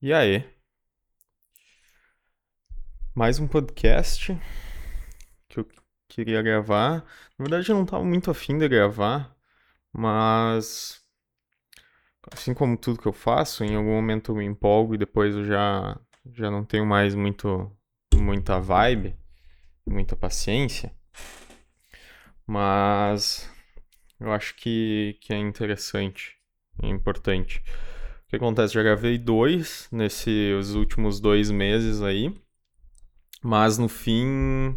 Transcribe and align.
E 0.00 0.12
aí? 0.12 0.44
Mais 3.14 3.40
um 3.40 3.48
podcast 3.48 4.38
que 5.48 5.58
eu 5.60 5.66
queria 6.08 6.40
gravar. 6.40 7.04
Na 7.36 7.44
verdade, 7.44 7.68
eu 7.70 7.74
não 7.76 7.82
estava 7.84 8.04
muito 8.04 8.30
afim 8.30 8.56
de 8.58 8.68
gravar, 8.68 9.36
mas 9.92 11.02
assim 12.32 12.54
como 12.54 12.76
tudo 12.76 13.00
que 13.00 13.08
eu 13.08 13.12
faço, 13.12 13.64
em 13.64 13.74
algum 13.74 13.90
momento 13.90 14.32
eu 14.32 14.36
me 14.36 14.44
empolgo 14.44 14.94
e 14.94 14.98
depois 14.98 15.34
eu 15.34 15.44
já 15.44 15.98
já 16.32 16.50
não 16.50 16.64
tenho 16.64 16.86
mais 16.86 17.14
muito 17.14 17.70
muita 18.14 18.60
vibe, 18.60 19.16
muita 19.86 20.14
paciência. 20.16 20.94
Mas 22.46 23.50
eu 24.20 24.32
acho 24.32 24.54
que, 24.56 25.18
que 25.20 25.32
é 25.32 25.38
interessante, 25.38 26.36
é 26.82 26.86
importante. 26.88 27.62
Que 28.28 28.36
acontece? 28.36 28.74
Já 28.74 28.82
gravei 28.82 29.16
dois 29.18 29.88
nesses 29.90 30.74
últimos 30.74 31.18
dois 31.18 31.50
meses 31.50 32.02
aí. 32.02 32.34
Mas 33.42 33.78
no 33.78 33.88
fim, 33.88 34.76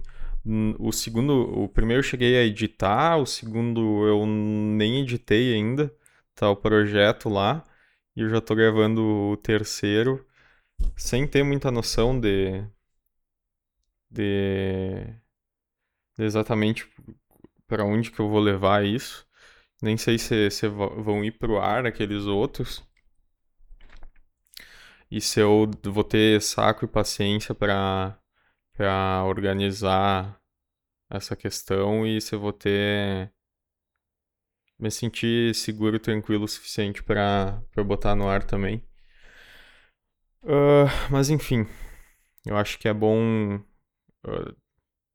o 0.80 0.92
segundo, 0.92 1.34
o 1.62 1.68
primeiro 1.68 2.00
eu 2.00 2.04
cheguei 2.04 2.38
a 2.38 2.44
editar, 2.44 3.18
o 3.18 3.26
segundo 3.26 4.08
eu 4.08 4.26
nem 4.26 5.02
editei 5.02 5.54
ainda, 5.54 5.94
tá 6.36 6.50
o 6.50 6.56
projeto 6.56 7.28
lá, 7.30 7.64
e 8.16 8.22
eu 8.22 8.30
já 8.30 8.40
tô 8.42 8.56
gravando 8.56 9.04
o 9.04 9.38
terceiro, 9.38 10.26
sem 10.96 11.28
ter 11.28 11.44
muita 11.44 11.72
noção 11.72 12.20
de, 12.20 12.64
de, 14.10 15.14
de 16.18 16.24
exatamente 16.24 16.88
para 17.68 17.86
onde 17.86 18.12
que 18.12 18.20
eu 18.20 18.30
vou 18.30 18.40
levar 18.40 18.86
isso. 18.86 19.28
Nem 19.82 19.98
sei 19.98 20.18
se, 20.20 20.50
se 20.52 20.68
vão 20.68 21.24
ir 21.26 21.32
pro 21.32 21.60
ar 21.60 21.86
aqueles 21.86 22.26
outros 22.26 22.84
e 25.12 25.20
se 25.22 25.40
eu 25.42 25.70
vou 25.86 26.04
ter 26.04 26.42
saco 26.42 26.86
e 26.86 26.88
paciência 26.88 27.54
para 27.54 28.18
para 28.74 29.24
organizar 29.26 30.42
essa 31.10 31.36
questão 31.36 32.08
e 32.08 32.22
se 32.22 32.34
eu 32.34 32.40
vou 32.40 32.54
ter 32.54 33.32
me 34.80 34.90
sentir 34.90 35.54
seguro 35.56 35.98
e 35.98 36.00
tranquilo 36.00 36.46
o 36.46 36.48
suficiente 36.48 37.04
para 37.04 37.62
botar 37.86 38.16
no 38.16 38.28
ar 38.30 38.44
também. 38.44 38.84
Uh, 40.44 40.88
mas 41.12 41.30
enfim, 41.30 41.68
eu 42.46 42.58
acho 42.58 42.80
que 42.80 42.88
é 42.88 42.94
bom 42.94 43.58
uh, 43.58 44.56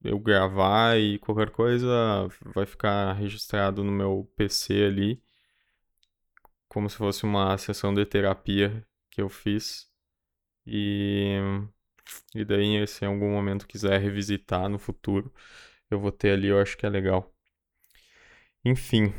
eu 0.05 0.19
gravar 0.21 0.99
e 0.99 1.19
qualquer 1.19 1.51
coisa 1.51 2.29
vai 2.55 2.67
ficar 2.67 3.13
registrado 3.15 3.83
no 3.83 3.91
meu 3.93 4.31
PC 4.37 4.85
ali, 4.85 5.23
como 6.69 6.89
se 6.91 6.97
fosse 6.97 7.25
uma 7.25 7.59
sessão 7.59 7.93
de 7.95 8.05
terapia 8.07 8.87
que 9.17 9.23
eu 9.23 9.31
fiz. 9.31 9.91
E, 10.67 11.39
e 12.35 12.45
daí, 12.45 12.87
se 12.87 13.05
em 13.05 13.09
algum 13.09 13.31
momento 13.31 13.67
quiser 13.67 13.99
revisitar 14.01 14.69
no 14.69 14.79
futuro, 14.79 15.33
eu 15.91 15.99
vou 15.99 16.13
ter 16.13 16.33
ali, 16.33 16.49
eu 16.49 16.61
acho 16.61 16.77
que 16.77 16.85
é 16.87 16.91
legal. 16.91 17.35
Enfim, 18.65 19.13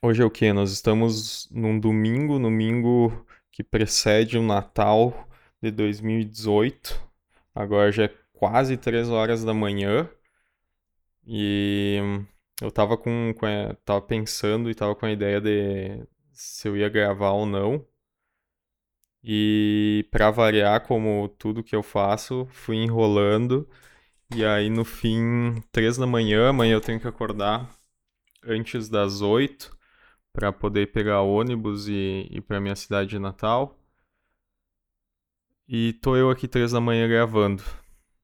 hoje 0.00 0.22
é 0.22 0.24
o 0.24 0.30
que? 0.30 0.52
Nós 0.52 0.70
estamos 0.70 1.48
num 1.50 1.80
domingo, 1.80 2.38
domingo 2.38 3.26
que 3.50 3.64
precede 3.64 4.38
o 4.38 4.42
Natal 4.42 5.28
de 5.60 5.70
2018. 5.72 7.00
Agora 7.54 7.90
já 7.90 8.04
é 8.04 8.14
quase 8.34 8.76
3 8.76 9.08
horas 9.08 9.42
da 9.44 9.54
manhã. 9.54 10.08
E 11.26 11.98
eu 12.62 12.70
tava 12.70 12.96
com, 12.96 13.34
com 13.36 13.46
tava 13.84 14.00
pensando 14.02 14.70
e 14.70 14.74
tava 14.74 14.94
com 14.94 15.06
a 15.06 15.12
ideia 15.12 15.40
de 15.40 16.06
se 16.32 16.68
eu 16.68 16.76
ia 16.76 16.88
gravar 16.88 17.32
ou 17.32 17.46
não. 17.46 17.84
E 19.28 20.06
para 20.12 20.30
variar, 20.30 20.86
como 20.86 21.28
tudo 21.38 21.62
que 21.64 21.74
eu 21.74 21.82
faço, 21.82 22.46
fui 22.52 22.76
enrolando. 22.76 23.68
E 24.34 24.44
aí 24.44 24.70
no 24.70 24.84
fim, 24.84 25.62
três 25.72 25.96
da 25.96 26.06
manhã, 26.06 26.50
amanhã 26.50 26.74
eu 26.74 26.80
tenho 26.80 27.00
que 27.00 27.08
acordar 27.08 27.68
antes 28.44 28.88
das 28.88 29.22
oito 29.22 29.76
para 30.32 30.52
poder 30.52 30.92
pegar 30.92 31.22
ônibus 31.22 31.88
e 31.88 32.28
ir 32.30 32.42
para 32.42 32.60
minha 32.60 32.76
cidade 32.76 33.10
de 33.10 33.18
Natal. 33.18 33.76
E 35.68 35.94
tô 35.94 36.16
eu 36.16 36.30
aqui 36.30 36.46
três 36.46 36.72
da 36.72 36.80
manhã 36.80 37.08
gravando 37.08 37.62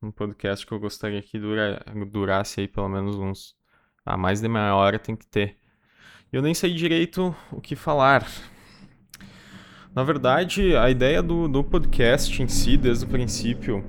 um 0.03 0.11
podcast 0.11 0.67
que 0.67 0.73
eu 0.73 0.81
gostaria 0.81 1.23
que 1.23 1.39
dura, 1.39 1.85
durasse 2.09 2.61
aí 2.61 2.69
pelo 2.69 2.89
menos 2.89 3.17
uns. 3.17 3.57
Ah, 4.05 4.17
mais 4.17 4.41
de 4.41 4.49
meia 4.49 4.75
hora 4.75 4.99
tem 4.99 5.17
que 5.17 5.27
ter. 5.27 5.57
Eu 6.33 6.43
nem 6.43 6.55
sei 6.55 6.75
direito 6.75 7.35
o 7.53 7.61
que 7.61 7.77
falar. 7.77 8.27
Na 9.95 10.03
verdade, 10.03 10.75
a 10.75 10.89
ideia 10.89 11.23
do, 11.23 11.47
do 11.47 11.63
podcast 11.63 12.43
em 12.43 12.49
si, 12.49 12.77
desde 12.79 13.05
o 13.05 13.09
princípio, 13.09 13.85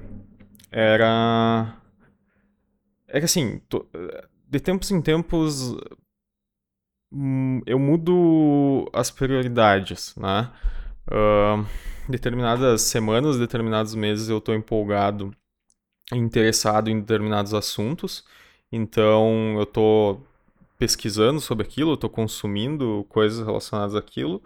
era. 0.69 1.77
É 3.07 3.19
que 3.19 3.25
assim, 3.25 3.61
de 4.49 4.59
tempos 4.59 4.91
em 4.91 5.01
tempos 5.01 5.75
hum, 7.11 7.61
eu 7.65 7.79
mudo 7.79 8.89
as 8.91 9.11
prioridades, 9.11 10.15
né? 10.17 10.51
Uh, 11.07 11.65
determinadas 12.09 12.81
semanas, 12.81 13.37
determinados 13.37 13.95
meses 13.95 14.27
eu 14.27 14.39
estou 14.39 14.55
empolgado, 14.55 15.31
interessado 16.11 16.89
em 16.89 16.99
determinados 16.99 17.53
assuntos, 17.53 18.25
então 18.71 19.55
eu 19.57 19.63
estou 19.63 20.27
pesquisando 20.77 21.39
sobre 21.39 21.65
aquilo, 21.65 21.93
estou 21.93 22.09
consumindo 22.09 23.05
coisas 23.09 23.45
relacionadas 23.45 23.95
àquilo, 23.95 24.43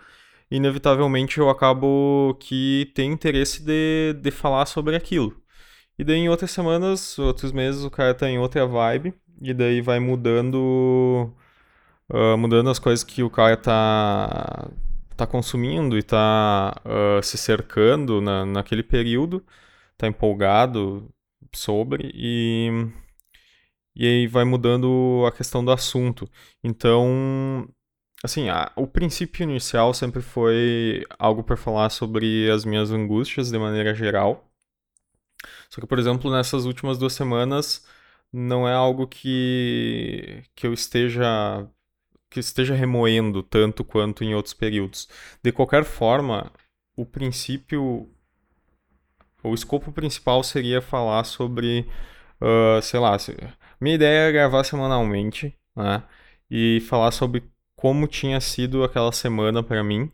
inevitavelmente 0.51 1.39
eu 1.39 1.49
acabo 1.49 2.35
que 2.39 2.91
tem 2.95 3.11
interesse 3.11 3.63
de, 3.63 4.13
de 4.21 4.31
falar 4.31 4.65
sobre 4.65 4.95
aquilo. 4.95 5.35
E 5.97 6.03
daí 6.03 6.17
em 6.17 6.29
outras 6.29 6.51
semanas, 6.51 7.17
outros 7.19 7.51
meses, 7.51 7.83
o 7.83 7.91
cara 7.91 8.13
tá 8.13 8.29
em 8.29 8.39
outra 8.39 8.65
vibe, 8.67 9.13
e 9.41 9.53
daí 9.53 9.81
vai 9.81 9.99
mudando 9.99 11.33
uh, 12.09 12.37
mudando 12.37 12.69
as 12.69 12.79
coisas 12.79 13.03
que 13.03 13.23
o 13.23 13.29
cara 13.29 13.57
tá, 13.57 14.69
tá 15.15 15.27
consumindo 15.27 15.97
e 15.97 16.03
tá 16.03 16.75
uh, 16.85 17.21
se 17.23 17.37
cercando 17.37 18.21
na, 18.21 18.45
naquele 18.45 18.83
período, 18.83 19.45
tá 19.97 20.07
empolgado 20.07 21.09
sobre, 21.53 22.11
e, 22.13 22.69
e 23.95 24.05
aí 24.05 24.27
vai 24.27 24.45
mudando 24.45 25.23
a 25.27 25.31
questão 25.31 25.63
do 25.63 25.71
assunto. 25.71 26.29
Então, 26.63 27.67
Assim, 28.23 28.49
a, 28.49 28.71
o 28.75 28.87
princípio 28.87 29.43
inicial 29.43 29.93
sempre 29.93 30.21
foi 30.21 31.05
algo 31.19 31.43
para 31.43 31.55
falar 31.55 31.89
sobre 31.89 32.49
as 32.49 32.65
minhas 32.65 32.91
angústias 32.91 33.51
de 33.51 33.59
maneira 33.59 33.93
geral. 33.93 34.49
Só 35.69 35.81
que, 35.81 35.87
por 35.87 35.99
exemplo, 35.99 36.31
nessas 36.31 36.65
últimas 36.65 36.97
duas 36.97 37.13
semanas 37.13 37.85
não 38.31 38.67
é 38.67 38.73
algo 38.73 39.07
que, 39.07 40.43
que 40.55 40.67
eu 40.67 40.73
esteja 40.73 41.67
que 42.29 42.39
esteja 42.39 42.75
remoendo 42.75 43.41
tanto 43.43 43.83
quanto 43.83 44.23
em 44.23 44.35
outros 44.35 44.53
períodos. 44.53 45.07
De 45.41 45.51
qualquer 45.51 45.85
forma, 45.85 46.51
o 46.95 47.05
princípio, 47.05 48.09
o 49.43 49.53
escopo 49.53 49.91
principal 49.91 50.43
seria 50.43 50.81
falar 50.81 51.23
sobre, 51.23 51.87
uh, 52.41 52.81
sei 52.81 52.99
lá, 52.99 53.17
minha 53.79 53.95
ideia 53.95 54.29
é 54.29 54.31
gravar 54.31 54.63
semanalmente, 54.63 55.57
né? 55.75 56.03
E 56.49 56.81
falar 56.81 57.11
sobre 57.11 57.43
como 57.77 58.07
tinha 58.07 58.41
sido 58.41 58.83
aquela 58.83 59.13
semana 59.13 59.63
para 59.63 59.81
mim. 59.83 60.11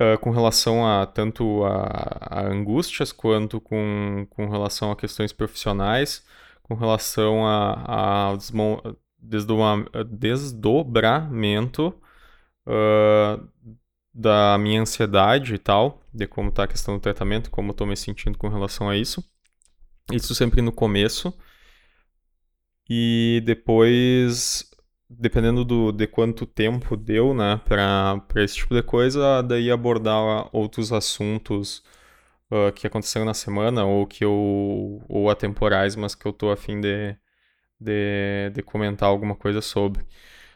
Uh, 0.00 0.18
com 0.20 0.30
relação 0.30 0.86
a 0.86 1.06
tanto 1.06 1.64
a, 1.64 2.40
a, 2.40 2.46
angústias 2.46 3.12
quanto 3.12 3.60
com, 3.60 4.26
com 4.30 4.48
relação 4.48 4.90
a 4.90 4.96
questões 4.96 5.32
profissionais, 5.32 6.24
com 6.62 6.74
relação 6.74 7.46
a, 7.46 8.32
a 8.32 8.36
desdobramento 9.20 11.94
uh, 12.66 13.48
da 14.12 14.58
minha 14.58 14.82
ansiedade 14.82 15.54
e 15.54 15.58
tal, 15.58 16.02
de 16.12 16.26
como 16.26 16.48
está 16.48 16.64
a 16.64 16.68
questão 16.68 16.94
do 16.94 17.00
tratamento, 17.00 17.50
como 17.50 17.70
estou 17.70 17.86
me 17.86 17.96
sentindo 17.96 18.36
com 18.38 18.48
relação 18.48 18.88
a 18.88 18.96
isso. 18.96 19.24
Isso 20.12 20.34
sempre 20.34 20.60
no 20.60 20.72
começo. 20.72 21.32
E 22.88 23.42
depois 23.44 24.73
dependendo 25.08 25.64
do, 25.64 25.92
de 25.92 26.06
quanto 26.06 26.46
tempo 26.46 26.96
deu, 26.96 27.34
né, 27.34 27.60
para 27.64 28.22
esse 28.36 28.56
tipo 28.56 28.74
de 28.74 28.82
coisa, 28.82 29.42
daí 29.42 29.70
abordar 29.70 30.48
outros 30.52 30.92
assuntos 30.92 31.82
uh, 32.50 32.72
que 32.72 32.86
aconteceram 32.86 33.26
na 33.26 33.34
semana 33.34 33.84
ou 33.84 34.06
que 34.06 34.24
eu 34.24 35.02
ou 35.08 35.30
atemporais, 35.30 35.96
mas 35.96 36.14
que 36.14 36.26
eu 36.26 36.32
tô 36.32 36.50
afim 36.50 36.80
de, 36.80 37.16
de, 37.80 38.50
de 38.54 38.62
comentar 38.62 39.08
alguma 39.08 39.34
coisa 39.36 39.60
sobre. 39.60 40.04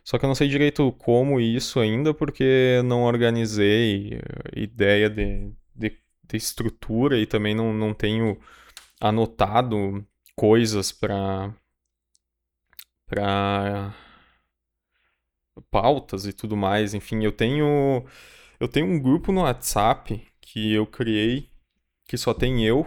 Só 0.04 0.18
que 0.18 0.24
eu 0.24 0.28
não 0.28 0.34
sei 0.34 0.48
direito 0.48 0.90
como 0.92 1.40
isso 1.40 1.80
ainda, 1.80 2.14
porque 2.14 2.80
não 2.84 3.04
organizei 3.04 4.14
uh, 4.18 4.58
ideia 4.58 5.10
de, 5.10 5.52
de, 5.74 5.98
de 6.24 6.36
estrutura 6.36 7.18
e 7.18 7.26
também 7.26 7.54
não, 7.54 7.72
não 7.72 7.94
tenho 7.94 8.38
anotado 9.00 10.04
coisas 10.34 10.92
para 10.92 11.52
para 13.06 13.94
pautas 15.70 16.26
e 16.26 16.32
tudo 16.32 16.56
mais. 16.56 16.94
Enfim, 16.94 17.24
eu 17.24 17.32
tenho 17.32 18.04
Eu 18.60 18.68
tenho 18.68 18.86
um 18.86 19.00
grupo 19.00 19.32
no 19.32 19.42
WhatsApp 19.42 20.22
que 20.40 20.72
eu 20.74 20.86
criei, 20.86 21.48
que 22.08 22.16
só 22.18 22.34
tem 22.34 22.64
eu, 22.66 22.80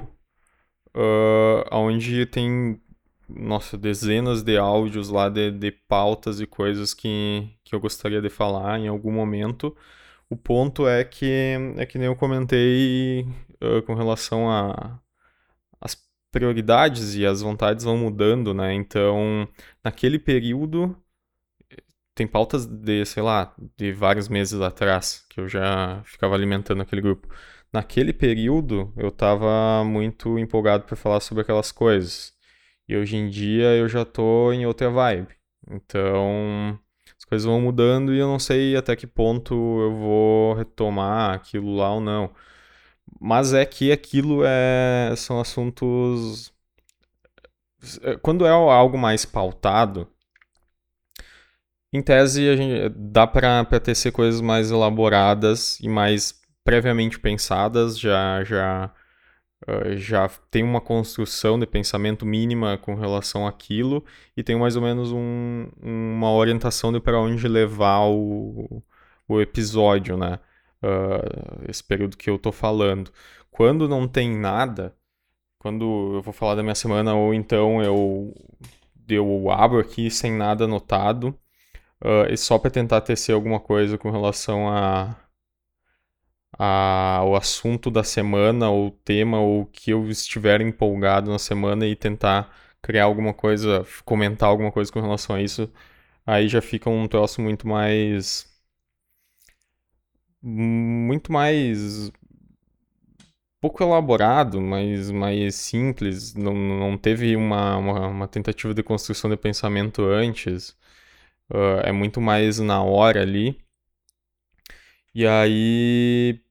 uh, 0.95 1.63
onde 1.71 2.25
tem, 2.25 2.81
nossa, 3.29 3.77
dezenas 3.77 4.43
de 4.43 4.57
áudios 4.57 5.09
lá 5.09 5.29
de, 5.29 5.51
de 5.51 5.71
pautas 5.71 6.41
e 6.41 6.47
coisas 6.47 6.93
que, 6.93 7.49
que 7.63 7.73
eu 7.75 7.79
gostaria 7.79 8.21
de 8.21 8.29
falar 8.29 8.79
em 8.79 8.87
algum 8.87 9.11
momento. 9.11 9.75
O 10.29 10.35
ponto 10.37 10.87
é 10.87 11.03
que, 11.03 11.55
é 11.77 11.85
que 11.85 11.97
nem 11.97 12.07
eu 12.07 12.15
comentei 12.15 13.25
uh, 13.61 13.81
com 13.85 13.93
relação 13.95 14.49
a 14.49 14.99
as 15.79 15.97
prioridades 16.31 17.15
e 17.15 17.25
as 17.25 17.41
vontades 17.41 17.83
vão 17.85 17.97
mudando, 17.97 18.53
né? 18.53 18.73
Então, 18.73 19.47
naquele 19.83 20.19
período 20.19 20.95
tem 22.21 22.27
pautas 22.27 22.67
de, 22.67 23.03
sei 23.05 23.23
lá, 23.23 23.53
de 23.75 23.91
vários 23.91 24.27
meses 24.29 24.61
atrás, 24.61 25.25
que 25.29 25.39
eu 25.39 25.47
já 25.47 26.03
ficava 26.05 26.35
alimentando 26.35 26.81
aquele 26.81 27.01
grupo. 27.01 27.27
Naquele 27.73 28.13
período, 28.13 28.93
eu 28.95 29.07
estava 29.09 29.83
muito 29.83 30.37
empolgado 30.37 30.83
para 30.83 30.95
falar 30.95 31.19
sobre 31.19 31.41
aquelas 31.41 31.71
coisas. 31.71 32.33
E 32.87 32.95
hoje 32.95 33.17
em 33.17 33.29
dia 33.29 33.75
eu 33.75 33.89
já 33.89 34.05
tô 34.05 34.53
em 34.53 34.65
outra 34.67 34.89
vibe. 34.89 35.29
Então, 35.69 36.79
as 37.17 37.25
coisas 37.25 37.45
vão 37.45 37.61
mudando 37.61 38.13
e 38.13 38.19
eu 38.19 38.27
não 38.27 38.39
sei 38.39 38.75
até 38.75 38.95
que 38.95 39.07
ponto 39.07 39.55
eu 39.55 39.95
vou 39.95 40.53
retomar 40.53 41.33
aquilo 41.33 41.75
lá 41.75 41.93
ou 41.93 42.01
não. 42.01 42.31
Mas 43.19 43.53
é 43.53 43.65
que 43.65 43.91
aquilo 43.91 44.43
é, 44.45 45.13
são 45.17 45.39
assuntos. 45.39 46.53
Quando 48.21 48.45
é 48.45 48.49
algo 48.51 48.97
mais 48.97 49.25
pautado, 49.25 50.07
em 51.93 52.01
tese, 52.01 52.49
a 52.49 52.55
gente, 52.55 52.89
dá 52.95 53.27
para 53.27 53.65
tecer 53.79 54.11
coisas 54.11 54.39
mais 54.41 54.71
elaboradas 54.71 55.79
e 55.81 55.89
mais 55.89 56.39
previamente 56.63 57.19
pensadas, 57.19 57.99
já, 57.99 58.43
já, 58.43 58.93
uh, 59.67 59.97
já 59.97 60.29
tem 60.49 60.63
uma 60.63 60.79
construção 60.81 61.59
de 61.59 61.65
pensamento 61.67 62.25
mínima 62.25 62.77
com 62.77 62.95
relação 62.95 63.45
àquilo 63.47 64.05
e 64.37 64.43
tem 64.43 64.57
mais 64.57 64.75
ou 64.75 64.81
menos 64.81 65.11
um, 65.11 65.69
uma 65.81 66.31
orientação 66.31 66.93
de 66.93 66.99
para 66.99 67.19
onde 67.19 67.47
levar 67.47 68.05
o, 68.07 68.81
o 69.27 69.41
episódio, 69.41 70.17
né? 70.17 70.39
Uh, 70.83 71.69
esse 71.69 71.83
período 71.83 72.17
que 72.17 72.29
eu 72.29 72.39
tô 72.39 72.51
falando. 72.51 73.11
Quando 73.51 73.87
não 73.87 74.07
tem 74.07 74.35
nada, 74.35 74.95
quando 75.59 76.15
eu 76.15 76.21
vou 76.21 76.33
falar 76.33 76.55
da 76.55 76.63
minha 76.63 76.75
semana 76.75 77.13
ou 77.15 77.33
então 77.33 77.83
eu, 77.83 78.33
eu 79.09 79.51
abro 79.51 79.79
aqui 79.79 80.09
sem 80.09 80.31
nada 80.31 80.65
anotado 80.65 81.37
uh, 82.03 82.35
só 82.37 82.57
para 82.57 82.71
tentar 82.71 83.01
tecer 83.01 83.33
alguma 83.35 83.59
coisa 83.59 83.97
com 83.97 84.11
relação 84.11 84.67
a, 84.69 85.15
a, 86.57 87.17
ao 87.17 87.35
assunto 87.35 87.89
da 87.91 88.03
semana, 88.03 88.69
ou 88.69 88.91
tema, 88.91 89.39
ou 89.39 89.65
que 89.65 89.91
eu 89.91 90.09
estiver 90.09 90.61
empolgado 90.61 91.31
na 91.31 91.39
semana 91.39 91.85
e 91.85 91.95
tentar 91.95 92.53
criar 92.81 93.05
alguma 93.05 93.33
coisa, 93.33 93.85
comentar 94.05 94.49
alguma 94.49 94.71
coisa 94.71 94.91
com 94.91 95.01
relação 95.01 95.35
a 95.35 95.41
isso, 95.41 95.71
aí 96.25 96.47
já 96.47 96.61
fica 96.61 96.89
um 96.89 97.07
troço 97.07 97.41
muito 97.41 97.67
mais. 97.67 98.47
muito 100.41 101.31
mais. 101.31 102.11
pouco 103.59 103.83
elaborado, 103.83 104.59
mas 104.61 105.11
mais 105.11 105.55
simples, 105.55 106.33
não, 106.35 106.53
não 106.55 106.97
teve 106.97 107.35
uma, 107.35 107.77
uma, 107.77 108.07
uma 108.07 108.27
tentativa 108.27 108.73
de 108.73 108.83
construção 108.83 109.29
de 109.29 109.37
pensamento 109.37 110.03
antes. 110.03 110.75
Uh, 111.51 111.81
é 111.83 111.91
muito 111.91 112.21
mais 112.21 112.59
na 112.59 112.81
hora 112.81 113.21
ali. 113.21 113.59
E 115.13 115.27
aí. 115.27 116.41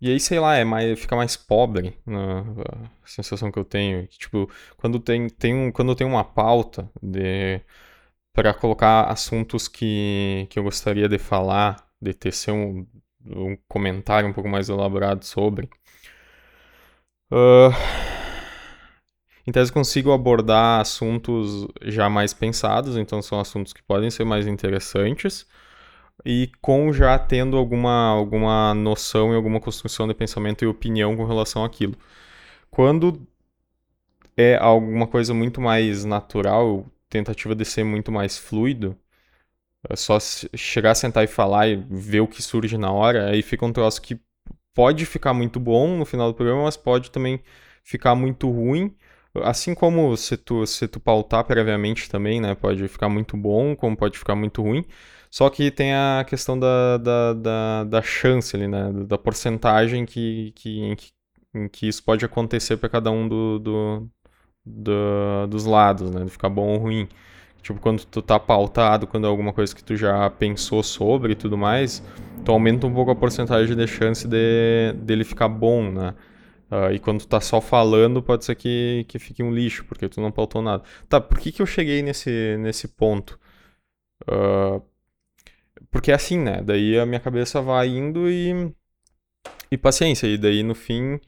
E 0.00 0.10
aí, 0.10 0.20
sei 0.20 0.38
lá, 0.38 0.56
é 0.56 0.64
mais, 0.64 1.00
fica 1.00 1.16
mais 1.16 1.34
pobre 1.36 1.98
né, 2.04 2.22
a 3.02 3.06
sensação 3.06 3.50
que 3.50 3.58
eu 3.58 3.64
tenho. 3.64 4.06
Tipo, 4.08 4.50
quando 4.76 5.00
tem, 5.00 5.28
tem 5.30 5.54
um, 5.54 5.72
quando 5.72 5.94
tem 5.96 6.06
uma 6.06 6.22
pauta 6.22 6.90
de 7.02 7.60
para 8.34 8.52
colocar 8.54 9.04
assuntos 9.10 9.68
que, 9.68 10.46
que 10.50 10.58
eu 10.58 10.64
gostaria 10.64 11.08
de 11.08 11.18
falar, 11.18 11.88
de 12.00 12.12
ter 12.14 12.32
ser 12.32 12.52
um, 12.52 12.86
um 13.26 13.56
comentário 13.68 14.28
um 14.28 14.32
pouco 14.32 14.48
mais 14.48 14.68
elaborado 14.68 15.24
sobre. 15.24 15.68
Uh, 17.32 17.70
em 19.46 19.52
tese, 19.52 19.72
consigo 19.72 20.12
abordar 20.12 20.80
assuntos 20.80 21.66
já 21.82 22.08
mais 22.08 22.32
pensados, 22.32 22.96
então 22.96 23.20
são 23.20 23.38
assuntos 23.38 23.72
que 23.72 23.82
podem 23.82 24.10
ser 24.10 24.24
mais 24.24 24.46
interessantes, 24.46 25.46
e 26.24 26.50
com 26.62 26.92
já 26.92 27.18
tendo 27.18 27.56
alguma, 27.56 28.08
alguma 28.08 28.74
noção 28.74 29.32
e 29.32 29.36
alguma 29.36 29.60
construção 29.60 30.06
de 30.08 30.14
pensamento 30.14 30.64
e 30.64 30.68
opinião 30.68 31.16
com 31.16 31.26
relação 31.26 31.64
àquilo. 31.64 31.94
Quando 32.70 33.20
é 34.36 34.56
alguma 34.56 35.06
coisa 35.06 35.34
muito 35.34 35.60
mais 35.60 36.04
natural, 36.04 36.86
tentativa 37.08 37.54
de 37.54 37.64
ser 37.64 37.84
muito 37.84 38.10
mais 38.10 38.38
fluido, 38.38 38.96
é 39.88 39.96
só 39.96 40.18
chegar, 40.54 40.94
sentar 40.94 41.24
e 41.24 41.26
falar 41.26 41.68
e 41.68 41.76
ver 41.76 42.20
o 42.20 42.28
que 42.28 42.42
surge 42.42 42.78
na 42.78 42.90
hora, 42.90 43.30
aí 43.30 43.42
fica 43.42 43.66
um 43.66 43.72
troço 43.72 44.00
que 44.00 44.18
pode 44.72 45.04
ficar 45.06 45.34
muito 45.34 45.60
bom 45.60 45.96
no 45.98 46.04
final 46.04 46.28
do 46.28 46.34
programa, 46.34 46.64
mas 46.64 46.76
pode 46.76 47.10
também 47.10 47.40
ficar 47.82 48.14
muito 48.14 48.50
ruim 48.50 48.94
Assim 49.42 49.74
como 49.74 50.16
se 50.16 50.36
tu, 50.36 50.64
se 50.66 50.86
tu 50.86 51.00
pautar 51.00 51.44
previamente 51.44 52.08
também, 52.08 52.40
né? 52.40 52.54
Pode 52.54 52.86
ficar 52.88 53.08
muito 53.08 53.36
bom, 53.36 53.74
como 53.74 53.96
pode 53.96 54.18
ficar 54.18 54.36
muito 54.36 54.62
ruim. 54.62 54.84
Só 55.30 55.50
que 55.50 55.70
tem 55.70 55.92
a 55.94 56.24
questão 56.28 56.58
da, 56.58 56.96
da, 56.98 57.32
da, 57.34 57.84
da 57.84 58.02
chance 58.02 58.54
ali, 58.54 58.68
né? 58.68 58.92
Da 59.06 59.18
porcentagem 59.18 60.06
que, 60.06 60.52
que, 60.54 60.80
em, 60.80 60.94
que, 60.96 61.12
em 61.54 61.68
que 61.68 61.88
isso 61.88 62.02
pode 62.04 62.24
acontecer 62.24 62.76
para 62.76 62.88
cada 62.88 63.10
um 63.10 63.26
do, 63.28 63.58
do, 63.58 64.08
do, 64.64 65.46
dos 65.48 65.64
lados, 65.64 66.10
né? 66.10 66.24
De 66.24 66.30
ficar 66.30 66.48
bom 66.48 66.68
ou 66.74 66.78
ruim. 66.78 67.08
Tipo, 67.62 67.80
quando 67.80 68.04
tu 68.04 68.22
tá 68.22 68.38
pautado, 68.38 69.06
quando 69.06 69.26
é 69.26 69.30
alguma 69.30 69.52
coisa 69.52 69.74
que 69.74 69.82
tu 69.82 69.96
já 69.96 70.28
pensou 70.30 70.82
sobre 70.82 71.32
e 71.32 71.36
tudo 71.36 71.56
mais, 71.56 72.02
tu 72.44 72.52
aumenta 72.52 72.86
um 72.86 72.92
pouco 72.94 73.10
a 73.10 73.16
porcentagem 73.16 73.74
de 73.76 73.86
chance 73.86 74.28
de, 74.28 74.92
dele 74.98 75.24
ficar 75.24 75.48
bom, 75.48 75.90
né? 75.90 76.14
Uh, 76.74 76.92
e 76.92 76.98
quando 76.98 77.20
tu 77.20 77.28
tá 77.28 77.40
só 77.40 77.60
falando, 77.60 78.20
pode 78.20 78.44
ser 78.44 78.56
que, 78.56 79.04
que 79.08 79.16
fique 79.20 79.44
um 79.44 79.54
lixo, 79.54 79.84
porque 79.84 80.08
tu 80.08 80.20
não 80.20 80.32
pautou 80.32 80.60
nada. 80.60 80.82
Tá, 81.08 81.20
por 81.20 81.38
que, 81.38 81.52
que 81.52 81.62
eu 81.62 81.66
cheguei 81.66 82.02
nesse, 82.02 82.56
nesse 82.58 82.88
ponto? 82.88 83.38
Uh, 84.28 84.82
porque 85.90 86.10
é 86.10 86.14
assim, 86.14 86.38
né? 86.38 86.62
Daí 86.62 86.98
a 86.98 87.06
minha 87.06 87.20
cabeça 87.20 87.62
vai 87.62 87.88
indo 87.88 88.28
e. 88.30 88.74
E 89.70 89.78
paciência. 89.78 90.26
E 90.26 90.38
daí 90.38 90.62
no 90.62 90.74
fim 90.74 91.20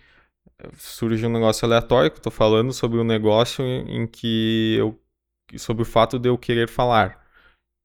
surge 0.75 1.27
um 1.27 1.31
negócio 1.33 1.65
aleatório 1.67 2.11
que 2.11 2.19
eu 2.19 2.23
tô 2.23 2.31
falando 2.31 2.73
sobre 2.73 2.99
um 2.99 3.05
negócio 3.05 3.65
em 3.65 4.07
que 4.07 4.77
eu. 4.79 5.01
sobre 5.59 5.83
o 5.83 5.87
fato 5.87 6.19
de 6.19 6.29
eu 6.29 6.39
querer 6.39 6.69
falar. 6.69 7.25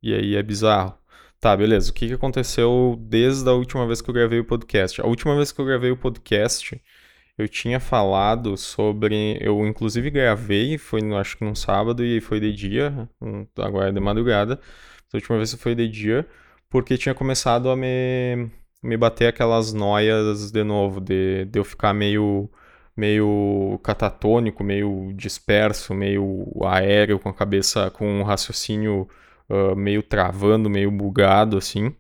E 0.04 0.14
aí 0.14 0.36
é 0.36 0.44
bizarro. 0.44 0.98
Tá, 1.40 1.56
beleza. 1.58 1.92
O 1.92 1.94
que, 1.94 2.08
que 2.08 2.14
aconteceu 2.14 2.98
desde 3.00 3.50
a 3.50 3.54
última 3.54 3.86
vez 3.88 4.02
que 4.02 4.10
eu 4.10 4.14
gravei 4.14 4.40
o 4.40 4.46
podcast? 4.46 5.02
A 5.02 5.06
última 5.06 5.36
vez 5.36 5.52
que 5.52 5.62
eu 5.62 5.66
gravei 5.66 5.92
o 5.92 5.98
podcast 5.98 6.82
eu 7.38 7.48
tinha 7.48 7.80
falado 7.80 8.58
sobre. 8.58 9.38
Eu, 9.42 9.66
inclusive, 9.66 10.10
gravei, 10.10 10.78
foi 10.78 11.02
no, 11.02 11.18
acho 11.18 11.38
que 11.38 11.46
num 11.46 11.56
sábado 11.56 12.04
e 12.04 12.22
foi 12.22 12.40
de 12.40 12.54
dia, 12.54 13.10
agora 13.58 13.90
é 13.90 13.92
de 13.92 14.00
madrugada. 14.00 14.60
A 15.14 15.18
última 15.18 15.38
vez 15.38 15.54
foi 15.56 15.76
de 15.76 15.88
dia, 15.88 16.28
porque 16.70 16.98
tinha 16.98 17.16
começado 17.16 17.70
a 17.70 17.76
me, 17.76 18.50
me 18.84 18.98
bater 18.98 19.28
aquelas 19.28 19.74
noias 19.74 20.52
de 20.52 20.64
novo, 20.64 21.02
de, 21.02 21.46
de 21.46 21.60
eu 21.60 21.64
ficar 21.66 21.94
meio, 21.94 22.50
meio 22.96 23.80
catatônico, 23.84 24.64
meio 24.64 25.12
disperso, 25.16 25.94
meio 25.94 26.48
aéreo, 26.66 27.20
com 27.20 27.30
a 27.30 27.34
cabeça, 27.34 27.90
com 27.92 28.22
um 28.22 28.24
raciocínio 28.24 29.08
uh, 29.50 29.76
meio 29.76 30.02
travando, 30.04 30.70
meio 30.70 30.92
bugado, 30.92 31.58
assim. 31.58 31.94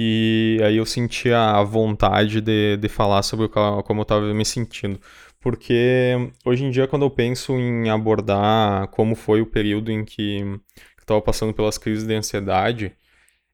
E 0.00 0.60
aí 0.62 0.76
eu 0.76 0.86
senti 0.86 1.32
a 1.32 1.60
vontade 1.64 2.40
de, 2.40 2.76
de 2.76 2.88
falar 2.88 3.20
sobre 3.24 3.48
como 3.48 3.98
eu 3.98 4.02
estava 4.02 4.32
me 4.32 4.44
sentindo. 4.44 5.00
Porque 5.40 6.14
hoje 6.44 6.64
em 6.64 6.70
dia, 6.70 6.86
quando 6.86 7.02
eu 7.04 7.10
penso 7.10 7.52
em 7.54 7.90
abordar 7.90 8.86
como 8.88 9.16
foi 9.16 9.40
o 9.40 9.46
período 9.46 9.90
em 9.90 10.04
que 10.04 10.38
eu 10.38 10.60
estava 11.00 11.20
passando 11.20 11.52
pelas 11.52 11.78
crises 11.78 12.06
de 12.06 12.14
ansiedade, 12.14 12.92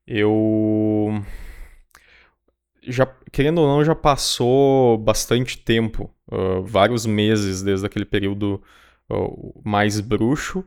eu. 0.06 1.22
Já, 2.82 3.06
querendo 3.32 3.62
ou 3.62 3.66
não, 3.66 3.82
já 3.82 3.94
passou 3.94 4.98
bastante 4.98 5.56
tempo, 5.56 6.14
uh, 6.30 6.62
vários 6.62 7.06
meses 7.06 7.62
desde 7.62 7.86
aquele 7.86 8.04
período 8.04 8.62
uh, 9.10 9.62
mais 9.64 9.98
bruxo, 9.98 10.62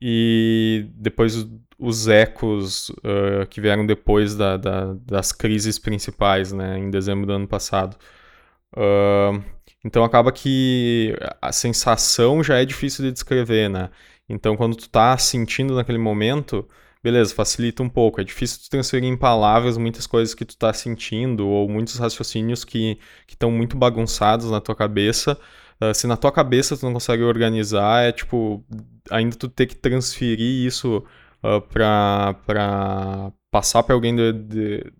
e 0.00 0.86
depois 0.94 1.46
os 1.78 2.08
ecos 2.08 2.90
uh, 2.90 3.46
que 3.48 3.60
vieram 3.60 3.86
depois 3.86 4.34
da, 4.34 4.56
da, 4.56 4.94
das 4.94 5.32
crises 5.32 5.78
principais, 5.78 6.52
né, 6.52 6.78
em 6.78 6.90
dezembro 6.90 7.26
do 7.26 7.32
ano 7.32 7.48
passado. 7.48 7.96
Uh, 8.74 9.42
então 9.84 10.04
acaba 10.04 10.30
que 10.30 11.16
a 11.40 11.52
sensação 11.52 12.42
já 12.44 12.58
é 12.60 12.64
difícil 12.64 13.04
de 13.04 13.12
descrever, 13.12 13.68
né? 13.68 13.90
Então 14.28 14.56
quando 14.56 14.76
tu 14.76 14.88
tá 14.88 15.16
sentindo 15.16 15.74
naquele 15.74 15.98
momento, 15.98 16.68
beleza, 17.02 17.34
facilita 17.34 17.82
um 17.82 17.88
pouco. 17.88 18.20
É 18.20 18.24
difícil 18.24 18.60
tu 18.62 18.70
transferir 18.70 19.08
em 19.08 19.16
palavras 19.16 19.78
muitas 19.78 20.06
coisas 20.06 20.34
que 20.34 20.44
tu 20.44 20.56
tá 20.56 20.72
sentindo 20.72 21.48
ou 21.48 21.68
muitos 21.68 21.96
raciocínios 21.96 22.64
que 22.64 22.98
estão 23.28 23.50
muito 23.50 23.76
bagunçados 23.76 24.50
na 24.50 24.60
tua 24.60 24.76
cabeça. 24.76 25.38
Uh, 25.80 25.94
se 25.94 26.06
na 26.06 26.16
tua 26.16 26.30
cabeça 26.30 26.76
tu 26.76 26.84
não 26.84 26.92
consegue 26.92 27.22
organizar, 27.22 28.02
é 28.04 28.12
tipo, 28.12 28.64
ainda 29.10 29.34
tu 29.36 29.48
ter 29.48 29.66
que 29.66 29.74
transferir 29.74 30.66
isso 30.66 30.98
uh, 31.42 31.60
pra, 31.62 32.34
pra 32.46 33.32
passar 33.50 33.82
para 33.82 33.94
alguém 33.94 34.14
de, 34.14 34.32
de, 34.32 34.92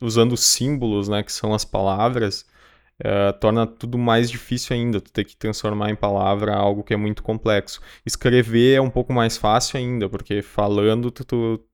usando 0.00 0.36
símbolos, 0.36 1.08
né, 1.08 1.22
que 1.22 1.32
são 1.32 1.54
as 1.54 1.64
palavras, 1.64 2.46
uh, 3.00 3.32
torna 3.40 3.66
tudo 3.66 3.98
mais 3.98 4.30
difícil 4.30 4.76
ainda. 4.76 5.00
Tu 5.00 5.10
ter 5.12 5.24
que 5.24 5.36
transformar 5.36 5.90
em 5.90 5.96
palavra 5.96 6.54
algo 6.54 6.84
que 6.84 6.94
é 6.94 6.96
muito 6.96 7.22
complexo. 7.22 7.80
Escrever 8.04 8.74
é 8.76 8.80
um 8.80 8.90
pouco 8.90 9.12
mais 9.12 9.36
fácil 9.36 9.78
ainda, 9.78 10.08
porque 10.08 10.42
falando 10.42 11.10
tu, 11.10 11.24
tu, 11.24 11.64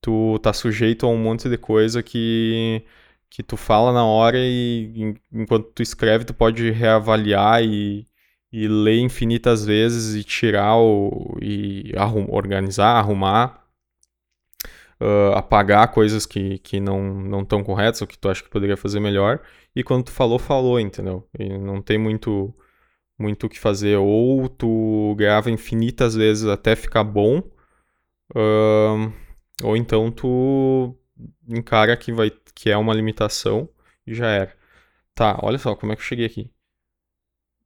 tu 0.00 0.38
tá 0.40 0.52
sujeito 0.52 1.06
a 1.06 1.10
um 1.10 1.18
monte 1.18 1.48
de 1.48 1.58
coisa 1.58 2.02
que 2.02 2.84
que 3.30 3.42
tu 3.42 3.56
fala 3.56 3.92
na 3.92 4.04
hora 4.04 4.38
e 4.38 5.14
enquanto 5.32 5.70
tu 5.72 5.82
escreve 5.82 6.24
tu 6.24 6.34
pode 6.34 6.70
reavaliar 6.70 7.62
e, 7.62 8.06
e 8.52 8.68
ler 8.68 8.98
infinitas 9.00 9.64
vezes 9.64 10.14
e 10.14 10.24
tirar 10.24 10.76
o, 10.76 11.36
e 11.40 11.92
arrum, 11.96 12.26
organizar, 12.30 12.96
arrumar, 12.96 13.64
uh, 15.00 15.34
apagar 15.34 15.92
coisas 15.92 16.26
que, 16.26 16.58
que 16.58 16.80
não 16.80 17.14
não 17.14 17.42
estão 17.42 17.62
corretas 17.62 18.00
ou 18.00 18.08
que 18.08 18.18
tu 18.18 18.28
acha 18.28 18.42
que 18.42 18.50
poderia 18.50 18.76
fazer 18.76 19.00
melhor 19.00 19.40
e 19.74 19.82
quando 19.84 20.04
tu 20.06 20.12
falou, 20.12 20.38
falou, 20.38 20.80
entendeu? 20.80 21.28
E 21.38 21.48
não 21.58 21.80
tem 21.82 21.98
muito 21.98 22.54
muito 23.18 23.46
o 23.46 23.48
que 23.48 23.58
fazer. 23.58 23.96
Ou 23.96 24.48
tu 24.48 25.14
grava 25.16 25.50
infinitas 25.50 26.14
vezes 26.14 26.46
até 26.46 26.76
ficar 26.76 27.04
bom, 27.04 27.38
uh, 28.34 29.12
ou 29.62 29.76
então 29.76 30.10
tu 30.10 30.96
encara 31.48 31.96
que, 31.96 32.12
vai, 32.12 32.30
que 32.54 32.70
é 32.70 32.76
uma 32.76 32.94
limitação 32.94 33.68
e 34.06 34.14
já 34.14 34.28
era. 34.28 34.56
Tá, 35.14 35.38
olha 35.42 35.58
só 35.58 35.74
como 35.74 35.92
é 35.92 35.96
que 35.96 36.02
eu 36.02 36.06
cheguei 36.06 36.26
aqui. 36.26 36.50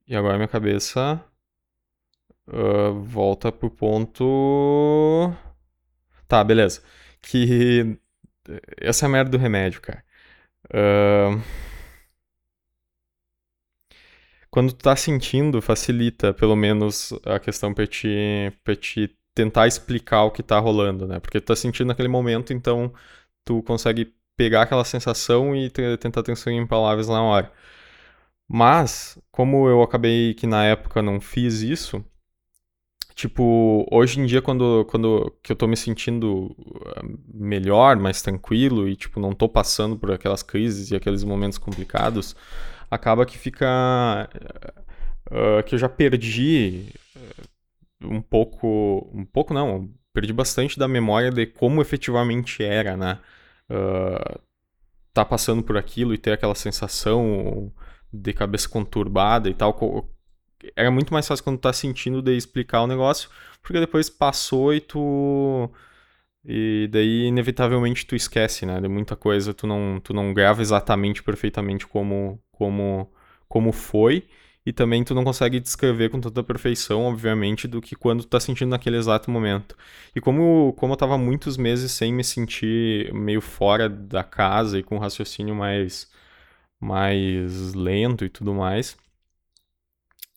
E 0.07 0.15
agora 0.17 0.37
minha 0.37 0.49
cabeça 0.49 1.25
uh, 2.49 2.93
volta 3.03 3.53
pro 3.53 3.71
ponto. 3.71 5.33
Tá, 6.29 6.43
beleza. 6.45 6.83
Que. 7.21 7.99
Essa 8.79 9.07
é 9.07 9.09
a 9.09 9.11
merda 9.11 9.31
do 9.31 9.39
remédio, 9.39 9.81
cara. 9.81 10.05
Uh 10.71 11.63
quando 14.53 14.71
tu 14.73 14.83
tá 14.83 14.95
sentindo, 14.95 15.63
facilita 15.63 16.35
pelo 16.35 16.55
menos 16.55 17.11
a 17.25 17.41
questão 17.41 17.73
pra 17.73 17.87
te, 17.87 18.53
pra 18.63 18.77
te 18.77 19.17
tentar 19.35 19.67
explicar 19.67 20.25
o 20.25 20.31
que 20.31 20.43
tá 20.43 20.59
rolando, 20.59 21.07
né? 21.09 21.19
Porque 21.21 21.41
tu 21.41 21.47
tá 21.47 21.57
sentindo 21.57 21.89
naquele 21.89 22.09
momento, 22.09 22.53
então 22.53 22.93
tu 23.45 23.63
consegue 23.63 24.15
pegar 24.37 24.63
aquela 24.63 24.85
sensação 24.85 25.55
e 25.55 25.71
tentar 25.71 26.23
transferir 26.23 26.59
em 26.61 26.67
palavras 26.67 27.09
na 27.09 27.23
hora. 27.23 27.53
Mas, 28.49 29.19
como 29.31 29.69
eu 29.69 29.83
acabei 29.83 30.35
que 30.35 30.47
na 30.47 30.65
época 30.65 31.03
não 31.03 31.21
fiz 31.21 31.63
isso, 31.63 32.05
tipo, 33.15 33.87
hoje 33.91 34.21
em 34.21 34.27
dia 34.27 34.43
quando, 34.43 34.85
quando 34.87 35.33
que 35.43 35.53
eu 35.53 35.57
tô 35.57 35.67
me 35.67 35.77
sentindo 35.77 36.55
ah, 36.97 37.03
melhor, 37.33 37.97
mais 37.97 38.23
tranquilo 38.23 38.89
e 38.89 38.97
tipo 38.97 39.21
não 39.21 39.33
tô 39.35 39.49
passando 39.49 39.97
por 39.99 40.11
aquelas 40.13 40.43
crises 40.43 40.91
e 40.91 40.97
aqueles 40.97 41.25
momentos 41.25 41.59
complicados, 41.59 42.37
acaba 42.91 43.27
que 43.27 43.39
fica. 43.39 44.29
Uh, 45.31 45.63
que 45.65 45.75
eu 45.75 45.79
já 45.79 45.89
perdi 45.89 46.93
um 48.03 48.21
pouco. 48.21 49.11
Um 49.15 49.25
pouco 49.25 49.55
não, 49.55 49.91
perdi 50.13 50.33
bastante 50.33 50.79
da 50.79 50.89
memória 50.89 51.31
de 51.31 51.47
como 51.47 51.81
efetivamente 51.81 52.63
era, 52.63 52.97
né? 52.97 53.19
Uh, 53.71 54.41
tá 55.13 55.25
passando 55.25 55.63
por 55.63 55.77
aquilo 55.77 56.15
e 56.15 56.19
ter 56.19 56.33
aquela 56.33 56.55
sensação 56.55 57.73
de 58.13 58.33
cabeça 58.33 58.69
conturbada 58.69 59.49
e 59.49 59.55
tal. 59.55 60.09
Era 60.77 60.91
muito 60.91 61.13
mais 61.13 61.27
fácil 61.27 61.45
quando 61.45 61.59
tá 61.59 61.73
sentindo 61.73 62.23
de 62.23 62.37
explicar 62.37 62.83
o 62.83 62.87
negócio, 62.87 63.31
porque 63.63 63.81
depois 63.81 64.09
passou 64.11 64.75
e 64.75 64.81
tu 64.81 65.71
e 66.45 66.89
daí, 66.91 67.27
inevitavelmente, 67.27 68.05
tu 68.07 68.17
esquece, 68.17 68.67
né? 68.67 68.81
De 68.81 68.89
muita 68.89 69.15
coisa, 69.15 69.55
tu 69.55 69.67
não, 69.67 70.01
tu 70.01 70.13
não 70.13 70.35
grava 70.35 70.61
exatamente, 70.61 71.23
perfeitamente 71.23 71.87
como, 71.87 72.41
como, 72.51 73.13
como 73.49 73.73
foi. 73.73 74.27
E 74.65 74.73
também 74.73 75.03
tu 75.05 75.15
não 75.15 75.25
consegue 75.25 75.59
descrever 75.61 76.11
com 76.11 76.21
tanta 76.21 76.43
perfeição, 76.43 77.03
obviamente, 77.07 77.67
do 77.67 77.81
que 77.83 77.97
quando 77.97 78.23
tu 78.23 78.29
tá 78.29 78.39
sentindo 78.41 78.71
naquele 78.71 78.97
exato 78.97 79.31
momento. 79.31 79.77
E 80.15 80.21
como, 80.21 80.73
como 80.75 80.93
eu 80.93 80.97
tava 80.97 81.19
muitos 81.19 81.57
meses 81.57 81.93
sem 81.93 82.13
me 82.13 82.23
sentir 82.25 83.13
meio 83.13 83.41
fora 83.41 83.89
da 83.89 84.23
casa 84.23 84.79
e 84.79 84.83
com 84.83 84.97
um 84.97 85.01
raciocínio 85.01 85.55
mais, 85.55 86.09
mais 86.81 87.75
lento 87.75 88.25
e 88.25 88.29
tudo 88.29 88.55
mais, 88.55 88.97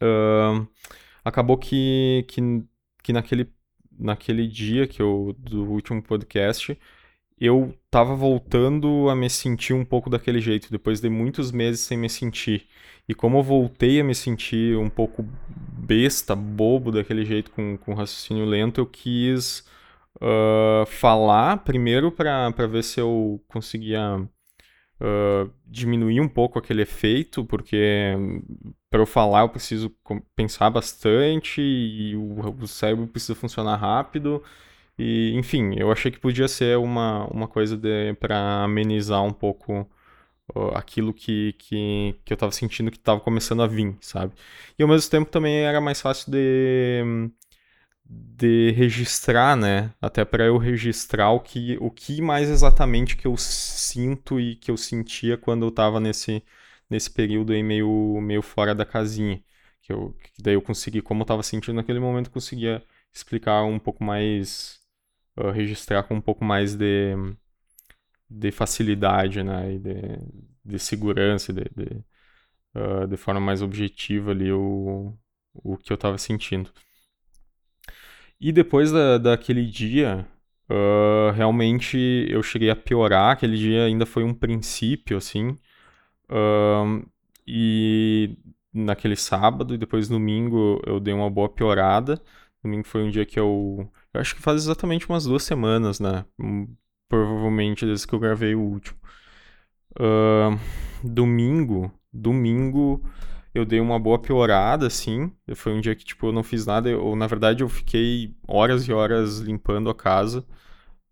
uh, 0.01 0.67
acabou 1.23 1.57
que, 1.57 2.25
que, 2.27 2.41
que 3.03 3.13
naquele 3.13 3.53
naquele 3.97 4.47
dia 4.47 4.87
que 4.87 5.01
eu 5.01 5.35
do 5.39 5.63
último 5.65 6.01
podcast, 6.01 6.77
eu 7.39 7.77
tava 7.89 8.15
voltando 8.15 9.09
a 9.09 9.15
me 9.15 9.29
sentir 9.29 9.73
um 9.73 9.85
pouco 9.85 10.09
daquele 10.09 10.39
jeito, 10.39 10.71
depois 10.71 11.01
de 11.01 11.09
muitos 11.09 11.51
meses 11.51 11.81
sem 11.81 11.97
me 11.97 12.09
sentir. 12.09 12.67
E 13.07 13.13
como 13.13 13.37
eu 13.37 13.43
voltei 13.43 13.99
a 13.99 14.03
me 14.03 14.15
sentir 14.15 14.77
um 14.77 14.89
pouco 14.89 15.25
besta, 15.47 16.35
bobo 16.35 16.91
daquele 16.91 17.23
jeito, 17.25 17.51
com, 17.51 17.77
com 17.77 17.93
raciocínio 17.93 18.45
lento, 18.45 18.81
eu 18.81 18.85
quis 18.85 19.59
uh, 20.15 20.85
falar 20.87 21.57
primeiro 21.57 22.11
para 22.11 22.49
ver 22.67 22.83
se 22.83 22.99
eu 22.99 23.39
conseguia 23.47 24.17
uh, 24.17 25.51
diminuir 25.65 26.19
um 26.19 26.27
pouco 26.27 26.57
aquele 26.57 26.81
efeito, 26.81 27.45
porque 27.45 28.15
para 28.89 29.01
eu 29.01 29.05
falar 29.05 29.41
eu 29.41 29.49
preciso 29.49 29.93
pensar 30.35 30.69
bastante 30.69 31.61
e 31.61 32.15
o, 32.15 32.39
o 32.61 32.67
cérebro 32.67 33.07
precisa 33.07 33.35
funcionar 33.35 33.75
rápido. 33.77 34.41
E, 34.97 35.33
enfim, 35.35 35.75
eu 35.77 35.91
achei 35.91 36.09
que 36.11 36.19
podia 36.19 36.47
ser 36.47 36.77
uma, 36.77 37.25
uma 37.27 37.47
coisa 37.47 37.79
para 38.19 38.63
amenizar 38.63 39.21
um 39.23 39.33
pouco 39.33 39.87
aquilo 40.75 41.13
que, 41.13 41.53
que, 41.53 42.15
que 42.23 42.33
eu 42.33 42.35
estava 42.35 42.51
sentindo 42.51 42.91
que 42.91 42.97
estava 42.97 43.19
começando 43.19 43.63
a 43.63 43.67
vir, 43.67 43.97
sabe? 44.01 44.33
E 44.77 44.83
ao 44.83 44.89
mesmo 44.89 45.09
tempo 45.09 45.29
também 45.29 45.57
era 45.65 45.81
mais 45.81 46.01
fácil 46.01 46.31
de, 46.31 47.03
de 48.05 48.71
registrar, 48.71 49.55
né? 49.57 49.93
Até 50.01 50.23
para 50.25 50.45
eu 50.45 50.57
registrar 50.57 51.31
o 51.31 51.39
que, 51.39 51.77
o 51.81 51.89
que 51.91 52.21
mais 52.21 52.49
exatamente 52.49 53.17
que 53.17 53.27
eu 53.27 53.35
sinto 53.37 54.39
e 54.39 54.55
que 54.55 54.69
eu 54.71 54.77
sentia 54.77 55.37
quando 55.37 55.63
eu 55.65 55.69
estava 55.69 55.99
nesse, 55.99 56.43
nesse 56.89 57.09
período 57.11 57.53
aí 57.53 57.63
meio, 57.63 58.19
meio 58.21 58.41
fora 58.41 58.75
da 58.75 58.85
casinha. 58.85 59.43
Que, 59.81 59.93
eu, 59.93 60.15
que 60.33 60.41
daí 60.41 60.55
eu 60.55 60.61
consegui, 60.61 61.01
como 61.01 61.21
eu 61.21 61.23
estava 61.25 61.43
sentindo 61.43 61.75
naquele 61.75 61.99
momento, 61.99 62.31
conseguia 62.31 62.83
explicar 63.13 63.63
um 63.63 63.79
pouco 63.79 64.03
mais, 64.03 64.79
uh, 65.37 65.51
registrar 65.51 66.03
com 66.03 66.15
um 66.15 66.21
pouco 66.21 66.43
mais 66.43 66.75
de, 66.75 67.15
de 68.29 68.51
facilidade, 68.51 69.43
né? 69.43 69.73
E 69.73 69.79
de, 69.79 69.93
de 70.65 70.79
segurança, 70.79 71.53
de, 71.53 71.63
de, 71.75 72.03
uh, 72.75 73.07
de 73.07 73.17
forma 73.17 73.39
mais 73.39 73.61
objetiva 73.61 74.31
ali 74.31 74.51
o, 74.51 75.17
o 75.53 75.77
que 75.77 75.91
eu 75.91 75.95
estava 75.95 76.17
sentindo. 76.17 76.71
E 78.39 78.51
depois 78.51 78.91
da, 78.91 79.17
daquele 79.17 79.65
dia, 79.65 80.27
uh, 80.69 81.31
realmente 81.33 81.97
eu 82.29 82.43
cheguei 82.43 82.69
a 82.69 82.75
piorar. 82.75 83.31
Aquele 83.33 83.57
dia 83.57 83.85
ainda 83.85 84.05
foi 84.05 84.23
um 84.23 84.33
princípio, 84.33 85.17
assim. 85.17 85.57
Uh, 86.29 87.05
e 87.47 88.37
naquele 88.73 89.15
sábado 89.15 89.73
e 89.73 89.77
depois 89.77 90.07
domingo 90.09 90.81
eu 90.85 90.99
dei 90.99 91.13
uma 91.13 91.29
boa 91.29 91.49
piorada. 91.49 92.21
Domingo 92.63 92.87
foi 92.87 93.03
um 93.03 93.11
dia 93.11 93.25
que 93.25 93.39
eu. 93.39 93.89
Eu 94.13 94.21
acho 94.21 94.35
que 94.35 94.41
faz 94.41 94.63
exatamente 94.63 95.07
umas 95.07 95.25
duas 95.25 95.43
semanas, 95.43 95.99
né? 95.99 96.25
Provavelmente 97.07 97.85
desde 97.85 98.07
que 98.07 98.13
eu 98.13 98.19
gravei 98.19 98.55
o 98.55 98.61
último. 98.61 98.97
Uh, 99.97 100.59
domingo. 101.03 101.91
Domingo 102.11 103.01
eu 103.55 103.63
dei 103.63 103.79
uma 103.79 103.97
boa 103.97 104.19
piorada, 104.19 104.85
assim. 104.87 105.31
Foi 105.55 105.71
um 105.73 105.79
dia 105.79 105.95
que, 105.95 106.03
tipo, 106.03 106.27
eu 106.27 106.33
não 106.33 106.43
fiz 106.43 106.65
nada. 106.65 106.89
Eu, 106.89 107.15
na 107.15 107.25
verdade, 107.25 107.63
eu 107.63 107.69
fiquei 107.69 108.35
horas 108.45 108.85
e 108.85 108.91
horas 108.91 109.39
limpando 109.39 109.89
a 109.89 109.95
casa, 109.95 110.45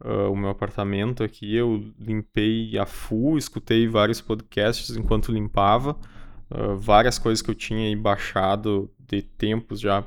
uh, 0.04 0.30
o 0.30 0.36
meu 0.36 0.50
apartamento 0.50 1.24
aqui. 1.24 1.56
Eu 1.56 1.82
limpei 1.98 2.78
a 2.78 2.86
full, 2.86 3.38
escutei 3.38 3.88
vários 3.88 4.20
podcasts 4.20 4.98
enquanto 4.98 5.32
limpava. 5.32 5.98
Uh, 6.52 6.76
várias 6.76 7.18
coisas 7.18 7.42
que 7.42 7.50
eu 7.50 7.56
tinha 7.56 7.88
aí 7.88 7.96
baixado 7.96 8.92
de 9.00 9.22
tempos 9.22 9.80
já 9.80 10.04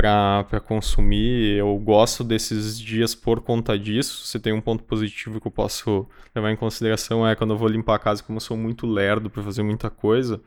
para 0.00 0.60
consumir. 0.60 1.58
Eu 1.58 1.76
gosto 1.78 2.24
desses 2.24 2.78
dias 2.80 3.14
por 3.14 3.42
conta 3.42 3.78
disso. 3.78 4.26
Se 4.26 4.40
tem 4.40 4.52
um 4.52 4.60
ponto 4.60 4.82
positivo 4.84 5.40
que 5.40 5.46
eu 5.46 5.50
posso 5.50 6.08
levar 6.34 6.50
em 6.50 6.56
consideração 6.56 7.26
é 7.26 7.36
quando 7.36 7.52
eu 7.52 7.58
vou 7.58 7.68
limpar 7.68 7.96
a 7.96 7.98
casa, 7.98 8.22
como 8.22 8.38
eu 8.38 8.40
sou 8.40 8.56
muito 8.56 8.86
lerdo 8.86 9.28
para 9.28 9.42
fazer 9.42 9.62
muita 9.62 9.90
coisa. 9.90 10.42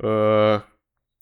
Uh, 0.00 0.62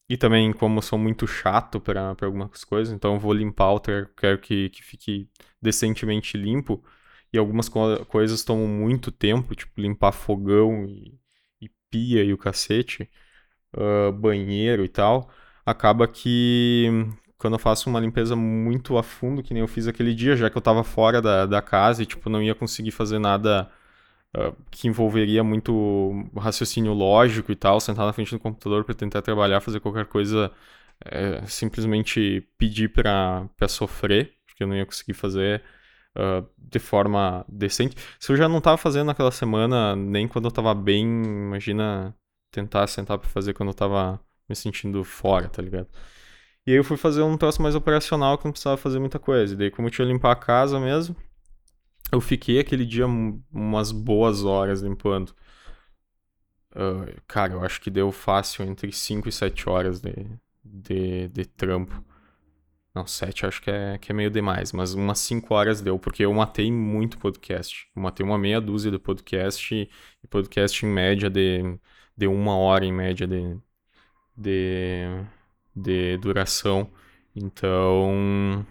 e 0.09 0.17
também, 0.17 0.53
como 0.53 0.79
eu 0.79 0.83
sou 0.83 0.99
muito 0.99 1.27
chato 1.27 1.81
para 1.81 2.17
algumas 2.23 2.65
coisas, 2.65 2.95
então 2.95 3.15
eu 3.15 3.21
vou 3.21 3.33
limpar 3.33 3.79
trailer, 3.81 4.11
quero 4.17 4.39
que, 4.39 4.71
que 4.71 4.83
fique 4.83 5.29
decentemente 5.61 6.37
limpo. 6.39 6.83
E 7.33 7.39
algumas 7.39 7.69
co 7.69 8.05
coisas 8.07 8.45
tomam 8.45 8.67
muito 8.69 9.11
tempo, 9.13 9.55
tipo 9.55 9.81
limpar 9.81 10.13
fogão 10.13 10.87
e, 10.87 11.19
e 11.61 11.71
pia 11.91 12.25
e 12.25 12.33
o 12.33 12.39
cacete, 12.39 13.11
uh, 13.77 14.13
banheiro 14.13 14.85
e 14.85 14.89
tal. 14.89 15.31
Acaba 15.67 16.09
que 16.09 16.89
quando 17.47 17.55
eu 17.55 17.59
faço 17.61 17.89
uma 17.89 18.01
limpeza 18.01 18.35
muito 18.35 18.99
a 18.99 19.05
fundo, 19.05 19.41
que 19.41 19.55
nem 19.55 19.61
eu 19.61 19.69
fiz 19.69 19.87
aquele 19.87 20.13
dia, 20.13 20.37
já 20.37 20.51
que 20.51 20.59
eu 20.59 20.61
tava 20.63 20.83
fora 20.83 21.23
da, 21.23 21.47
da 21.47 21.63
casa 21.63 22.03
e 22.03 22.07
tipo, 22.07 22.29
não 22.29 22.43
ia 22.43 22.57
conseguir 22.57 22.91
fazer 22.91 23.21
nada 23.21 23.71
uh, 24.37 24.53
que 24.69 24.89
envolveria 24.89 25.45
muito 25.45 26.29
raciocínio 26.37 26.93
lógico 26.93 27.53
e 27.53 27.57
tal, 27.57 27.79
sentar 27.79 28.05
na 28.05 28.13
frente 28.13 28.33
do 28.33 28.41
computador 28.41 28.83
para 28.85 28.97
tentar 28.97 29.23
trabalhar, 29.23 29.61
fazer 29.61 29.79
qualquer 29.79 30.07
coisa, 30.07 30.51
é, 31.05 31.47
simplesmente 31.47 32.45
pedir 32.59 32.89
para 32.89 33.49
sofrer, 33.69 34.33
porque 34.45 34.65
eu 34.65 34.67
não 34.67 34.75
ia 34.75 34.85
conseguir 34.85 35.15
fazer 35.15 35.63
uh, 36.17 36.45
de 36.59 36.81
forma 36.81 37.45
decente. 37.49 37.97
Se 38.19 38.33
eu 38.33 38.37
já 38.37 38.49
não 38.49 38.61
tava 38.61 38.77
fazendo 38.77 39.07
naquela 39.07 39.31
semana, 39.31 39.95
nem 39.95 40.27
quando 40.27 40.47
eu 40.47 40.51
tava 40.51 40.75
bem, 40.75 41.05
imagina 41.05 42.13
tentar 42.51 42.89
sentar 42.89 43.19
para 43.19 43.29
fazer 43.29 43.55
quando 43.55 43.69
eu 43.69 43.75
tava 43.75 44.21
me 44.49 44.57
sentindo 44.57 45.05
fora, 45.05 45.49
tá 45.49 45.63
ligado? 45.63 45.89
E 46.67 46.73
aí 46.73 46.77
eu 46.77 46.85
fui 46.85 46.97
fazer 46.97 47.23
um 47.23 47.37
troço 47.37 47.63
mais 47.63 47.75
operacional 47.75 48.37
que 48.37 48.45
não 48.45 48.53
precisava 48.53 48.77
fazer 48.77 48.99
muita 48.99 49.19
coisa. 49.19 49.55
E 49.55 49.57
daí, 49.57 49.71
como 49.71 49.87
eu 49.87 49.93
tinha 49.93 50.07
que 50.07 50.13
limpar 50.13 50.33
a 50.33 50.37
casa 50.37 50.81
mesmo, 50.81 51.15
eu 52.11 52.21
fiquei 52.21 52.59
aquele 52.59 52.85
dia 52.85 53.07
umas 53.07 53.93
boas 53.93 54.45
horas 54.45 54.81
limpando. 54.83 55.33
Uh, 56.75 57.21
cara, 57.27 57.55
eu 57.55 57.65
acho 57.65 57.81
que 57.81 57.91
deu 57.91 58.11
fácil 58.13 58.65
entre 58.65 58.93
5 58.93 59.29
e 59.29 59.33
7 59.33 59.69
horas 59.69 60.01
de, 60.01 60.13
de, 60.65 61.29
de 61.29 61.45
trampo. 61.47 62.05
Não, 62.95 63.07
7 63.07 63.47
acho 63.47 63.63
que 63.63 63.71
é, 63.71 63.99
que 63.99 64.11
é 64.11 64.15
meio 64.15 64.31
demais, 64.31 64.73
mas 64.73 64.95
umas 64.95 65.19
5 65.21 65.55
horas 65.55 65.81
deu, 65.81 65.99
porque 65.99 66.25
eu 66.25 66.33
matei 66.33 66.73
muito 66.73 67.19
podcast. 67.19 67.89
Eu 67.95 68.03
matei 68.03 68.25
uma 68.25 68.39
meia 68.39 68.61
dúzia 68.61 68.91
de 68.91 68.99
podcast 68.99 69.75
e 69.75 70.27
podcast 70.29 70.85
em 70.85 70.89
média 70.89 71.31
de, 71.31 71.79
de 72.17 72.27
uma 72.27 72.57
hora 72.57 72.85
em 72.85 72.93
média 72.93 73.27
de, 73.27 73.59
de, 74.37 75.05
de 75.77 76.17
duração. 76.19 76.91
Então. 77.35 78.67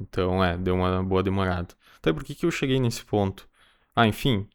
Então, 0.00 0.44
é, 0.44 0.56
deu 0.56 0.74
uma 0.76 1.02
boa 1.02 1.22
demorada. 1.22 1.74
Então, 1.98 2.14
por 2.14 2.24
que, 2.24 2.34
que 2.34 2.46
eu 2.46 2.50
cheguei 2.50 2.78
nesse 2.80 3.04
ponto? 3.04 3.48
Ah, 3.96 4.06
enfim. 4.06 4.48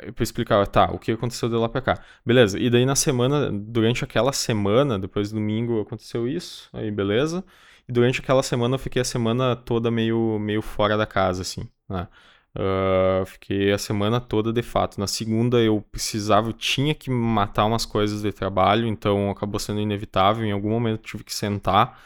É, 0.00 0.12
pra 0.12 0.22
explicar, 0.22 0.66
tá, 0.68 0.90
o 0.92 0.98
que 0.98 1.12
aconteceu 1.12 1.48
de 1.48 1.56
lá 1.56 1.68
pra 1.68 1.80
cá. 1.80 2.04
Beleza, 2.24 2.58
e 2.58 2.70
daí 2.70 2.86
na 2.86 2.94
semana, 2.96 3.50
durante 3.52 4.04
aquela 4.04 4.32
semana, 4.32 4.98
depois 4.98 5.30
do 5.30 5.36
domingo 5.36 5.80
aconteceu 5.80 6.28
isso, 6.28 6.68
aí 6.72 6.90
beleza. 6.90 7.44
E 7.88 7.92
durante 7.92 8.20
aquela 8.20 8.42
semana 8.42 8.76
eu 8.76 8.78
fiquei 8.78 9.02
a 9.02 9.04
semana 9.04 9.56
toda 9.56 9.90
meio, 9.90 10.38
meio 10.38 10.62
fora 10.62 10.96
da 10.96 11.06
casa, 11.06 11.42
assim, 11.42 11.68
né? 11.88 12.08
Uh, 12.54 13.24
fiquei 13.24 13.72
a 13.72 13.78
semana 13.78 14.20
toda 14.20 14.52
de 14.52 14.62
fato. 14.62 14.98
Na 15.00 15.06
segunda 15.06 15.60
eu 15.60 15.80
precisava, 15.90 16.48
eu 16.48 16.52
tinha 16.52 16.94
que 16.94 17.10
matar 17.10 17.64
umas 17.64 17.86
coisas 17.86 18.22
de 18.22 18.32
trabalho, 18.32 18.86
então 18.86 19.30
acabou 19.30 19.58
sendo 19.58 19.80
inevitável. 19.80 20.44
Em 20.44 20.52
algum 20.52 20.70
momento 20.70 21.02
tive 21.02 21.24
que 21.24 21.34
sentar 21.34 22.00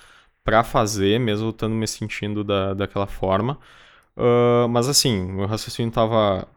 para 0.44 0.62
fazer, 0.64 1.18
mesmo 1.20 1.50
estando 1.50 1.74
me 1.74 1.86
sentindo 1.88 2.44
da, 2.44 2.74
daquela 2.74 3.06
forma. 3.06 3.58
Uh, 4.16 4.68
mas 4.68 4.88
assim, 4.88 5.26
meu 5.32 5.46
raciocínio 5.46 5.92
tava 5.92 6.48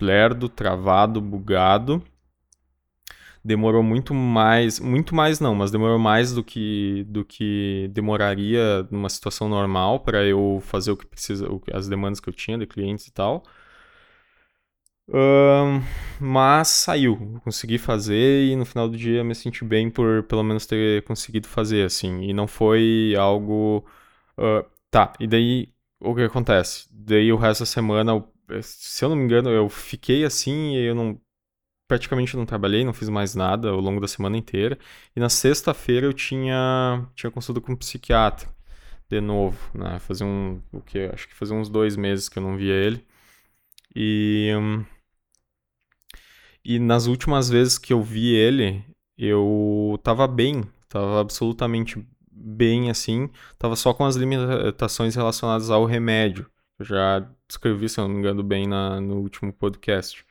lerdo, 0.00 0.48
travado, 0.48 1.20
bugado 1.20 2.02
demorou 3.46 3.82
muito 3.82 4.12
mais, 4.12 4.80
muito 4.80 5.14
mais 5.14 5.38
não, 5.40 5.54
mas 5.54 5.70
demorou 5.70 5.98
mais 5.98 6.32
do 6.32 6.42
que 6.42 7.04
do 7.08 7.24
que 7.24 7.88
demoraria 7.92 8.86
numa 8.90 9.08
situação 9.08 9.48
normal 9.48 10.00
para 10.00 10.24
eu 10.24 10.60
fazer 10.62 10.90
o 10.90 10.96
que 10.96 11.06
precisa, 11.06 11.48
as 11.72 11.88
demandas 11.88 12.20
que 12.20 12.28
eu 12.28 12.34
tinha 12.34 12.58
de 12.58 12.66
clientes 12.66 13.06
e 13.06 13.12
tal. 13.12 13.44
Um, 15.08 15.80
mas 16.20 16.66
saiu, 16.68 17.40
consegui 17.44 17.78
fazer 17.78 18.46
e 18.46 18.56
no 18.56 18.66
final 18.66 18.88
do 18.88 18.96
dia 18.96 19.22
me 19.22 19.34
senti 19.36 19.64
bem 19.64 19.88
por 19.88 20.24
pelo 20.24 20.42
menos 20.42 20.66
ter 20.66 21.02
conseguido 21.04 21.46
fazer 21.46 21.84
assim. 21.84 22.22
E 22.22 22.32
não 22.32 22.46
foi 22.48 23.14
algo. 23.16 23.84
Uh, 24.36 24.68
tá, 24.90 25.12
e 25.20 25.26
daí 25.26 25.72
o 26.00 26.14
que 26.14 26.22
acontece? 26.22 26.88
Daí 26.90 27.32
o 27.32 27.36
resto 27.36 27.60
da 27.60 27.66
semana, 27.66 28.24
se 28.62 29.04
eu 29.04 29.08
não 29.08 29.16
me 29.16 29.24
engano, 29.24 29.50
eu 29.50 29.68
fiquei 29.68 30.24
assim 30.24 30.74
e 30.74 30.86
eu 30.86 30.94
não 30.94 31.20
praticamente 31.88 32.36
não 32.36 32.46
trabalhei, 32.46 32.84
não 32.84 32.92
fiz 32.92 33.08
mais 33.08 33.34
nada 33.34 33.70
ao 33.70 33.80
longo 33.80 34.00
da 34.00 34.08
semana 34.08 34.36
inteira. 34.36 34.78
E 35.14 35.20
na 35.20 35.28
sexta-feira 35.28 36.06
eu 36.06 36.12
tinha, 36.12 37.06
tinha 37.14 37.30
consulta 37.30 37.60
com 37.60 37.72
um 37.72 37.76
psiquiatra, 37.76 38.48
de 39.08 39.20
novo, 39.20 39.58
né? 39.74 39.98
Fazia 40.00 40.26
um, 40.26 40.60
o 40.72 40.80
que? 40.80 40.98
Acho 41.12 41.28
que 41.28 41.34
fazia 41.34 41.56
uns 41.56 41.68
dois 41.68 41.96
meses 41.96 42.28
que 42.28 42.38
eu 42.38 42.42
não 42.42 42.56
via 42.56 42.74
ele. 42.74 43.06
E, 43.94 44.50
e 46.64 46.78
nas 46.78 47.06
últimas 47.06 47.48
vezes 47.48 47.78
que 47.78 47.92
eu 47.92 48.02
vi 48.02 48.34
ele, 48.34 48.84
eu 49.16 49.98
tava 50.02 50.26
bem, 50.26 50.64
tava 50.88 51.20
absolutamente 51.20 52.04
bem 52.30 52.90
assim, 52.90 53.30
tava 53.58 53.76
só 53.76 53.94
com 53.94 54.04
as 54.04 54.16
limitações 54.16 55.14
relacionadas 55.14 55.70
ao 55.70 55.84
remédio. 55.84 56.50
Eu 56.78 56.84
já 56.84 57.26
descrevi, 57.48 57.88
se 57.88 57.98
eu 57.98 58.06
não 58.06 58.14
me 58.14 58.20
engano, 58.20 58.42
bem 58.42 58.66
na, 58.66 59.00
no 59.00 59.16
último 59.16 59.52
podcast. 59.52 60.24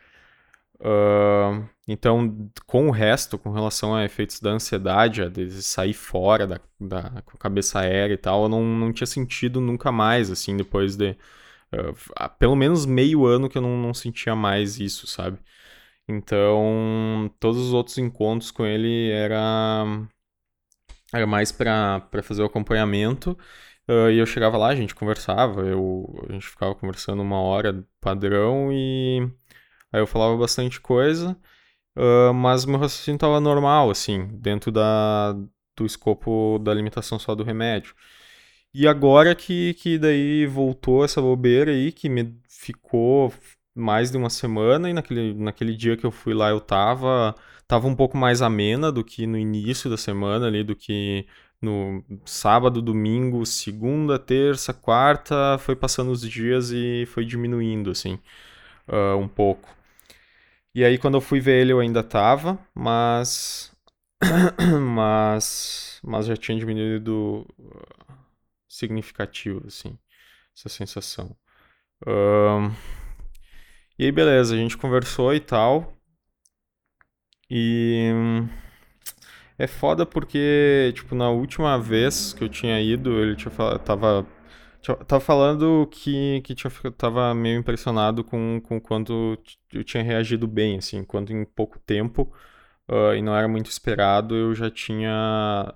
Uh, 0.79 1.67
então, 1.87 2.49
com 2.65 2.87
o 2.87 2.91
resto, 2.91 3.37
com 3.37 3.51
relação 3.51 3.95
a 3.95 4.03
efeitos 4.03 4.39
da 4.39 4.51
ansiedade, 4.51 5.29
de 5.29 5.61
sair 5.63 5.93
fora 5.93 6.45
da, 6.45 6.59
da, 6.79 7.21
com 7.21 7.35
a 7.35 7.39
cabeça 7.39 7.79
aérea 7.79 8.13
e 8.13 8.17
tal, 8.17 8.43
eu 8.43 8.49
não, 8.49 8.63
não 8.63 8.91
tinha 8.93 9.07
sentido 9.07 9.61
nunca 9.61 9.91
mais, 9.91 10.29
assim, 10.31 10.55
depois 10.57 10.95
de. 10.95 11.17
Uh, 11.73 12.29
pelo 12.39 12.55
menos 12.55 12.85
meio 12.85 13.25
ano 13.25 13.49
que 13.49 13.57
eu 13.57 13.61
não, 13.61 13.77
não 13.77 13.93
sentia 13.93 14.35
mais 14.35 14.79
isso, 14.79 15.07
sabe? 15.07 15.37
Então, 16.07 17.31
todos 17.39 17.59
os 17.59 17.73
outros 17.73 17.97
encontros 17.97 18.51
com 18.51 18.65
ele 18.65 19.11
era, 19.11 19.85
era 21.13 21.25
mais 21.27 21.51
para 21.51 22.01
fazer 22.23 22.43
o 22.43 22.45
acompanhamento. 22.45 23.37
Uh, 23.87 24.09
e 24.11 24.17
eu 24.17 24.25
chegava 24.25 24.57
lá, 24.57 24.69
a 24.69 24.75
gente 24.75 24.95
conversava, 24.95 25.61
eu, 25.61 26.25
a 26.29 26.33
gente 26.33 26.47
ficava 26.47 26.73
conversando 26.75 27.21
uma 27.21 27.39
hora 27.39 27.85
padrão 28.01 28.71
e 28.71 29.29
Aí 29.95 30.01
eu 30.01 30.07
falava 30.07 30.35
bastante 30.35 30.81
coisa, 30.81 31.37
uh, 31.95 32.33
mas 32.33 32.65
meu 32.65 32.77
raciocínio 32.77 33.15
estava 33.15 33.39
normal, 33.39 33.89
assim, 33.89 34.27
dentro 34.33 34.69
da, 34.69 35.31
do 35.77 35.85
escopo 35.85 36.59
da 36.59 36.73
limitação 36.73 37.17
só 37.17 37.33
do 37.33 37.45
remédio. 37.45 37.95
E 38.73 38.89
agora 38.89 39.33
que, 39.33 39.73
que 39.75 39.97
daí 39.97 40.45
voltou 40.47 41.05
essa 41.05 41.21
bobeira 41.21 41.71
aí, 41.71 41.93
que 41.93 42.09
me 42.09 42.37
ficou 42.49 43.33
mais 43.73 44.11
de 44.11 44.17
uma 44.17 44.29
semana, 44.29 44.89
e 44.89 44.93
naquele, 44.93 45.33
naquele 45.33 45.73
dia 45.77 45.95
que 45.95 46.05
eu 46.05 46.11
fui 46.11 46.33
lá 46.33 46.49
eu 46.49 46.59
tava, 46.59 47.33
tava 47.65 47.87
um 47.87 47.95
pouco 47.95 48.17
mais 48.17 48.41
amena 48.41 48.91
do 48.91 49.01
que 49.01 49.25
no 49.25 49.37
início 49.37 49.89
da 49.89 49.95
semana 49.95 50.47
ali, 50.47 50.61
do 50.61 50.75
que 50.75 51.25
no 51.61 52.03
sábado, 52.25 52.81
domingo, 52.81 53.45
segunda, 53.45 54.19
terça, 54.19 54.73
quarta, 54.73 55.57
foi 55.59 55.75
passando 55.75 56.11
os 56.11 56.21
dias 56.21 56.71
e 56.71 57.05
foi 57.07 57.23
diminuindo, 57.23 57.91
assim, 57.91 58.19
uh, 58.89 59.17
um 59.17 59.27
pouco. 59.29 59.75
E 60.75 60.83
aí 60.83 60.97
quando 60.97 61.15
eu 61.15 61.21
fui 61.21 61.39
ver 61.39 61.61
ele 61.61 61.71
eu 61.71 61.79
ainda 61.79 62.03
tava, 62.03 62.59
mas 62.75 63.71
mas 64.95 65.99
mas 66.03 66.25
já 66.27 66.35
tinha 66.37 66.59
diminuído 66.59 67.47
uh, 67.57 68.13
significativo 68.67 69.63
assim 69.67 69.97
essa 70.55 70.69
sensação. 70.69 71.35
Um, 72.07 72.71
e 73.97 74.05
aí 74.05 74.11
beleza, 74.11 74.55
a 74.55 74.57
gente 74.57 74.77
conversou 74.77 75.33
e 75.33 75.39
tal. 75.39 75.93
E 77.49 78.11
é 79.57 79.67
foda 79.67 80.05
porque, 80.05 80.91
tipo, 80.95 81.15
na 81.15 81.29
última 81.29 81.79
vez 81.79 82.33
que 82.33 82.43
eu 82.43 82.49
tinha 82.49 82.81
ido, 82.81 83.21
ele 83.21 83.35
tinha 83.35 83.51
falado, 83.51 83.79
tava 83.79 84.27
Tava 85.07 85.19
falando 85.19 85.87
que, 85.91 86.41
que 86.41 86.53
tinha, 86.53 86.69
tava 86.91 87.33
meio 87.33 87.59
impressionado 87.59 88.23
com, 88.23 88.61
com 88.61 88.79
quanto 88.79 89.37
eu 89.73 89.83
tinha 89.83 90.03
reagido 90.03 90.47
bem, 90.47 90.77
assim, 90.77 91.03
quanto 91.03 91.33
em 91.33 91.43
pouco 91.43 91.79
tempo, 91.79 92.31
uh, 92.87 93.15
e 93.15 93.21
não 93.21 93.35
era 93.35 93.47
muito 93.47 93.69
esperado, 93.69 94.35
eu 94.35 94.53
já 94.53 94.69
tinha 94.69 95.73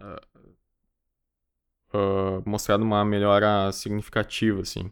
uh, 1.93 2.49
mostrado 2.49 2.83
uma 2.83 3.03
melhora 3.03 3.71
significativa, 3.71 4.61
assim, 4.61 4.91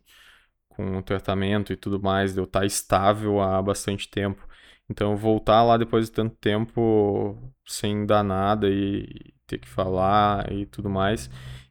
com 0.69 0.97
o 0.97 1.03
tratamento 1.03 1.71
e 1.73 1.77
tudo 1.77 2.01
mais, 2.01 2.33
de 2.33 2.39
eu 2.39 2.45
estar 2.45 2.65
estável 2.65 3.39
há 3.41 3.61
bastante 3.61 4.09
tempo. 4.09 4.47
Então, 4.89 5.15
voltar 5.15 5.63
lá 5.63 5.77
depois 5.77 6.05
de 6.07 6.11
tanto 6.13 6.35
tempo 6.37 7.53
sem 7.65 8.05
dar 8.05 8.23
nada 8.23 8.69
e 8.69 9.33
ter 9.45 9.59
que 9.59 9.67
falar 9.67 10.51
e 10.51 10.65
tudo 10.65 10.89
mais, 10.89 11.29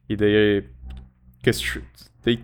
e 0.09 0.15
daí 0.15 0.63
Daí 2.27 2.43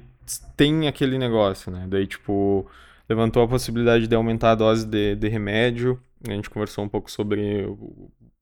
tem 0.56 0.88
aquele 0.88 1.17
negócio, 1.17 1.69
né? 1.69 1.86
Daí, 1.89 2.08
tipo, 2.08 2.65
levantou 3.10 3.43
a 3.43 3.48
possibilidade 3.50 4.08
de 4.08 4.15
aumentar 4.15 4.52
a 4.52 4.56
dose 4.56 4.86
de, 4.88 5.13
de 5.15 5.28
remédio. 5.28 6.02
A 6.26 6.32
gente 6.32 6.50
conversou 6.50 6.86
um 6.86 6.89
pouco 6.89 7.12
sobre 7.12 7.65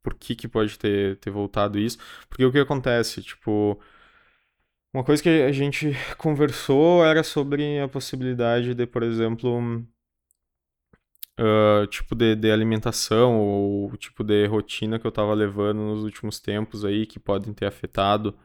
por 0.04 0.14
que, 0.14 0.36
que 0.36 0.48
pode 0.48 0.78
ter, 0.78 1.18
ter 1.18 1.32
voltado 1.32 1.80
isso. 1.80 1.98
Porque 2.30 2.46
o 2.46 2.52
que 2.52 2.60
acontece, 2.60 3.24
tipo. 3.24 3.80
Uma 4.94 5.04
coisa 5.04 5.24
que 5.24 5.30
a 5.30 5.52
gente 5.52 5.96
conversou 6.18 7.04
era 7.04 7.24
sobre 7.24 7.80
a 7.80 7.88
possibilidade 7.88 8.76
de, 8.76 8.86
por 8.86 9.02
exemplo, 9.02 9.84
uh, 11.40 11.88
tipo 11.88 12.14
de, 12.14 12.36
de 12.36 12.52
alimentação 12.52 13.40
ou 13.40 13.98
tipo 13.98 14.24
de 14.24 14.46
rotina 14.46 15.00
que 15.00 15.08
eu 15.08 15.10
estava 15.10 15.34
levando 15.34 15.80
nos 15.80 16.04
últimos 16.04 16.40
tempos 16.40 16.86
aí 16.86 17.06
que 17.08 17.20
podem 17.20 17.54
ter 17.54 17.66
afetado 17.66 18.38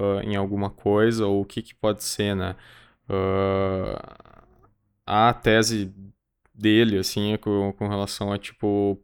uh, 0.00 0.20
em 0.22 0.36
alguma 0.36 0.70
coisa 0.70 1.26
ou 1.26 1.42
o 1.42 1.44
que, 1.44 1.62
que 1.62 1.74
pode 1.74 2.02
ser, 2.04 2.34
né? 2.34 2.56
Uh, 3.08 3.96
a 5.06 5.32
tese 5.34 5.94
dele, 6.54 6.98
assim, 6.98 7.32
é 7.32 7.38
com, 7.38 7.72
com 7.72 7.88
relação 7.88 8.32
a, 8.32 8.38
tipo, 8.38 8.98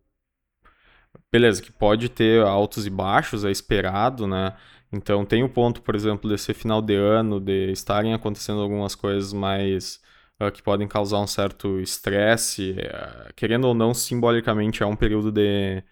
beleza, 1.32 1.62
que 1.62 1.72
pode 1.72 2.08
ter 2.08 2.42
altos 2.42 2.86
e 2.86 2.90
baixos, 2.90 3.44
é 3.44 3.50
esperado, 3.50 4.26
né? 4.26 4.56
Então 4.92 5.24
tem 5.24 5.42
o 5.44 5.48
ponto, 5.48 5.82
por 5.82 5.94
exemplo, 5.94 6.28
desse 6.28 6.52
final 6.54 6.82
de 6.82 6.94
ano, 6.94 7.40
de 7.40 7.70
estarem 7.72 8.12
acontecendo 8.12 8.60
algumas 8.60 8.94
coisas 8.94 9.32
mais 9.32 10.00
uh, 10.40 10.50
que 10.50 10.62
podem 10.62 10.88
causar 10.88 11.20
um 11.20 11.26
certo 11.26 11.80
estresse, 11.80 12.72
uh, 12.72 13.32
querendo 13.34 13.66
ou 13.66 13.74
não, 13.74 13.94
simbolicamente 13.94 14.82
é 14.82 14.86
um 14.86 14.96
período 14.96 15.30
de, 15.30 15.82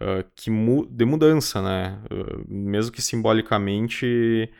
uh, 0.00 0.24
que 0.34 0.50
mu 0.50 0.86
de 0.86 1.04
mudança, 1.04 1.62
né? 1.62 2.00
mesmo 2.48 2.92
que 2.92 3.02
simbolicamente 3.02 4.50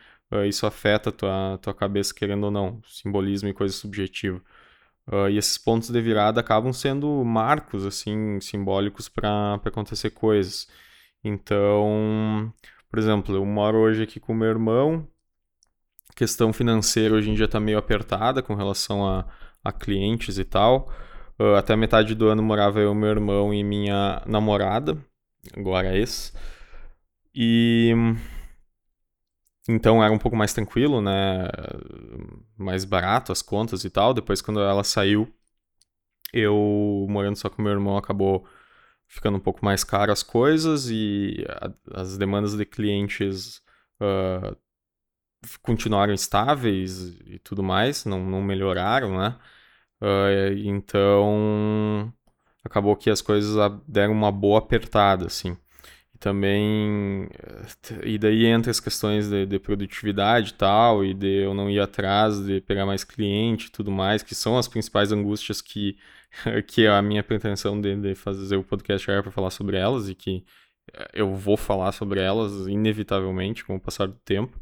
isso 0.48 0.66
afeta 0.66 1.12
tua, 1.12 1.58
tua 1.62 1.72
cabeça, 1.72 2.12
querendo 2.12 2.44
ou 2.44 2.50
não, 2.50 2.80
simbolismo 2.84 3.48
e 3.48 3.54
coisa 3.54 3.72
subjetiva. 3.72 4.42
Uh, 5.06 5.28
e 5.28 5.36
esses 5.36 5.58
pontos 5.58 5.90
de 5.90 6.00
virada 6.00 6.40
acabam 6.40 6.72
sendo 6.72 7.24
marcos, 7.24 7.84
assim, 7.84 8.40
simbólicos 8.40 9.08
para 9.08 9.60
acontecer 9.64 10.10
coisas. 10.10 10.66
Então, 11.22 12.52
por 12.90 12.98
exemplo, 12.98 13.34
eu 13.34 13.44
moro 13.44 13.78
hoje 13.78 14.02
aqui 14.02 14.18
com 14.18 14.34
meu 14.34 14.48
irmão. 14.48 15.06
Questão 16.16 16.52
financeira 16.52 17.14
hoje 17.14 17.30
em 17.30 17.34
dia 17.34 17.46
está 17.46 17.60
meio 17.60 17.78
apertada 17.78 18.42
com 18.42 18.54
relação 18.54 19.06
a, 19.06 19.26
a 19.62 19.72
clientes 19.72 20.38
e 20.38 20.44
tal. 20.44 20.90
Uh, 21.38 21.56
até 21.56 21.76
metade 21.76 22.14
do 22.14 22.28
ano 22.28 22.42
morava 22.42 22.80
eu, 22.80 22.94
meu 22.94 23.10
irmão 23.10 23.52
e 23.52 23.64
minha 23.64 24.22
namorada, 24.26 24.96
agora 25.56 25.88
é 25.94 25.98
esse. 25.98 26.32
E 27.34 27.92
então 29.68 30.02
era 30.02 30.12
um 30.12 30.18
pouco 30.18 30.36
mais 30.36 30.52
tranquilo, 30.52 31.00
né? 31.00 31.48
Mais 32.56 32.84
barato 32.84 33.32
as 33.32 33.42
contas 33.42 33.84
e 33.84 33.90
tal. 33.90 34.12
Depois, 34.14 34.42
quando 34.42 34.60
ela 34.60 34.84
saiu, 34.84 35.32
eu 36.32 37.06
morando 37.08 37.36
só 37.36 37.48
com 37.48 37.62
meu 37.62 37.72
irmão 37.72 37.96
acabou 37.96 38.46
ficando 39.08 39.36
um 39.36 39.40
pouco 39.40 39.64
mais 39.64 39.84
caro 39.84 40.12
as 40.12 40.22
coisas 40.22 40.90
e 40.90 41.44
a, 41.48 42.00
as 42.00 42.18
demandas 42.18 42.56
de 42.56 42.64
clientes 42.66 43.62
uh, 44.00 44.56
continuaram 45.62 46.12
estáveis 46.14 47.18
e 47.26 47.38
tudo 47.38 47.62
mais, 47.62 48.04
não, 48.04 48.24
não 48.24 48.42
melhoraram, 48.42 49.16
né? 49.18 49.38
Uh, 50.00 50.52
então 50.64 52.12
acabou 52.64 52.96
que 52.96 53.10
as 53.10 53.20
coisas 53.20 53.56
deram 53.86 54.12
uma 54.12 54.32
boa 54.32 54.58
apertada, 54.58 55.26
assim. 55.26 55.56
Também 56.18 57.28
eh, 57.34 58.00
e 58.04 58.18
daí 58.18 58.46
entra 58.46 58.70
as 58.70 58.80
questões 58.80 59.28
de, 59.28 59.44
de, 59.46 59.58
produtividade 59.58 60.50
e 60.50 60.54
tal 60.54 61.04
e 61.04 61.12
de 61.12 61.44
eu 61.44 61.52
não 61.54 61.68
ir 61.68 61.80
atrás 61.80 62.40
de 62.44 62.60
pegar 62.62 62.86
mais 62.86 63.04
cliente 63.04 63.66
e 63.66 63.70
tudo 63.70 63.90
mais 63.90 64.22
que 64.22 64.34
são 64.34 64.56
as 64.56 64.68
principais 64.68 65.12
angústias 65.12 65.60
que 65.60 65.98
que 66.68 66.86
a 66.86 67.02
minha 67.02 67.22
pretensão 67.22 67.80
de, 67.80 67.94
de 67.96 68.14
fazer 68.14 68.56
o 68.56 68.64
podcast 68.64 69.10
era 69.10 69.22
para 69.22 69.32
falar 69.32 69.50
sobre 69.50 69.76
elas 69.76 70.08
e 70.08 70.14
que 70.14 70.44
eh, 70.94 71.10
eu 71.14 71.34
vou 71.34 71.56
falar 71.56 71.92
sobre 71.92 72.20
elas 72.20 72.66
inevitavelmente 72.68 73.64
com 73.64 73.76
o 73.76 73.80
passar 73.80 74.08
do 74.08 74.18
tempo. 74.24 74.58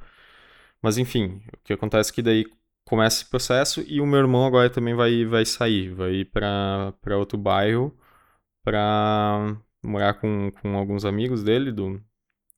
Mas 0.82 0.98
enfim 0.98 1.42
o 1.54 1.58
que 1.64 1.72
acontece 1.74 2.10
é 2.12 2.14
que 2.14 2.22
daí 2.22 2.46
começa 2.92 3.22
esse 3.22 3.30
processo 3.30 3.82
e 3.86 4.00
o 4.00 4.06
meu 4.06 4.20
irmão 4.20 4.44
agora 4.44 4.68
também 4.68 4.94
vai 4.94 5.24
vai 5.24 5.46
sair 5.46 5.94
vai 5.94 6.10
ir 6.12 6.24
para 6.26 7.18
outro 7.18 7.38
bairro 7.38 7.96
para 8.62 9.56
morar 9.82 10.14
com, 10.14 10.50
com 10.60 10.76
alguns 10.76 11.04
amigos 11.04 11.42
dele, 11.42 11.72
do, 11.72 12.00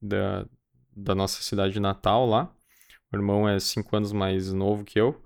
da, 0.00 0.46
da 0.94 1.14
nossa 1.14 1.42
cidade 1.42 1.80
natal 1.80 2.26
lá. 2.26 2.52
O 3.12 3.16
irmão 3.16 3.48
é 3.48 3.58
cinco 3.58 3.96
anos 3.96 4.12
mais 4.12 4.52
novo 4.52 4.84
que 4.84 5.00
eu. 5.00 5.20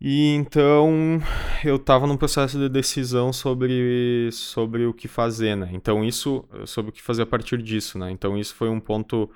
E 0.00 0.34
então 0.34 1.20
eu 1.64 1.76
estava 1.76 2.06
num 2.06 2.16
processo 2.16 2.58
de 2.58 2.68
decisão 2.68 3.32
sobre, 3.32 4.30
sobre 4.32 4.86
o 4.86 4.92
que 4.92 5.08
fazer, 5.08 5.56
né? 5.56 5.70
Então 5.72 6.04
isso, 6.04 6.46
sobre 6.66 6.90
o 6.90 6.92
que 6.92 7.02
fazer 7.02 7.22
a 7.22 7.26
partir 7.26 7.62
disso, 7.62 7.98
né? 7.98 8.10
Então 8.10 8.36
isso 8.36 8.54
foi 8.54 8.68
um 8.68 8.80
ponto, 8.80 9.30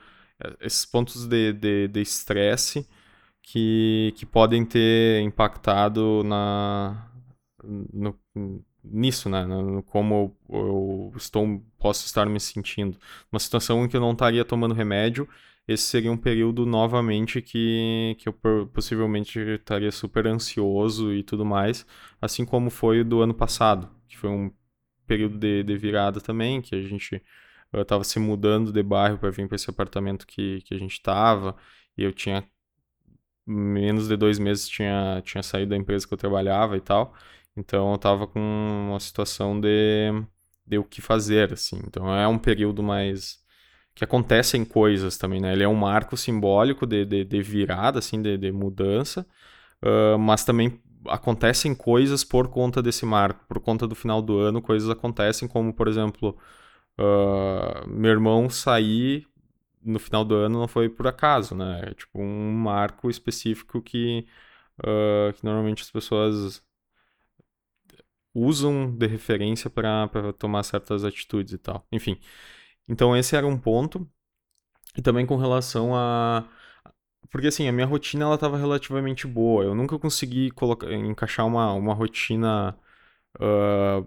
esses 0.60 0.84
pontos 0.84 1.26
de 1.26 1.52
estresse 2.00 2.80
de, 2.80 2.86
de 2.86 2.88
que, 3.48 4.12
que 4.16 4.26
podem 4.26 4.64
ter 4.64 5.22
impactado 5.22 6.22
na, 6.22 7.10
no, 7.64 8.18
nisso, 8.84 9.28
né? 9.30 9.44
No, 9.46 9.82
como 9.82 10.36
eu 10.50 11.12
estou, 11.16 11.62
posso 11.78 12.04
estar 12.06 12.26
me 12.26 12.38
sentindo. 12.38 12.98
Uma 13.32 13.38
situação 13.38 13.84
em 13.84 13.88
que 13.88 13.96
eu 13.96 14.00
não 14.02 14.12
estaria 14.12 14.44
tomando 14.44 14.74
remédio, 14.74 15.26
esse 15.66 15.84
seria 15.84 16.12
um 16.12 16.16
período 16.16 16.66
novamente 16.66 17.40
que, 17.40 18.16
que 18.18 18.28
eu 18.28 18.34
possivelmente 18.72 19.38
estaria 19.38 19.92
super 19.92 20.26
ansioso 20.26 21.12
e 21.14 21.22
tudo 21.22 21.44
mais, 21.44 21.86
assim 22.20 22.44
como 22.44 22.68
foi 22.70 23.02
do 23.02 23.22
ano 23.22 23.34
passado, 23.34 23.88
que 24.08 24.18
foi 24.18 24.30
um 24.30 24.52
período 25.06 25.38
de, 25.38 25.62
de 25.62 25.76
virada 25.76 26.20
também, 26.20 26.60
que 26.60 26.74
a 26.74 26.82
gente 26.82 27.22
estava 27.74 28.04
se 28.04 28.18
mudando 28.18 28.72
de 28.72 28.82
bairro 28.82 29.18
para 29.18 29.30
vir 29.30 29.48
para 29.48 29.56
esse 29.56 29.70
apartamento 29.70 30.26
que, 30.26 30.60
que 30.62 30.74
a 30.74 30.78
gente 30.78 30.92
estava, 30.92 31.56
e 31.96 32.02
eu 32.02 32.12
tinha 32.12 32.44
menos 33.48 34.08
de 34.08 34.16
dois 34.16 34.38
meses 34.38 34.68
tinha, 34.68 35.22
tinha 35.24 35.42
saído 35.42 35.70
da 35.70 35.76
empresa 35.76 36.06
que 36.06 36.14
eu 36.14 36.18
trabalhava 36.18 36.76
e 36.76 36.80
tal. 36.80 37.14
Então 37.56 37.92
eu 37.92 37.98
tava 37.98 38.26
com 38.26 38.40
uma 38.40 39.00
situação 39.00 39.60
de, 39.60 40.12
de 40.66 40.78
o 40.78 40.84
que 40.84 41.00
fazer, 41.00 41.52
assim. 41.52 41.80
Então 41.86 42.14
é 42.14 42.28
um 42.28 42.38
período 42.38 42.82
mais 42.82 43.38
que 43.94 44.04
acontecem 44.04 44.64
coisas 44.64 45.18
também, 45.18 45.40
né? 45.40 45.52
Ele 45.52 45.64
é 45.64 45.68
um 45.68 45.74
marco 45.74 46.16
simbólico 46.16 46.86
de, 46.86 47.04
de, 47.04 47.24
de 47.24 47.42
virada, 47.42 47.98
assim, 47.98 48.22
de, 48.22 48.36
de 48.38 48.52
mudança, 48.52 49.26
uh, 49.82 50.18
mas 50.18 50.44
também 50.44 50.80
acontecem 51.08 51.74
coisas 51.74 52.24
por 52.24 52.48
conta 52.48 52.82
desse 52.82 53.04
marco, 53.06 53.44
por 53.48 53.60
conta 53.60 53.86
do 53.88 53.94
final 53.94 54.22
do 54.22 54.38
ano, 54.38 54.62
coisas 54.62 54.88
acontecem, 54.90 55.48
como, 55.48 55.72
por 55.72 55.88
exemplo, 55.88 56.36
uh, 56.98 57.88
meu 57.88 58.10
irmão 58.12 58.48
sair 58.50 59.26
no 59.88 59.98
final 59.98 60.24
do 60.24 60.34
ano 60.34 60.60
não 60.60 60.68
foi 60.68 60.88
por 60.88 61.06
acaso, 61.06 61.54
né? 61.54 61.82
É 61.90 61.94
tipo 61.94 62.20
um 62.20 62.52
marco 62.52 63.10
específico 63.10 63.82
que, 63.82 64.26
uh, 64.80 65.32
que 65.34 65.44
normalmente 65.44 65.82
as 65.82 65.90
pessoas 65.90 66.62
usam 68.34 68.90
de 68.96 69.06
referência 69.06 69.70
para 69.70 70.32
tomar 70.38 70.62
certas 70.62 71.04
atitudes 71.04 71.52
e 71.54 71.58
tal. 71.58 71.86
Enfim. 71.92 72.18
Então 72.88 73.16
esse 73.16 73.36
era 73.36 73.46
um 73.46 73.58
ponto. 73.58 74.08
E 74.96 75.02
também 75.02 75.26
com 75.26 75.36
relação 75.36 75.94
a 75.94 76.48
porque 77.30 77.48
assim, 77.48 77.68
a 77.68 77.72
minha 77.72 77.86
rotina 77.86 78.24
ela 78.24 78.34
estava 78.36 78.56
relativamente 78.56 79.26
boa. 79.26 79.64
Eu 79.64 79.74
nunca 79.74 79.98
consegui 79.98 80.50
colocar, 80.50 80.92
encaixar 80.92 81.46
uma, 81.46 81.72
uma 81.74 81.94
rotina 81.94 82.76
uh, 83.36 84.06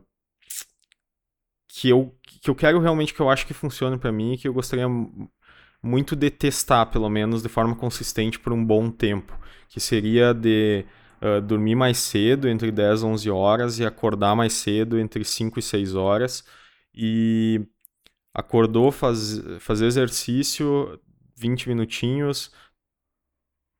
que, 1.68 1.90
eu, 1.90 2.16
que 2.24 2.50
eu 2.50 2.56
quero 2.56 2.80
realmente, 2.80 3.14
que 3.14 3.20
eu 3.22 3.30
acho 3.30 3.46
que 3.48 3.54
funcione 3.54 3.98
para 3.98 4.12
mim 4.12 4.34
e 4.34 4.38
que 4.38 4.48
eu 4.48 4.54
gostaria 4.54 4.88
muito 5.84 6.16
de 6.16 6.30
testar, 6.30 6.86
pelo 6.88 7.10
menos 7.10 7.42
de 7.42 7.50
forma 7.50 7.76
consistente 7.76 8.40
por 8.40 8.54
um 8.54 8.64
bom 8.64 8.90
tempo. 8.92 9.38
Que 9.70 9.80
seria 9.80 10.34
de 10.34 10.86
uh, 11.22 11.42
dormir 11.42 11.76
mais 11.76 11.98
cedo, 11.98 12.48
entre 12.48 12.72
10 12.72 13.02
e 13.02 13.06
11 13.06 13.30
horas, 13.32 13.80
e 13.80 13.86
acordar 13.86 14.36
mais 14.36 14.54
cedo, 14.54 15.00
entre 15.00 15.24
5 15.24 15.60
e 15.60 15.62
6 15.62 15.96
horas. 15.96 16.44
E 16.94 17.66
acordou, 18.34 18.92
faz, 18.92 19.42
fazer 19.60 19.86
exercício 19.86 21.00
20 21.38 21.70
minutinhos, 21.70 22.52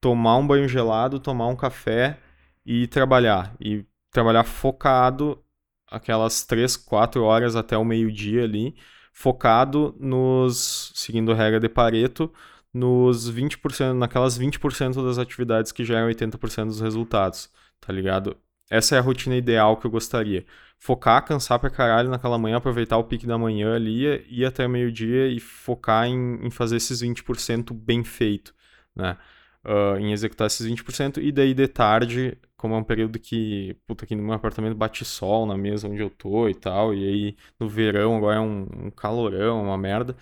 tomar 0.02 0.38
um 0.38 0.48
banho 0.48 0.68
gelado, 0.68 1.20
tomar 1.20 1.48
um 1.48 1.56
café 1.56 2.20
e 2.66 2.88
trabalhar. 2.88 3.56
E 3.60 3.86
trabalhar 4.12 4.44
focado 4.44 5.44
aquelas 5.88 6.44
3, 6.46 6.78
4 6.78 7.22
horas 7.24 7.56
até 7.56 7.78
o 7.78 7.86
meio-dia 7.86 8.44
ali, 8.44 8.76
focado 9.12 9.96
nos, 10.00 10.92
seguindo 10.96 11.32
a 11.32 11.36
regra 11.36 11.60
de 11.60 11.70
Pareto, 11.70 12.32
nos 12.74 13.30
20%, 13.32 13.94
naquelas 13.94 14.40
20% 14.40 15.04
das 15.06 15.18
atividades 15.18 15.72
que 15.72 15.84
geram 15.84 16.08
80% 16.08 16.66
dos 16.66 16.82
resultados, 16.82 17.50
tá 17.80 17.92
ligado? 17.92 18.38
Essa 18.70 18.96
é 18.96 19.00
a 19.00 19.02
rotina 19.02 19.36
ideal 19.36 19.76
que 19.76 19.86
eu 19.86 19.92
gostaria. 19.92 20.46
Focar, 20.80 21.26
cansar 21.26 21.60
pra 21.60 21.70
caralho 21.70 22.10
naquela 22.10 22.38
manhã, 22.38 22.56
aproveitar 22.58 22.98
o 22.98 23.04
pique 23.04 23.28
da 23.28 23.38
manhã 23.38 23.76
ali, 23.76 24.06
ir 24.30 24.46
até 24.46 24.68
meio-dia 24.68 25.28
e 25.28 25.40
focar 25.40 26.08
em, 26.08 26.46
em, 26.46 26.50
fazer 26.50 26.78
esses 26.78 27.04
20% 27.04 27.74
bem 27.74 28.04
feito, 28.04 28.54
né? 28.96 29.18
Uh, 29.64 30.00
em 30.00 30.12
executar 30.12 30.48
esses 30.48 30.66
20% 30.66 31.18
e 31.22 31.32
daí 31.32 31.54
de 31.54 31.68
tarde 31.68 32.36
como 32.62 32.76
é 32.76 32.78
um 32.78 32.84
período 32.84 33.18
que, 33.20 33.76
puta, 33.88 34.06
aqui 34.06 34.16
no 34.16 34.22
meu 34.22 34.34
apartamento 34.34 34.76
bate 34.76 35.04
sol 35.04 35.48
na 35.48 35.58
mesa 35.58 35.88
onde 35.88 36.02
eu 36.02 36.12
tô 36.12 36.48
e 36.48 36.54
tal, 36.54 36.94
e 36.94 37.08
aí 37.08 37.38
no 37.60 37.68
verão 37.68 38.16
agora 38.16 38.38
é 38.38 38.40
um, 38.40 38.68
um 38.86 38.92
calorão, 38.92 39.64
uma 39.64 39.78
merda, 39.78 40.16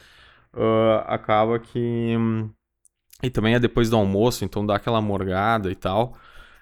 uh, 0.54 1.04
acaba 1.06 1.60
que. 1.60 2.16
E 3.22 3.30
também 3.30 3.56
é 3.56 3.60
depois 3.60 3.90
do 3.90 3.98
almoço, 3.98 4.46
então 4.46 4.66
dá 4.66 4.76
aquela 4.78 5.02
morgada 5.02 5.70
e 5.70 5.76
tal. 5.76 6.18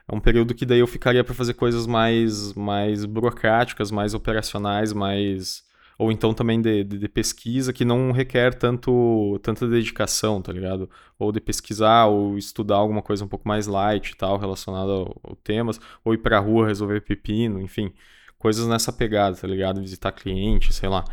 É 0.08 0.16
um 0.16 0.20
período 0.20 0.56
que 0.56 0.66
daí 0.66 0.80
eu 0.80 0.88
ficaria 0.88 1.24
para 1.24 1.36
fazer 1.36 1.54
coisas 1.54 1.86
mais, 1.86 2.54
mais 2.54 3.06
burocráticas, 3.06 3.92
mais 3.92 4.14
operacionais, 4.16 4.94
mais 4.94 5.64
ou 5.98 6.12
então 6.12 6.34
também 6.34 6.62
de, 6.62 6.84
de, 6.84 6.98
de, 7.00 7.10
pesquisa 7.10 7.74
que 7.74 7.84
não 7.84 8.12
requer 8.12 8.54
tanto 8.54 9.40
tanta 9.42 9.68
dedicação, 9.68 10.42
tá 10.42 10.52
ligado? 10.54 10.90
Ou 11.18 11.32
de 11.32 11.42
pesquisar 11.42 12.06
ou 12.06 12.38
estudar 12.38 12.76
alguma 12.76 13.02
coisa 13.02 13.26
um 13.26 13.28
pouco 13.28 13.48
mais 13.48 13.68
light 13.68 14.12
e 14.12 14.16
tal, 14.16 14.38
relacionada 14.38 14.92
ao, 14.92 15.20
ao 15.24 15.36
temas, 15.38 15.80
ou 16.04 16.14
ir 16.14 16.20
pra 16.20 16.40
rua 16.40 16.68
resolver 16.68 17.02
pepino, 17.02 17.60
enfim, 17.62 17.92
coisas 18.38 18.68
nessa 18.68 18.94
pegada, 18.94 19.36
tá 19.36 19.48
ligado? 19.48 19.82
Visitar 19.82 20.12
cliente, 20.12 20.74
sei 20.74 20.90
lá. 20.90 21.04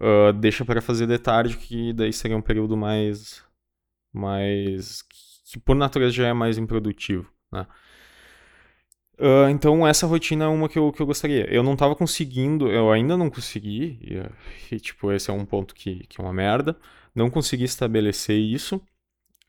Uh, 0.00 0.32
deixa 0.32 0.64
para 0.64 0.80
fazer 0.80 1.06
de 1.06 1.18
tarde, 1.18 1.56
que 1.56 1.92
daí 1.92 2.12
seria 2.12 2.36
um 2.36 2.42
período 2.42 2.76
mais. 2.76 3.44
mais. 4.12 5.02
que 5.50 5.58
por 5.60 5.76
natureza 5.76 6.12
já 6.12 6.28
é 6.28 6.32
mais 6.32 6.58
improdutivo, 6.58 7.30
né? 7.52 7.66
Uh, 9.18 9.48
então, 9.50 9.84
essa 9.86 10.06
rotina 10.06 10.44
é 10.44 10.48
uma 10.48 10.68
que 10.68 10.78
eu, 10.78 10.92
que 10.92 11.02
eu 11.02 11.06
gostaria. 11.06 11.52
Eu 11.52 11.62
não 11.62 11.72
estava 11.72 11.96
conseguindo, 11.96 12.68
eu 12.70 12.92
ainda 12.92 13.16
não 13.16 13.28
consegui, 13.28 13.98
e, 14.00 14.74
e, 14.74 14.78
tipo, 14.78 15.10
esse 15.10 15.28
é 15.28 15.34
um 15.34 15.44
ponto 15.44 15.74
que, 15.74 16.06
que 16.06 16.20
é 16.20 16.24
uma 16.24 16.32
merda. 16.32 16.76
Não 17.14 17.28
consegui 17.28 17.64
estabelecer 17.64 18.38
isso, 18.38 18.80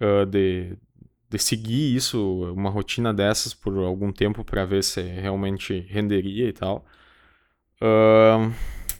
uh, 0.01 0.25
de, 0.25 0.75
de 1.29 1.37
seguir 1.37 1.95
isso, 1.95 2.51
uma 2.55 2.71
rotina 2.71 3.13
dessas 3.13 3.53
por 3.53 3.77
algum 3.77 4.11
tempo 4.11 4.43
para 4.43 4.65
ver 4.65 4.83
se 4.83 5.01
realmente 5.01 5.85
renderia 5.87 6.47
e 6.49 6.53
tal. 6.53 6.83
Uh, 7.81 8.51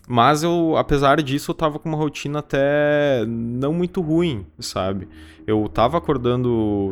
mas 0.08 0.44
eu, 0.44 0.76
apesar 0.78 1.22
disso, 1.22 1.52
eu 1.52 1.56
tava 1.56 1.80
com 1.80 1.90
uma 1.90 1.98
rotina 1.98 2.40
até 2.40 3.26
não 3.28 3.74
muito 3.74 4.02
ruim, 4.02 4.46
sabe? 4.60 5.08
Eu 5.46 5.68
tava 5.70 5.98
acordando 5.98 6.92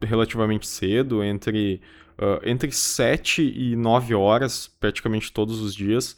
relativamente 0.00 0.66
cedo, 0.66 1.24
entre 1.24 1.80
uh, 2.18 2.40
entre 2.44 2.70
7 2.70 3.42
e 3.42 3.76
9 3.76 4.14
horas, 4.14 4.68
praticamente 4.80 5.32
todos 5.32 5.60
os 5.60 5.74
dias. 5.74 6.16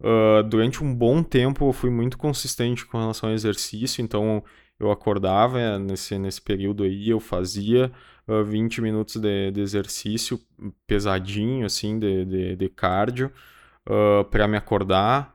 Uh, 0.00 0.42
durante 0.44 0.82
um 0.82 0.94
bom 0.94 1.22
tempo 1.22 1.68
eu 1.68 1.72
fui 1.72 1.90
muito 1.90 2.16
consistente 2.16 2.86
com 2.86 2.98
relação 2.98 3.28
ao 3.28 3.34
exercício, 3.34 4.02
então 4.02 4.44
eu 4.78 4.90
acordava 4.92 5.78
nesse, 5.78 6.16
nesse 6.18 6.40
período 6.40 6.84
aí, 6.84 7.10
eu 7.10 7.18
fazia 7.18 7.90
uh, 8.28 8.44
20 8.44 8.80
minutos 8.80 9.16
de, 9.16 9.50
de, 9.50 9.60
exercício 9.60 10.40
pesadinho, 10.86 11.66
assim, 11.66 11.98
de, 11.98 12.24
de, 12.24 12.56
de 12.56 12.68
cardio, 12.68 13.32
uh, 13.88 14.24
para 14.26 14.46
me 14.46 14.56
acordar, 14.56 15.34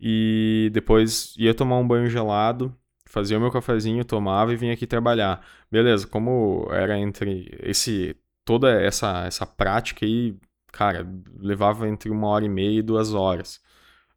e 0.00 0.70
depois 0.72 1.34
ia 1.38 1.54
tomar 1.54 1.78
um 1.78 1.86
banho 1.86 2.08
gelado, 2.08 2.74
fazia 3.06 3.36
o 3.38 3.40
meu 3.40 3.50
cafezinho, 3.50 4.04
tomava 4.04 4.52
e 4.52 4.56
vinha 4.56 4.72
aqui 4.72 4.86
trabalhar. 4.86 5.44
Beleza, 5.70 6.06
como 6.06 6.68
era 6.72 6.98
entre 6.98 7.56
esse 7.62 8.16
toda 8.50 8.68
essa, 8.82 9.26
essa 9.26 9.46
prática 9.46 10.04
aí, 10.04 10.36
cara, 10.72 11.06
levava 11.38 11.88
entre 11.88 12.10
uma 12.10 12.26
hora 12.26 12.44
e 12.44 12.48
meia 12.48 12.80
e 12.80 12.82
duas 12.82 13.14
horas. 13.14 13.60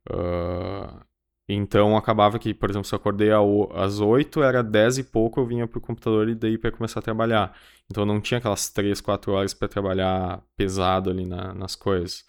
Uh, 0.09 1.05
então 1.47 1.95
acabava 1.95 2.39
que, 2.39 2.51
por 2.51 2.67
exemplo, 2.67 2.87
se 2.87 2.95
eu 2.95 2.97
acordei 2.97 3.29
às 3.75 3.99
oito, 3.99 4.41
era 4.41 4.63
dez 4.63 4.97
e 4.97 5.03
pouco, 5.03 5.39
eu 5.39 5.45
vinha 5.45 5.67
pro 5.67 5.79
computador 5.79 6.27
e 6.29 6.33
daí 6.33 6.57
para 6.57 6.71
começar 6.71 6.99
a 6.99 7.03
trabalhar. 7.03 7.55
Então 7.91 8.07
não 8.07 8.19
tinha 8.19 8.39
aquelas 8.39 8.71
três, 8.71 8.99
quatro 8.99 9.33
horas 9.33 9.53
para 9.53 9.67
trabalhar 9.67 10.41
pesado 10.57 11.11
ali 11.11 11.27
na, 11.27 11.53
nas 11.53 11.75
coisas. 11.75 12.25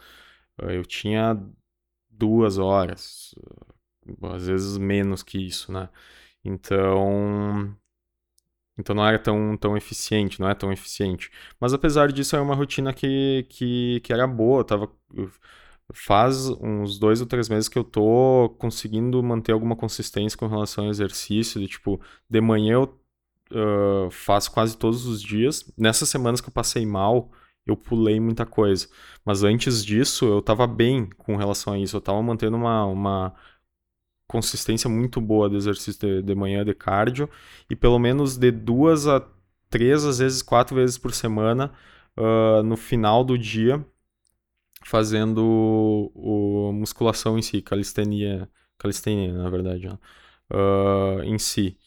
Uh, 0.60 0.72
eu 0.72 0.84
tinha 0.84 1.42
duas 2.10 2.58
horas, 2.58 3.34
às 4.34 4.46
vezes 4.46 4.76
menos 4.76 5.22
que 5.22 5.38
isso, 5.38 5.72
né? 5.72 5.88
Então 6.44 7.74
então 8.78 8.94
não 8.94 9.06
era 9.06 9.18
tão, 9.18 9.56
tão 9.56 9.76
eficiente, 9.76 10.40
não 10.40 10.48
é 10.48 10.54
tão 10.54 10.72
eficiente. 10.72 11.30
Mas 11.60 11.72
apesar 11.72 12.10
disso, 12.12 12.34
era 12.34 12.42
uma 12.44 12.54
rotina 12.54 12.92
que, 12.92 13.46
que, 13.48 14.00
que 14.00 14.12
era 14.12 14.26
boa. 14.26 14.64
tava, 14.64 14.90
faz 15.92 16.48
uns 16.48 16.98
dois 16.98 17.20
ou 17.20 17.26
três 17.26 17.48
meses 17.48 17.68
que 17.68 17.78
eu 17.78 17.84
tô 17.84 18.54
conseguindo 18.58 19.22
manter 19.22 19.52
alguma 19.52 19.76
consistência 19.76 20.38
com 20.38 20.46
relação 20.48 20.84
ao 20.84 20.90
exercício. 20.90 21.60
De, 21.60 21.68
tipo, 21.68 22.00
de 22.28 22.40
manhã 22.40 22.74
eu 22.74 23.00
uh, 23.52 24.10
faço 24.10 24.50
quase 24.52 24.76
todos 24.76 25.06
os 25.06 25.22
dias. 25.22 25.70
Nessas 25.76 26.08
semanas 26.08 26.40
que 26.40 26.48
eu 26.48 26.52
passei 26.52 26.84
mal, 26.84 27.30
eu 27.66 27.76
pulei 27.76 28.20
muita 28.20 28.44
coisa. 28.44 28.88
Mas 29.24 29.42
antes 29.42 29.84
disso, 29.84 30.26
eu 30.26 30.42
tava 30.42 30.66
bem 30.66 31.08
com 31.18 31.36
relação 31.36 31.74
a 31.74 31.78
isso. 31.78 31.96
Eu 31.96 32.00
tava 32.00 32.22
mantendo 32.22 32.56
uma, 32.56 32.84
uma 32.86 33.34
consistência 34.34 34.90
muito 34.90 35.20
boa 35.20 35.48
do 35.48 35.56
exercício 35.56 36.00
de, 36.00 36.22
de 36.22 36.34
manhã 36.34 36.64
de 36.64 36.74
cardio 36.74 37.30
e 37.70 37.76
pelo 37.76 38.00
menos 38.00 38.36
de 38.36 38.50
duas 38.50 39.06
a 39.06 39.24
três, 39.70 40.04
às 40.04 40.18
vezes 40.18 40.42
quatro 40.42 40.74
vezes 40.74 40.98
por 40.98 41.12
semana 41.12 41.72
uh, 42.18 42.60
no 42.64 42.76
final 42.76 43.22
do 43.22 43.38
dia 43.38 43.84
fazendo 44.84 45.38
o, 46.14 46.70
o, 46.70 46.72
musculação 46.72 47.38
em 47.38 47.42
si, 47.42 47.62
calistenia, 47.62 48.48
calistenia 48.76 49.32
na 49.32 49.48
verdade, 49.48 49.86
uh, 49.86 51.22
em 51.22 51.38
si. 51.38 51.78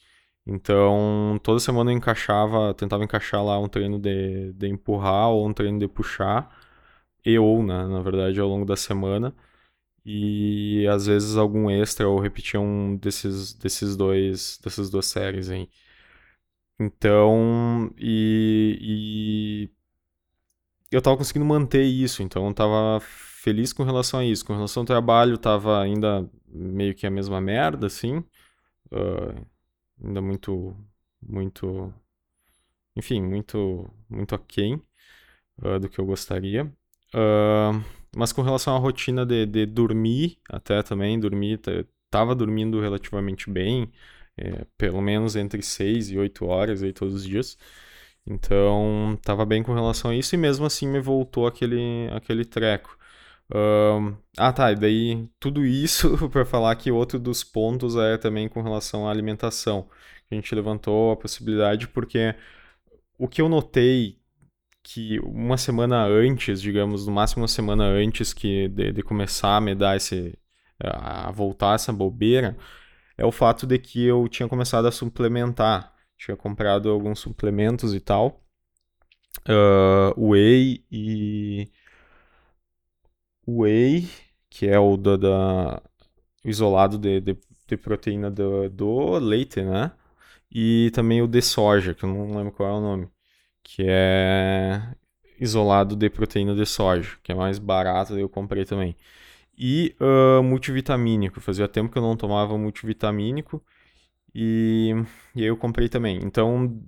Então, 0.45 1.37
toda 1.43 1.59
semana 1.59 1.91
eu 1.91 1.97
encaixava, 1.97 2.73
tentava 2.73 3.03
encaixar 3.03 3.43
lá 3.43 3.59
um 3.59 3.67
treino 3.67 3.99
de, 3.99 4.53
de 4.53 4.67
empurrar 4.67 5.29
ou 5.29 5.45
um 5.47 5.53
treino 5.53 5.79
de 5.79 5.87
puxar, 5.87 6.49
e 7.25 7.37
ou, 7.37 7.61
né, 7.61 7.85
na 7.87 8.01
verdade, 8.01 8.39
ao 8.39 8.47
longo 8.47 8.65
da 8.65 8.77
semana 8.77 9.35
e 10.07 10.87
às 10.87 11.05
vezes 11.05 11.35
algum 11.35 11.69
extra 11.69 12.07
ou 12.07 12.17
repetir 12.19 12.57
um 12.59 12.95
desses, 12.95 13.53
desses 13.53 13.97
dois, 13.97 14.57
dessas 14.63 14.89
duas 14.89 15.05
séries 15.05 15.49
aí. 15.49 15.69
Então, 16.79 17.93
e, 17.97 19.69
e 20.89 20.95
eu 20.95 21.01
tava 21.01 21.17
conseguindo 21.17 21.45
manter 21.45 21.83
isso, 21.83 22.23
então 22.23 22.47
eu 22.47 22.53
tava 22.53 22.99
feliz 23.01 23.73
com 23.73 23.83
relação 23.83 24.21
a 24.21 24.25
isso. 24.25 24.45
Com 24.45 24.53
relação 24.53 24.81
ao 24.81 24.87
trabalho, 24.87 25.37
tava 25.37 25.81
ainda 25.81 26.29
meio 26.47 26.95
que 26.95 27.05
a 27.05 27.11
mesma 27.11 27.41
merda, 27.41 27.87
assim. 27.87 28.19
Uh, 28.91 29.45
ainda 30.01 30.21
muito, 30.21 30.73
muito, 31.21 31.93
enfim, 32.95 33.21
muito, 33.21 33.89
muito 34.09 34.35
aquém 34.35 34.81
uh, 35.63 35.79
do 35.79 35.89
que 35.89 35.99
eu 35.99 36.05
gostaria. 36.05 36.65
Uh, 37.13 37.83
mas 38.15 38.31
com 38.31 38.41
relação 38.41 38.75
à 38.75 38.79
rotina 38.79 39.25
de, 39.25 39.45
de 39.45 39.65
dormir, 39.65 40.39
até 40.49 40.81
também, 40.83 41.19
dormir, 41.19 41.59
tava 42.09 42.35
dormindo 42.35 42.79
relativamente 42.81 43.49
bem, 43.49 43.91
é, 44.37 44.65
pelo 44.77 45.01
menos 45.01 45.35
entre 45.35 45.61
6 45.61 46.11
e 46.11 46.17
8 46.17 46.45
horas 46.45 46.83
aí 46.83 46.93
todos 46.93 47.15
os 47.15 47.23
dias. 47.25 47.57
Então, 48.25 49.17
tava 49.23 49.45
bem 49.45 49.63
com 49.63 49.73
relação 49.73 50.11
a 50.11 50.15
isso 50.15 50.35
e 50.35 50.37
mesmo 50.37 50.65
assim 50.65 50.87
me 50.87 50.99
voltou 50.99 51.47
aquele, 51.47 52.09
aquele 52.11 52.45
treco. 52.45 52.97
ah, 54.37 54.51
tá, 54.51 54.71
e 54.71 54.75
daí 54.75 55.27
tudo 55.39 55.65
isso 55.65 56.17
para 56.29 56.45
falar 56.45 56.75
que 56.75 56.91
outro 56.91 57.17
dos 57.19 57.43
pontos 57.43 57.95
é 57.95 58.17
também 58.17 58.49
com 58.49 58.61
relação 58.61 59.07
à 59.07 59.11
alimentação. 59.11 59.89
A 60.29 60.35
gente 60.35 60.53
levantou 60.53 61.11
a 61.11 61.17
possibilidade 61.17 61.87
porque 61.87 62.35
o 63.17 63.27
que 63.27 63.41
eu 63.41 63.49
notei 63.49 64.16
que 64.89 65.19
uma 65.19 65.57
semana 65.57 66.05
antes, 66.05 66.61
digamos, 66.61 67.05
no 67.05 67.11
máximo 67.13 67.41
uma 67.41 67.47
semana 67.47 67.83
antes 67.83 68.33
que 68.33 68.69
de, 68.69 68.93
de 68.93 69.03
começar 69.03 69.57
a 69.57 69.61
me 69.61 69.75
dar 69.75 69.97
esse 69.97 70.37
a 70.79 71.31
voltar 71.31 71.75
essa 71.75 71.91
bobeira, 71.91 72.57
é 73.17 73.25
o 73.25 73.31
fato 73.31 73.65
de 73.67 73.79
que 73.79 74.05
eu 74.05 74.27
tinha 74.29 74.47
começado 74.47 74.87
a 74.87 74.91
suplementar, 74.91 75.93
tinha 76.17 76.37
comprado 76.37 76.89
alguns 76.89 77.19
suplementos 77.19 77.93
e 77.95 77.99
tal, 77.99 78.43
uh, 79.49 80.29
whey 80.29 80.85
e 80.91 81.69
whey, 83.47 84.07
que 84.49 84.67
é 84.67 84.79
o 84.79 84.95
da, 84.97 85.17
da 85.17 85.81
isolado 86.45 86.97
de, 86.97 87.19
de, 87.21 87.37
de 87.67 87.77
proteína 87.77 88.31
do, 88.31 88.69
do 88.69 89.17
leite, 89.19 89.61
né? 89.63 89.91
E 90.51 90.91
também 90.93 91.21
o 91.21 91.27
de 91.27 91.41
soja, 91.41 91.93
que 91.93 92.03
eu 92.05 92.09
não 92.09 92.37
lembro 92.37 92.53
qual 92.53 92.69
é 92.69 92.73
o 92.73 92.81
nome 92.81 93.09
que 93.67 93.83
é 93.85 94.81
isolado 95.39 95.95
de 95.95 96.09
proteína 96.09 96.55
de 96.55 96.65
soja, 96.65 97.17
que 97.21 97.33
é 97.33 97.35
mais 97.35 97.59
barato, 97.59 98.17
eu 98.17 98.29
comprei 98.29 98.63
também. 98.63 98.95
E 99.57 99.93
uh, 99.99 100.41
multivitamínico, 100.41 101.41
fazia 101.41 101.67
tempo 101.67 101.91
que 101.91 101.97
eu 101.97 102.01
não 102.01 102.15
tomava 102.15 102.57
multivitamínico 102.57 103.61
e, 104.33 104.93
e 105.35 105.41
aí 105.41 105.47
eu 105.47 105.57
comprei 105.57 105.89
também. 105.89 106.19
Então, 106.23 106.81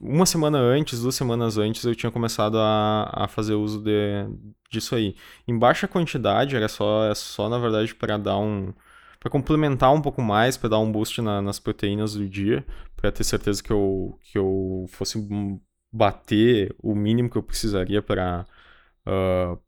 uma 0.00 0.26
semana 0.26 0.58
antes, 0.58 1.02
duas 1.02 1.14
semanas 1.14 1.56
antes, 1.56 1.84
eu 1.84 1.94
tinha 1.94 2.10
começado 2.10 2.58
a, 2.58 3.08
a 3.12 3.28
fazer 3.28 3.54
uso 3.54 3.80
de, 3.80 4.26
disso 4.70 4.96
aí. 4.96 5.14
Em 5.46 5.56
baixa 5.56 5.86
quantidade, 5.86 6.56
era 6.56 6.68
só, 6.68 7.04
é 7.08 7.14
só 7.14 7.48
na 7.48 7.58
verdade 7.58 7.94
para 7.94 8.16
dar 8.18 8.38
um. 8.38 8.74
Para 9.20 9.30
complementar 9.30 9.92
um 9.92 10.02
pouco 10.02 10.22
mais, 10.22 10.56
para 10.56 10.70
dar 10.70 10.78
um 10.78 10.90
boost 10.90 11.20
na, 11.20 11.42
nas 11.42 11.58
proteínas 11.58 12.14
do 12.14 12.28
dia, 12.28 12.64
para 12.96 13.12
ter 13.12 13.22
certeza 13.24 13.62
que 13.62 13.70
eu, 13.70 14.18
que 14.22 14.38
eu 14.38 14.86
fosse 14.88 15.18
bater 15.92 16.74
o 16.78 16.94
mínimo 16.94 17.28
que 17.30 17.36
eu 17.36 17.42
precisaria 17.42 18.02
para 18.02 18.46
uh, 19.06 19.60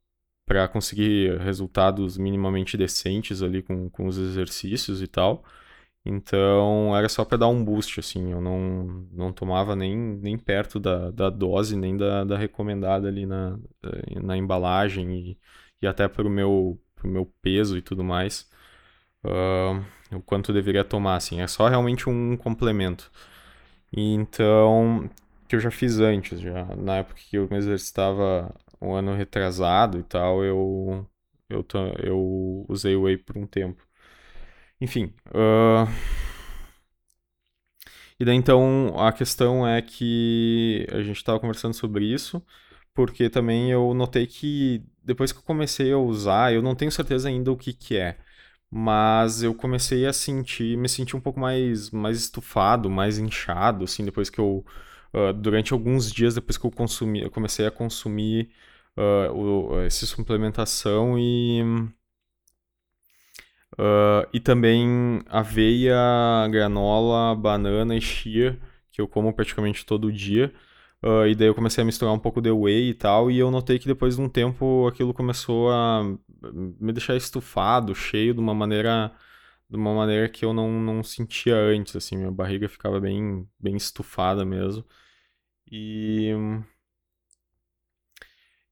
para 0.47 0.69
conseguir 0.69 1.39
resultados 1.39 2.19
minimamente 2.19 2.77
decentes 2.77 3.43
ali 3.43 3.63
com, 3.63 3.89
com 3.91 4.07
os 4.07 4.19
exercícios 4.19 5.01
e 5.03 5.07
tal. 5.07 5.45
Então 6.05 6.97
era 6.97 7.09
só 7.09 7.25
para 7.25 7.39
dar 7.39 7.49
um 7.49 7.65
boost, 7.65 8.01
assim. 8.01 8.33
Eu 8.33 8.41
não, 8.41 9.07
não 9.13 9.33
tomava 9.33 9.77
nem, 9.77 9.97
nem 9.97 10.37
perto 10.37 10.81
da, 10.81 11.11
da 11.11 11.31
dose, 11.31 11.77
nem 11.77 11.97
da, 11.97 12.25
da 12.25 12.37
recomendada 12.37 13.09
ali 13.09 13.25
na, 13.25 13.59
na 14.23 14.37
embalagem 14.37 15.13
e, 15.15 15.39
e 15.81 15.87
até 15.87 16.09
para 16.09 16.27
o 16.27 16.31
meu, 16.31 16.79
meu 17.05 17.27
peso 17.41 17.79
e 17.79 17.83
tudo 17.83 18.03
mais. 18.05 18.51
Uh, 19.25 19.85
o 20.17 20.21
quanto 20.23 20.53
deveria 20.53 20.85
tomar, 20.85 21.17
assim. 21.17 21.41
É 21.41 21.47
só 21.47 21.69
realmente 21.69 22.09
um 22.09 22.37
complemento. 22.37 23.11
Então, 23.93 25.11
que 25.49 25.57
eu 25.57 25.61
já 25.61 25.71
fiz 25.71 25.99
antes, 25.99 26.41
já 26.41 26.65
na 26.77 26.99
época 26.99 27.21
que 27.29 27.37
eu 27.37 27.49
me 27.51 27.57
exercitava 27.57 28.55
um 28.81 28.95
ano 28.95 29.15
retrasado 29.15 29.99
e 29.99 30.03
tal, 30.03 30.45
eu, 30.45 31.07
eu, 31.49 31.65
eu 32.03 32.67
usei 32.69 32.97
o 32.97 33.03
whey 33.03 33.17
por 33.19 33.37
um 33.39 33.47
tempo. 33.47 33.87
Enfim. 34.81 35.13
Uh... 35.29 35.87
E 38.19 38.25
daí 38.25 38.37
então 38.37 38.95
a 38.99 39.13
questão 39.13 39.67
é 39.67 39.83
que 39.83 40.87
a 40.93 41.03
gente 41.03 41.17
estava 41.17 41.41
conversando 41.41 41.75
sobre 41.75 42.05
isso, 42.05 42.45
porque 42.95 43.29
também 43.29 43.71
eu 43.71 43.93
notei 43.95 44.27
que 44.27 44.85
depois 45.03 45.33
que 45.33 45.39
eu 45.39 45.43
comecei 45.43 45.93
a 45.93 45.99
usar, 45.99 46.53
eu 46.53 46.63
não 46.63 46.75
tenho 46.75 46.93
certeza 46.93 47.29
ainda 47.29 47.51
o 47.51 47.57
que, 47.57 47.73
que 47.73 47.97
é, 47.97 48.17
mas 48.73 49.43
eu 49.43 49.55
comecei 49.55 50.07
a 50.07 50.13
sentir, 50.15 50.79
me 50.79 50.89
sentir 50.89 51.15
um 51.17 51.21
pouco 51.21 51.39
mais, 51.39 51.91
mais 51.91 52.19
estufado, 52.19 52.89
mais 52.91 53.19
inchado, 53.19 53.85
assim, 53.85 54.05
depois 54.05 54.31
que 54.31 54.39
eu, 54.41 54.65
uh, 55.15 55.33
durante 55.35 55.75
alguns 55.75 56.11
dias 56.11 56.35
depois 56.35 56.57
que 56.57 56.65
eu 56.67 56.71
consumi, 56.71 57.23
eu 57.23 57.31
comecei 57.31 57.67
a 57.67 57.71
consumir 57.71 58.51
uh, 58.97 59.33
o, 59.33 59.81
essa 59.83 60.07
suplementação 60.07 61.19
e 61.19 61.63
Uh, 63.73 64.29
e 64.35 64.39
também 64.41 65.23
aveia, 65.31 65.97
granola, 66.51 67.35
banana 67.35 67.97
e 67.97 68.01
chia, 68.03 68.59
que 68.91 69.01
eu 69.01 69.09
como 69.09 69.33
praticamente 69.33 69.85
todo 69.87 70.13
dia. 70.13 70.53
Uh, 71.05 71.27
e 71.27 71.35
daí 71.35 71.49
eu 71.49 71.55
comecei 71.55 71.83
a 71.83 71.85
misturar 71.85 72.15
um 72.15 72.19
pouco 72.19 72.41
de 72.41 72.51
whey 72.51 72.91
e 72.91 72.95
tal, 72.95 73.31
e 73.31 73.39
eu 73.39 73.51
notei 73.51 73.79
que 73.79 73.87
depois 73.87 74.17
de 74.17 74.23
um 74.23 74.29
tempo 74.29 74.87
aquilo 74.87 75.13
começou 75.13 75.71
a 75.73 76.03
me 76.81 76.93
deixar 76.93 77.17
estufado, 77.17 77.95
cheio 77.95 78.35
de 78.35 78.41
uma 78.41 78.55
maneira 78.55 79.13
de 79.69 79.77
uma 79.77 79.95
maneira 79.95 80.29
que 80.29 80.45
eu 80.45 80.53
não, 80.53 80.71
não 80.71 81.03
sentia 81.03 81.57
antes, 81.57 81.97
assim, 81.97 82.17
minha 82.17 82.31
barriga 82.31 82.69
ficava 82.69 83.01
bem, 83.01 83.49
bem 83.59 83.77
estufada 83.77 84.45
mesmo. 84.45 84.85
E 85.71 86.31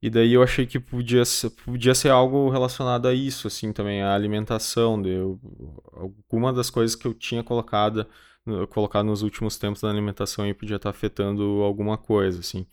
e 0.02 0.08
daí 0.08 0.32
eu 0.32 0.42
achei 0.42 0.66
que 0.66 0.80
podia 0.80 1.24
ser, 1.24 1.50
podia 1.50 1.94
ser 1.94 2.08
algo 2.10 2.48
relacionado 2.48 3.06
a 3.06 3.12
isso, 3.14 3.46
assim, 3.46 3.72
também, 3.72 4.02
a 4.02 4.14
alimentação. 4.14 5.04
Eu, 5.04 5.38
alguma 5.92 6.52
das 6.52 6.70
coisas 6.70 6.96
que 6.96 7.06
eu 7.06 7.12
tinha 7.12 7.42
colocado, 7.44 8.06
colocado 8.68 9.06
nos 9.06 9.22
últimos 9.22 9.58
tempos 9.58 9.82
na 9.82 9.90
alimentação 9.90 10.44
aí 10.44 10.54
podia 10.54 10.76
estar 10.76 10.90
afetando 10.90 11.62
alguma 11.62 11.98
coisa, 11.98 12.40
assim. 12.40 12.66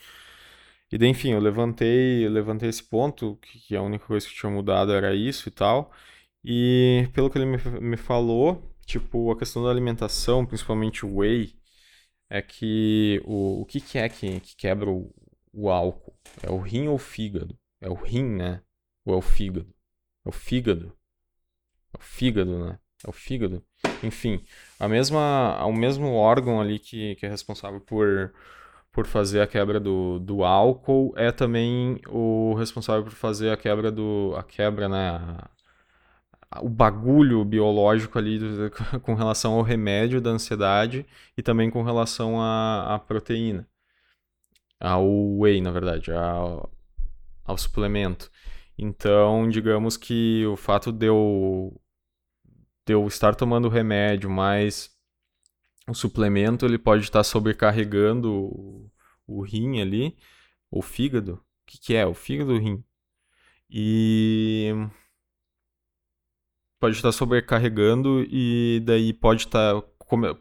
E 0.91 0.97
daí, 0.97 1.09
enfim, 1.09 1.31
eu 1.33 1.39
levantei, 1.39 2.27
levantei 2.29 2.69
esse 2.69 2.83
ponto, 2.83 3.37
que 3.37 3.75
a 3.75 3.81
única 3.81 4.05
coisa 4.05 4.27
que 4.27 4.33
tinha 4.33 4.51
mudado 4.51 4.91
era 4.93 5.13
isso 5.13 5.49
e 5.49 5.51
tal. 5.51 5.91
E 6.43 7.09
pelo 7.13 7.29
que 7.29 7.37
ele 7.37 7.45
me, 7.45 7.57
me 7.81 7.97
falou, 7.97 8.73
tipo, 8.85 9.31
a 9.31 9.37
questão 9.37 9.63
da 9.63 9.69
alimentação, 9.69 10.45
principalmente 10.45 11.05
o 11.05 11.17
whey, 11.17 11.53
é 12.29 12.41
que 12.41 13.21
o, 13.25 13.61
o 13.61 13.65
que, 13.65 13.81
que 13.81 13.97
é 13.97 14.09
que, 14.09 14.39
que 14.39 14.55
quebra 14.55 14.89
o, 14.89 15.13
o 15.53 15.69
álcool? 15.69 16.15
É 16.41 16.49
o 16.49 16.59
rim 16.59 16.87
ou 16.87 16.95
o 16.95 16.99
fígado? 16.99 17.57
É 17.81 17.89
o 17.89 17.93
rim, 17.95 18.23
né? 18.25 18.61
Ou 19.05 19.13
é 19.15 19.17
o 19.17 19.21
fígado? 19.21 19.73
É 20.25 20.29
o 20.29 20.31
fígado. 20.31 20.97
É 21.93 21.97
o 21.97 22.01
fígado, 22.01 22.65
né? 22.65 22.79
É 23.05 23.09
o 23.09 23.13
fígado. 23.13 23.65
Enfim, 24.03 24.43
a 24.79 24.87
mesma, 24.87 25.65
o 25.65 25.73
mesmo 25.73 26.13
órgão 26.13 26.61
ali 26.61 26.79
que, 26.79 27.15
que 27.15 27.25
é 27.25 27.29
responsável 27.29 27.79
por, 27.81 28.33
por 28.91 29.05
fazer 29.07 29.41
a 29.41 29.47
quebra 29.47 29.79
do, 29.79 30.19
do 30.19 30.43
álcool 30.43 31.13
é 31.17 31.31
também 31.31 31.99
o 32.07 32.53
responsável 32.55 33.03
por 33.03 33.13
fazer 33.13 33.51
a 33.51 33.57
quebra 33.57 33.91
do. 33.91 34.33
A 34.37 34.43
quebra, 34.43 34.89
né? 34.89 35.19
O 36.61 36.69
bagulho 36.69 37.43
biológico 37.43 38.17
ali 38.17 38.39
com 39.03 39.13
relação 39.15 39.53
ao 39.53 39.61
remédio 39.61 40.21
da 40.21 40.29
ansiedade 40.31 41.05
e 41.37 41.41
também 41.41 41.69
com 41.69 41.83
relação 41.83 42.41
à, 42.41 42.95
à 42.95 42.99
proteína 42.99 43.67
ao 44.79 45.05
whey, 45.39 45.61
na 45.61 45.71
verdade, 45.71 46.11
ao, 46.11 46.71
ao 47.45 47.57
suplemento. 47.57 48.31
Então, 48.77 49.49
digamos 49.49 49.97
que 49.97 50.45
o 50.45 50.55
fato 50.55 50.91
de 50.91 51.07
eu, 51.07 51.79
de 52.87 52.93
eu 52.93 53.05
estar 53.05 53.35
tomando 53.35 53.67
remédio, 53.67 54.29
mas 54.29 54.89
o 55.87 55.93
suplemento 55.93 56.65
ele 56.65 56.77
pode 56.77 57.03
estar 57.03 57.23
sobrecarregando 57.23 58.31
o, 58.33 58.91
o 59.27 59.41
rim 59.41 59.81
ali, 59.81 60.17
o 60.71 60.81
fígado. 60.81 61.33
O 61.33 61.65
que, 61.65 61.77
que 61.77 61.95
é? 61.95 62.05
O 62.05 62.13
fígado 62.13 62.53
o 62.53 62.57
rim. 62.57 62.81
E 63.69 64.73
pode 66.79 66.95
estar 66.95 67.11
sobrecarregando 67.11 68.25
e 68.29 68.81
daí 68.85 69.11
pode 69.13 69.43
estar 69.43 69.81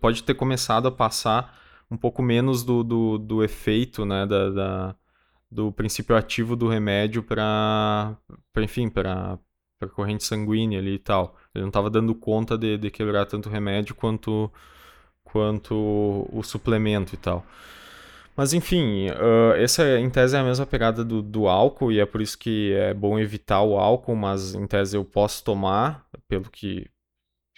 pode 0.00 0.22
ter 0.22 0.34
começado 0.34 0.86
a 0.86 0.92
passar 0.92 1.58
um 1.90 1.96
pouco 1.96 2.22
menos 2.22 2.62
do, 2.62 2.84
do, 2.84 3.18
do 3.18 3.42
efeito, 3.42 4.04
né, 4.04 4.24
da, 4.24 4.50
da, 4.50 4.96
do 5.50 5.72
princípio 5.72 6.14
ativo 6.14 6.54
do 6.54 6.68
remédio 6.68 7.22
para, 7.24 8.16
enfim, 8.58 8.88
para 8.88 9.40
corrente 9.92 10.22
sanguínea 10.22 10.78
ali 10.78 10.94
e 10.94 10.98
tal. 11.00 11.36
Ele 11.56 11.62
não 11.62 11.68
estava 11.68 11.90
dando 11.90 12.14
conta 12.14 12.56
de, 12.56 12.76
de 12.78 12.90
quebrar 12.90 13.26
tanto 13.26 13.48
remédio 13.48 13.94
quanto, 13.94 14.50
quanto 15.24 15.74
o 16.32 16.42
suplemento 16.42 17.14
e 17.14 17.18
tal. 17.18 17.44
Mas 18.36 18.52
enfim, 18.52 19.08
uh, 19.08 19.54
essa 19.56 19.98
em 19.98 20.10
tese 20.10 20.36
é 20.36 20.40
a 20.40 20.44
mesma 20.44 20.66
pegada 20.66 21.02
do, 21.02 21.22
do 21.22 21.48
álcool 21.48 21.90
e 21.90 21.98
é 21.98 22.04
por 22.04 22.20
isso 22.20 22.38
que 22.38 22.72
é 22.74 22.92
bom 22.92 23.18
evitar 23.18 23.62
o 23.62 23.78
álcool, 23.78 24.14
mas 24.14 24.54
em 24.54 24.66
tese 24.66 24.96
eu 24.96 25.04
posso 25.04 25.42
tomar, 25.42 26.06
pelo 26.28 26.50
que, 26.50 26.86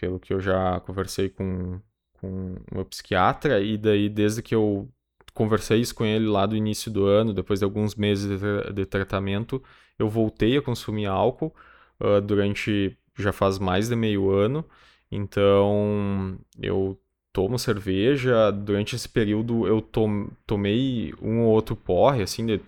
pelo 0.00 0.20
que 0.20 0.32
eu 0.32 0.40
já 0.40 0.78
conversei 0.80 1.28
com, 1.28 1.80
com 2.20 2.54
o 2.70 2.74
meu 2.76 2.84
psiquiatra, 2.84 3.60
e 3.60 3.76
daí 3.76 4.08
desde 4.08 4.40
que 4.40 4.54
eu 4.54 4.88
conversei 5.34 5.80
isso 5.80 5.94
com 5.94 6.04
ele 6.04 6.26
lá 6.26 6.46
do 6.46 6.56
início 6.56 6.90
do 6.92 7.06
ano, 7.06 7.34
depois 7.34 7.58
de 7.58 7.64
alguns 7.64 7.96
meses 7.96 8.40
de, 8.40 8.72
de 8.72 8.86
tratamento, 8.86 9.62
eu 9.98 10.08
voltei 10.08 10.56
a 10.56 10.62
consumir 10.62 11.06
álcool 11.06 11.52
uh, 12.00 12.20
durante 12.20 12.96
já 13.22 13.32
faz 13.32 13.58
mais 13.58 13.88
de 13.88 13.96
meio 13.96 14.30
ano. 14.30 14.64
Então 15.10 16.38
eu 16.60 16.98
tomo 17.32 17.58
cerveja. 17.58 18.50
Durante 18.52 18.96
esse 18.96 19.08
período 19.08 19.66
eu 19.66 19.80
tom, 19.80 20.28
tomei 20.46 21.14
um 21.22 21.40
ou 21.42 21.52
outro 21.52 21.76
porre, 21.76 22.22
assim, 22.22 22.46
de 22.46 22.60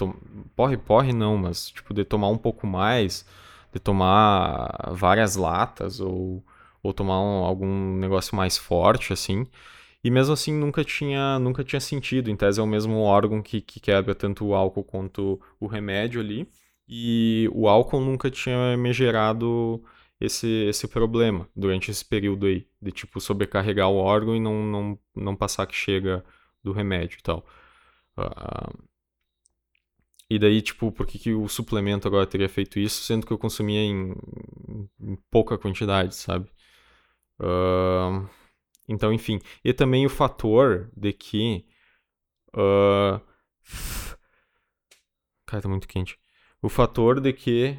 porre, 0.57 0.77
porre 0.77 1.13
não, 1.13 1.37
mas 1.37 1.71
tipo 1.71 1.93
de 1.95 2.05
tomar 2.05 2.29
um 2.29 2.39
pouco 2.39 2.67
mais, 2.67 3.27
de 3.73 3.81
tomar 3.81 4.91
várias 4.93 5.37
latas 5.37 6.01
ou 6.01 6.45
ou 6.83 6.93
tomar 6.95 7.21
um, 7.21 7.45
algum 7.45 7.97
negócio 7.97 8.35
mais 8.37 8.57
forte, 8.57 9.13
assim. 9.13 9.47
E 10.03 10.11
mesmo 10.11 10.33
assim 10.33 10.53
nunca 10.53 10.83
tinha, 10.85 11.39
nunca 11.39 11.63
tinha 11.65 11.81
sentido. 11.81 12.31
Em 12.31 12.37
tese 12.37 12.61
é 12.61 12.63
o 12.63 12.67
mesmo 12.67 13.01
órgão 13.01 13.43
que, 13.43 13.61
que 13.61 13.79
quebra 13.81 14.15
tanto 14.15 14.47
o 14.47 14.55
álcool 14.55 14.85
quanto 14.85 15.41
o 15.61 15.67
remédio 15.67 16.21
ali. 16.21 16.49
E 16.89 17.49
o 17.53 17.69
álcool 17.69 18.01
nunca 18.01 18.31
tinha 18.31 18.77
me 18.77 18.93
gerado 18.93 19.83
esse, 20.21 20.47
esse 20.69 20.87
problema 20.89 21.49
durante 21.57 21.91
esse 21.91 22.05
período 22.05 22.47
aí. 22.47 22.67
De 22.81 22.93
tipo 22.93 23.21
sobrecarregar 23.21 23.89
o 23.89 23.97
órgão 23.97 24.37
e 24.37 24.41
não, 24.41 24.65
não, 24.65 24.99
não 25.15 25.37
passar 25.37 25.67
que 25.67 25.75
chega 25.75 26.25
do 26.63 26.73
remédio 26.73 27.19
e 27.19 27.23
tal. 27.23 27.47
Uh, 28.19 28.91
e 30.31 30.39
daí, 30.39 30.63
tipo, 30.63 30.93
por 30.93 31.07
que, 31.07 31.19
que 31.19 31.33
o 31.35 31.49
suplemento 31.49 32.07
agora 32.07 32.27
teria 32.27 32.49
feito 32.49 32.79
isso, 32.79 33.03
sendo 33.03 33.27
que 33.27 33.33
eu 33.33 33.39
consumia 33.39 33.81
em, 33.81 34.15
em 35.01 35.17
pouca 35.29 35.59
quantidade, 35.59 36.15
sabe? 36.15 36.49
Uh, 37.41 38.29
então, 38.89 39.13
enfim. 39.13 39.41
E 39.65 39.73
também 39.73 40.07
o 40.07 40.11
fator 40.11 40.91
de 40.97 41.13
que. 41.13 41.67
Uh, 42.55 43.21
cara, 45.47 45.63
tá 45.63 45.69
muito 45.69 45.89
quente. 45.89 46.19
O 46.63 46.69
fator 46.69 47.21
de 47.21 47.33
que. 47.33 47.77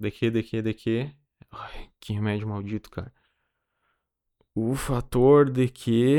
De 0.00 0.10
que, 0.10 0.30
de 0.30 0.74
que. 0.74 1.14
Ai, 1.50 1.90
que 2.00 2.12
remédio 2.12 2.48
maldito, 2.48 2.90
cara. 2.90 3.12
O 4.54 4.74
fator 4.74 5.50
de 5.50 5.68
que. 5.68 6.18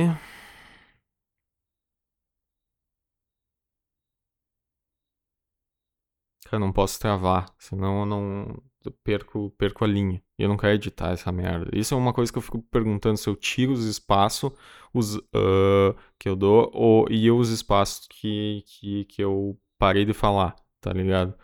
Cara, 6.45 6.59
não 6.59 6.71
posso 6.73 6.99
travar, 6.99 7.53
senão 7.59 7.99
eu 7.99 8.05
não 8.05 8.63
eu 8.85 8.91
perco, 9.03 9.51
perco 9.57 9.83
a 9.83 9.87
linha. 9.87 10.21
E 10.37 10.43
eu 10.43 10.49
não 10.49 10.57
quero 10.57 10.73
editar 10.73 11.11
essa 11.11 11.31
merda. 11.31 11.69
Isso 11.73 11.93
é 11.93 11.97
uma 11.97 12.13
coisa 12.13 12.31
que 12.31 12.37
eu 12.37 12.41
fico 12.41 12.61
perguntando 12.63 13.17
se 13.17 13.29
eu 13.29 13.35
tiro 13.35 13.71
os 13.73 13.85
espaços 13.85 14.51
os, 14.93 15.15
uh, 15.15 15.95
que 16.17 16.27
eu 16.27 16.35
dou 16.35 16.71
ou, 16.73 17.07
e 17.09 17.29
os 17.31 17.49
espaços 17.49 18.07
que, 18.07 18.63
que, 18.65 19.05
que 19.05 19.23
eu 19.23 19.59
parei 19.77 20.05
de 20.05 20.13
falar. 20.13 20.55
tá 20.81 20.91
ligado? 20.93 21.35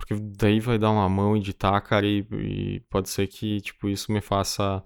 Porque 0.00 0.14
daí 0.14 0.60
vai 0.60 0.78
dar 0.78 0.90
uma 0.90 1.08
mão 1.10 1.36
editar, 1.36 1.78
cara, 1.82 2.06
e, 2.06 2.26
e 2.32 2.80
pode 2.88 3.10
ser 3.10 3.26
que, 3.26 3.60
tipo, 3.60 3.86
isso 3.88 4.10
me 4.10 4.20
faça. 4.22 4.82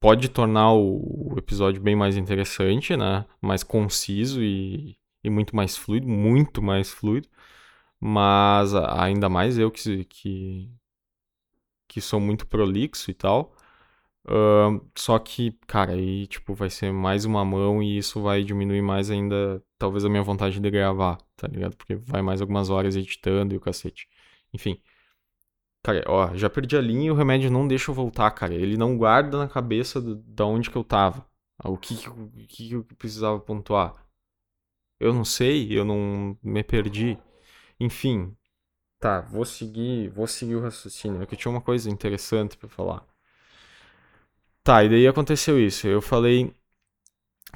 Pode 0.00 0.28
tornar 0.28 0.72
o, 0.74 1.32
o 1.34 1.38
episódio 1.38 1.82
bem 1.82 1.96
mais 1.96 2.16
interessante, 2.16 2.96
né? 2.96 3.26
Mais 3.40 3.64
conciso 3.64 4.40
e, 4.42 4.96
e 5.24 5.28
muito 5.30 5.56
mais 5.56 5.76
fluido, 5.76 6.06
muito 6.08 6.62
mais 6.62 6.90
fluido. 6.90 7.28
Mas 8.00 8.74
ainda 8.74 9.28
mais 9.28 9.58
eu 9.58 9.70
que, 9.72 10.04
que, 10.04 10.70
que 11.88 12.00
sou 12.00 12.20
muito 12.20 12.46
prolixo 12.46 13.10
e 13.10 13.14
tal. 13.14 13.56
Uh, 14.28 14.86
só 14.94 15.18
que, 15.18 15.52
cara, 15.66 15.92
aí, 15.92 16.26
tipo, 16.26 16.52
vai 16.54 16.68
ser 16.68 16.92
mais 16.92 17.24
uma 17.24 17.42
mão 17.46 17.82
e 17.82 17.96
isso 17.96 18.20
vai 18.20 18.44
diminuir 18.44 18.82
mais 18.82 19.10
ainda, 19.10 19.62
talvez, 19.78 20.04
a 20.04 20.08
minha 20.10 20.22
vontade 20.22 20.60
de 20.60 20.70
gravar, 20.70 21.16
tá 21.34 21.48
ligado? 21.48 21.74
Porque 21.76 21.96
vai 21.96 22.20
mais 22.20 22.42
algumas 22.42 22.68
horas 22.68 22.94
editando 22.94 23.54
e 23.54 23.56
o 23.56 23.60
cacete. 23.60 24.06
Enfim. 24.52 24.78
Cara, 25.82 26.04
ó, 26.06 26.34
já 26.34 26.50
perdi 26.50 26.76
a 26.76 26.80
linha 26.80 27.06
e 27.06 27.10
o 27.10 27.14
remédio 27.14 27.50
não 27.50 27.66
deixa 27.66 27.90
eu 27.90 27.94
voltar, 27.94 28.30
cara. 28.32 28.54
Ele 28.54 28.76
não 28.76 28.98
guarda 28.98 29.38
na 29.38 29.48
cabeça 29.48 30.00
da 30.00 30.44
onde 30.44 30.70
que 30.70 30.76
eu 30.76 30.84
tava. 30.84 31.26
O 31.64 31.78
que 31.78 31.96
que 31.96 32.68
que 32.68 32.72
eu 32.72 32.84
precisava 32.84 33.40
pontuar. 33.40 34.06
Eu 35.00 35.14
não 35.14 35.24
sei, 35.24 35.76
eu 35.76 35.84
não 35.84 36.36
me 36.42 36.62
perdi. 36.62 37.18
Enfim. 37.80 38.36
Tá, 39.00 39.20
vou 39.20 39.44
seguir, 39.44 40.10
vou 40.10 40.26
seguir 40.26 40.56
o 40.56 40.60
raciocínio. 40.60 41.22
É 41.22 41.26
que 41.26 41.34
eu 41.34 41.38
tinha 41.38 41.50
uma 41.50 41.60
coisa 41.60 41.88
interessante 41.88 42.56
para 42.58 42.68
falar. 42.68 43.06
Tá, 44.68 44.84
e 44.84 44.88
daí 44.90 45.06
aconteceu 45.08 45.58
isso. 45.58 45.88
Eu 45.88 46.02
falei 46.02 46.52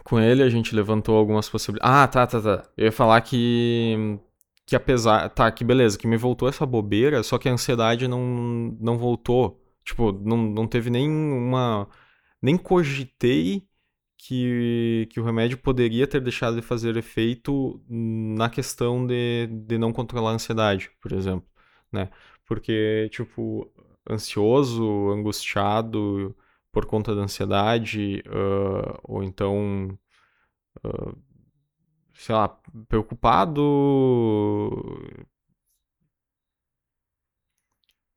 com 0.02 0.18
ele, 0.18 0.42
a 0.42 0.48
gente 0.48 0.74
levantou 0.74 1.14
algumas 1.14 1.46
possibilidades. 1.46 1.94
Ah, 1.94 2.08
tá, 2.08 2.26
tá, 2.26 2.40
tá. 2.40 2.70
Eu 2.74 2.86
ia 2.86 2.92
falar 2.92 3.20
que. 3.20 4.18
Que 4.66 4.74
apesar. 4.74 5.28
Tá, 5.28 5.50
que 5.52 5.62
beleza, 5.62 5.98
que 5.98 6.06
me 6.06 6.16
voltou 6.16 6.48
essa 6.48 6.64
bobeira, 6.64 7.22
só 7.22 7.36
que 7.36 7.50
a 7.50 7.52
ansiedade 7.52 8.08
não, 8.08 8.74
não 8.80 8.96
voltou. 8.96 9.62
Tipo, 9.84 10.10
não, 10.12 10.38
não 10.38 10.66
teve 10.66 10.88
nem 10.88 11.06
uma. 11.10 11.86
Nem 12.40 12.56
cogitei 12.56 13.62
que, 14.16 15.06
que 15.10 15.20
o 15.20 15.24
remédio 15.24 15.58
poderia 15.58 16.06
ter 16.06 16.20
deixado 16.22 16.56
de 16.56 16.62
fazer 16.62 16.96
efeito 16.96 17.82
na 17.88 18.48
questão 18.48 19.06
de, 19.06 19.48
de 19.66 19.76
não 19.78 19.92
controlar 19.92 20.30
a 20.30 20.34
ansiedade, 20.34 20.90
por 21.00 21.12
exemplo, 21.12 21.46
né? 21.92 22.10
Porque, 22.46 23.08
tipo, 23.12 23.70
ansioso, 24.10 25.10
angustiado 25.10 26.34
por 26.72 26.86
conta 26.86 27.14
da 27.14 27.22
ansiedade, 27.22 28.22
uh, 28.26 28.98
ou 29.04 29.22
então, 29.22 29.96
uh, 30.84 31.16
sei 32.14 32.34
lá, 32.34 32.48
preocupado 32.88 33.60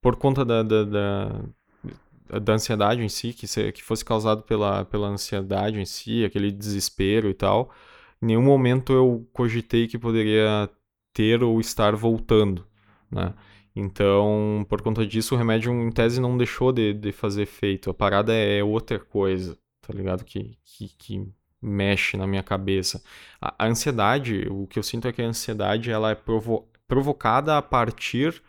por 0.02 0.16
conta 0.16 0.46
da, 0.46 0.64
da, 0.64 0.84
da, 0.86 2.40
da 2.40 2.54
ansiedade 2.54 3.02
em 3.02 3.10
si, 3.10 3.34
que, 3.34 3.48
se, 3.48 3.72
que 3.72 3.84
fosse 3.84 4.06
causado 4.06 4.44
pela, 4.44 4.86
pela 4.86 5.08
ansiedade 5.08 5.80
em 5.80 5.86
si, 5.86 6.24
aquele 6.24 6.52
desespero 6.52 7.30
e 7.30 7.34
tal, 7.34 7.72
em 8.22 8.28
nenhum 8.28 8.44
momento 8.44 8.94
eu 8.94 9.28
cogitei 9.34 9.88
que 9.88 9.98
poderia 9.98 10.70
ter 11.14 11.44
ou 11.44 11.60
estar 11.60 11.96
voltando, 11.96 12.66
né? 13.12 13.34
Então, 13.76 14.66
por 14.70 14.82
conta 14.82 15.06
disso, 15.06 15.36
o 15.36 15.38
remédio, 15.38 15.72
em 15.74 15.92
tese, 15.92 16.22
não 16.22 16.38
deixou 16.38 16.72
de, 16.72 16.94
de 16.94 17.12
fazer 17.12 17.44
efeito. 17.44 17.90
A 17.90 17.94
parada 17.94 18.34
é 18.34 18.64
outra 18.64 18.98
coisa, 19.00 19.58
tá 19.82 19.94
ligado? 19.94 20.24
Que, 20.24 20.58
que, 20.64 20.88
que 20.98 21.28
mexe 21.62 22.16
na 22.18 22.26
minha 22.28 22.44
cabeça. 22.44 23.04
A, 23.42 23.66
a, 23.66 23.68
ansiedade, 23.68 24.48
o 24.50 24.68
que 24.68 24.80
eu 24.80 24.84
sinto 24.84 25.08
é 25.08 25.14
que 25.14 25.22
a 25.22 25.26
ansiedade 25.28 25.92
ela 25.92 26.12
é 26.12 26.16
provo 26.16 26.68
provocada 26.88 27.58
a 27.58 27.62
partir 27.64 28.44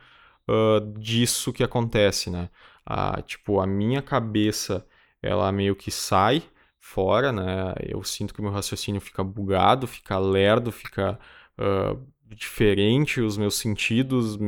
uh, 0.48 0.80
disso 0.98 1.52
que 1.52 1.64
acontece, 1.64 2.30
né? 2.30 2.50
A, 2.84 3.22
tipo, 3.22 3.60
a 3.60 3.66
minha 3.66 4.02
cabeça, 4.02 4.86
ela 5.22 5.50
meio 5.50 5.74
que 5.74 5.90
sai 5.90 6.42
fora, 6.78 7.32
né? 7.32 7.74
Eu 7.80 8.02
sinto 8.04 8.34
que 8.34 8.42
meu 8.42 8.50
raciocínio 8.52 9.00
fica 9.00 9.24
bugado, 9.24 9.86
fica 9.86 10.18
lerdo, 10.18 10.70
fica 10.70 11.18
uh, 11.58 12.06
diferente, 12.26 13.20
os 13.20 13.36
meus 13.38 13.56
sentidos 13.56 14.38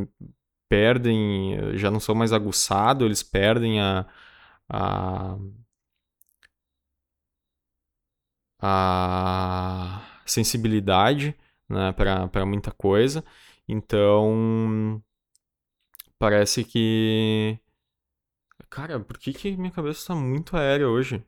perdem, 0.68 1.76
já 1.76 1.90
não 1.90 2.00
são 2.00 2.14
mais 2.14 2.32
aguçados, 2.32 3.04
eles 3.06 3.22
perdem 3.22 3.80
a, 3.80 4.06
a, 4.68 5.36
a 8.60 10.00
sensibilidade 10.26 11.34
né, 11.68 11.92
para 11.92 12.46
muita 12.46 12.70
coisa. 12.72 13.24
Então, 13.68 15.02
parece 16.18 16.64
que. 16.64 17.58
Cara, 18.70 19.00
por 19.00 19.18
que, 19.18 19.32
que 19.32 19.56
minha 19.56 19.70
cabeça 19.70 20.00
está 20.00 20.14
muito 20.14 20.56
aérea 20.56 20.88
hoje? 20.88 21.22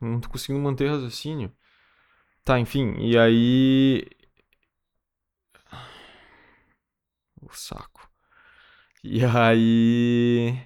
Não 0.00 0.20
tô 0.20 0.28
conseguindo 0.28 0.62
manter 0.62 0.88
raciocínio. 0.90 1.52
Tá, 2.44 2.58
enfim, 2.60 2.94
e 3.00 3.18
aí. 3.18 4.06
O 7.40 7.48
saco. 7.54 7.95
E 9.08 9.24
aí. 9.24 10.58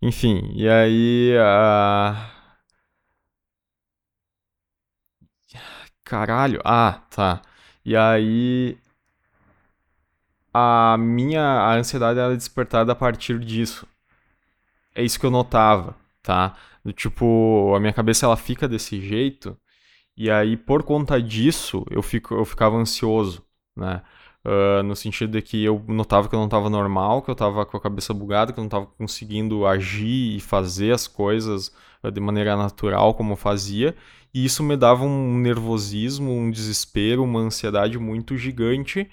Enfim, 0.00 0.52
e 0.54 0.68
aí. 0.68 1.32
Caralho. 6.04 6.60
Ah, 6.64 7.02
tá. 7.10 7.42
E 7.84 7.96
aí. 7.96 8.78
A 10.52 10.96
minha 10.98 11.40
a 11.40 11.74
ansiedade 11.76 12.18
era 12.18 12.34
despertada 12.36 12.90
a 12.90 12.96
partir 12.96 13.38
disso. 13.38 13.86
É 14.94 15.02
isso 15.02 15.18
que 15.20 15.26
eu 15.26 15.30
notava, 15.30 15.94
tá? 16.22 16.56
Tipo, 16.94 17.74
a 17.76 17.80
minha 17.80 17.92
cabeça 17.92 18.26
ela 18.26 18.36
fica 18.36 18.68
desse 18.68 19.00
jeito 19.00 19.56
e 20.16 20.30
aí, 20.30 20.56
por 20.56 20.82
conta 20.82 21.20
disso, 21.20 21.84
eu, 21.90 22.02
fico, 22.02 22.34
eu 22.34 22.44
ficava 22.44 22.76
ansioso, 22.76 23.44
né? 23.76 24.02
Uh, 24.44 24.80
no 24.84 24.94
sentido 24.94 25.32
de 25.32 25.42
que 25.42 25.64
eu 25.64 25.84
notava 25.88 26.28
que 26.28 26.34
eu 26.34 26.38
não 26.38 26.46
estava 26.46 26.70
normal, 26.70 27.20
que 27.20 27.28
eu 27.28 27.32
estava 27.32 27.66
com 27.66 27.76
a 27.76 27.80
cabeça 27.80 28.14
bugada, 28.14 28.52
que 28.52 28.60
eu 28.60 28.62
não 28.62 28.68
estava 28.68 28.86
conseguindo 28.86 29.66
agir 29.66 30.36
e 30.36 30.40
fazer 30.40 30.92
as 30.92 31.08
coisas 31.08 31.74
uh, 32.02 32.12
de 32.12 32.20
maneira 32.20 32.56
natural 32.56 33.12
como 33.14 33.32
eu 33.32 33.36
fazia, 33.36 33.96
e 34.32 34.44
isso 34.44 34.62
me 34.62 34.76
dava 34.76 35.04
um 35.04 35.36
nervosismo, 35.38 36.30
um 36.30 36.50
desespero, 36.50 37.24
uma 37.24 37.40
ansiedade 37.40 37.98
muito 37.98 38.36
gigante, 38.36 39.10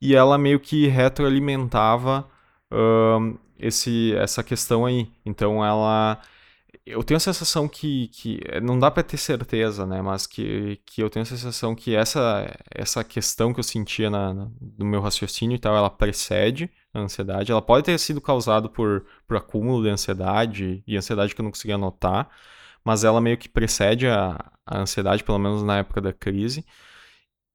e 0.00 0.14
ela 0.14 0.38
meio 0.38 0.58
que 0.58 0.86
retroalimentava 0.86 2.26
uh, 2.72 3.38
esse, 3.58 4.14
essa 4.14 4.42
questão 4.42 4.86
aí. 4.86 5.10
Então 5.26 5.64
ela 5.64 6.20
eu 6.86 7.02
tenho 7.04 7.16
a 7.16 7.20
sensação 7.20 7.68
que, 7.68 8.08
que 8.08 8.40
eh, 8.46 8.60
não 8.60 8.78
dá 8.78 8.90
para 8.90 9.02
ter 9.02 9.16
certeza, 9.16 9.86
né? 9.86 10.02
Mas 10.02 10.26
que, 10.26 10.80
que 10.86 11.02
eu 11.02 11.10
tenho 11.10 11.22
a 11.22 11.26
sensação 11.26 11.74
que 11.74 11.94
essa, 11.94 12.50
essa 12.70 13.04
questão 13.04 13.52
que 13.52 13.60
eu 13.60 13.64
sentia 13.64 14.10
na, 14.10 14.32
na, 14.34 14.50
no 14.78 14.84
meu 14.86 15.00
raciocínio 15.00 15.56
e 15.56 15.58
tal, 15.58 15.76
ela 15.76 15.90
precede 15.90 16.70
a 16.92 17.00
ansiedade. 17.00 17.52
Ela 17.52 17.62
pode 17.62 17.84
ter 17.84 17.98
sido 17.98 18.20
causada 18.20 18.68
por, 18.68 19.06
por 19.26 19.36
acúmulo 19.36 19.82
de 19.82 19.90
ansiedade 19.90 20.82
e 20.86 20.96
ansiedade 20.96 21.34
que 21.34 21.40
eu 21.40 21.44
não 21.44 21.50
conseguia 21.50 21.78
notar, 21.78 22.28
mas 22.84 23.04
ela 23.04 23.20
meio 23.20 23.38
que 23.38 23.48
precede 23.48 24.06
a, 24.08 24.38
a 24.66 24.78
ansiedade, 24.80 25.22
pelo 25.24 25.38
menos 25.38 25.62
na 25.62 25.78
época 25.78 26.00
da 26.00 26.12
crise. 26.12 26.64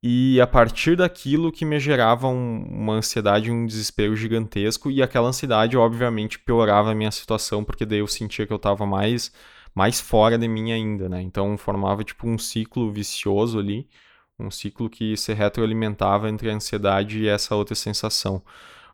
E 0.08 0.39
a 0.39 0.45
partir 0.45 0.95
daquilo 0.95 1.51
que 1.51 1.66
me 1.66 1.80
gerava 1.80 2.28
um, 2.28 2.64
uma 2.70 2.93
ansiedade, 2.93 3.49
um 3.49 3.66
desespero 3.66 4.16
gigantesco, 4.16 4.91
e 4.91 5.01
aquela 5.01 5.30
ansiedade, 5.30 5.76
obviamente, 5.76 6.38
piorava 6.38 6.91
a 6.91 6.95
minha 6.95 7.10
situação, 7.10 7.64
porque 7.64 7.88
daí 7.88 7.97
eu 7.99 8.08
sentia 8.08 8.45
que 8.45 8.53
eu 8.53 8.58
estava 8.58 8.86
mais, 8.86 9.34
mais 9.74 9.99
fora 9.99 10.38
de 10.38 10.47
mim 10.47 10.72
ainda, 10.72 11.10
né? 11.10 11.24
Então 11.24 11.58
formava 11.58 12.03
tipo 12.03 12.28
um 12.28 12.38
ciclo 12.38 12.91
vicioso 12.91 13.58
ali, 13.58 13.89
um 14.38 14.51
ciclo 14.51 14.91
que 14.91 15.18
se 15.18 15.34
retroalimentava 15.34 16.30
entre 16.30 16.51
a 16.51 16.53
ansiedade 16.53 17.22
e 17.24 17.28
essa 17.28 17.56
outra 17.56 17.74
sensação. 17.74 18.43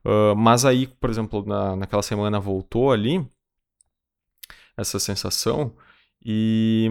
Uh, 0.06 0.34
mas 0.38 0.64
aí, 0.64 0.88
por 0.88 1.10
exemplo, 1.10 1.46
na, 1.46 1.76
naquela 1.76 2.04
semana 2.04 2.40
voltou 2.40 2.90
ali 2.90 3.28
essa 4.78 4.98
sensação, 4.98 5.76
e 6.24 6.90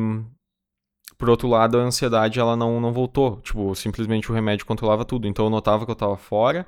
por 1.20 1.28
outro 1.28 1.46
lado, 1.48 1.78
a 1.78 1.82
ansiedade 1.82 2.40
ela 2.40 2.56
não, 2.56 2.80
não 2.80 2.94
voltou. 2.94 3.40
Tipo, 3.42 3.74
simplesmente 3.74 4.30
o 4.30 4.34
remédio 4.34 4.64
controlava 4.64 5.04
tudo. 5.04 5.28
Então 5.28 5.44
eu 5.44 5.50
notava 5.50 5.84
que 5.84 5.90
eu 5.90 5.92
estava 5.92 6.16
fora, 6.16 6.66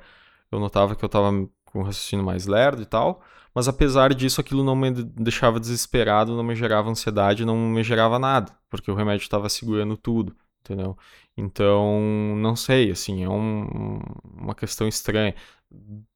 eu 0.51 0.59
notava 0.59 0.95
que 0.95 1.03
eu 1.03 1.07
estava 1.07 1.31
com 1.65 1.79
o 1.79 1.83
raciocínio 1.83 2.23
mais 2.23 2.45
lerdo 2.45 2.83
e 2.83 2.85
tal. 2.85 3.23
Mas 3.55 3.67
apesar 3.67 4.13
disso, 4.13 4.39
aquilo 4.39 4.63
não 4.63 4.75
me 4.75 4.91
deixava 4.91 5.59
desesperado, 5.59 6.35
não 6.35 6.43
me 6.43 6.55
gerava 6.55 6.89
ansiedade, 6.89 7.45
não 7.45 7.57
me 7.57 7.83
gerava 7.83 8.19
nada, 8.19 8.51
porque 8.69 8.91
o 8.91 8.95
remédio 8.95 9.23
estava 9.23 9.49
segurando 9.49 9.97
tudo, 9.97 10.35
entendeu? 10.61 10.97
Então, 11.35 12.35
não 12.37 12.55
sei, 12.55 12.91
assim, 12.91 13.23
é 13.23 13.29
um, 13.29 13.99
uma 14.23 14.53
questão 14.55 14.87
estranha. 14.87 15.35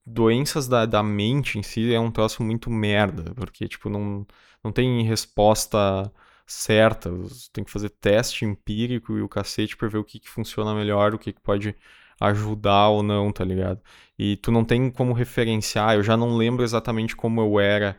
Doenças 0.06 0.68
da, 0.68 0.86
da 0.86 1.02
mente 1.04 1.58
em 1.58 1.64
si 1.64 1.94
é 1.94 2.00
um 2.00 2.12
troço 2.12 2.44
muito 2.44 2.70
merda, 2.70 3.34
porque, 3.36 3.68
tipo, 3.68 3.90
não, 3.90 4.26
não 4.64 4.72
tem 4.72 5.04
resposta 5.04 6.12
certas. 6.48 7.50
Tem 7.50 7.64
que 7.64 7.72
fazer 7.72 7.90
teste 7.90 8.46
empírico 8.46 9.18
e 9.18 9.22
o 9.22 9.30
cacete 9.30 9.78
pra 9.78 9.88
ver 9.88 9.98
o 9.98 10.04
que, 10.04 10.20
que 10.20 10.30
funciona 10.30 10.74
melhor, 10.74 11.14
o 11.14 11.20
que, 11.20 11.34
que 11.34 11.42
pode 11.42 11.76
ajudar 12.20 12.90
ou 12.90 13.04
não, 13.04 13.32
tá 13.32 13.44
ligado? 13.44 13.82
E 14.18 14.38
tu 14.38 14.52
não 14.52 14.66
tem 14.66 14.90
como 14.90 15.14
referenciar, 15.14 15.96
eu 15.96 16.04
já 16.04 16.18
não 16.18 16.36
lembro 16.36 16.64
exatamente 16.64 17.16
como 17.16 17.42
eu 17.42 17.60
era 17.60 17.98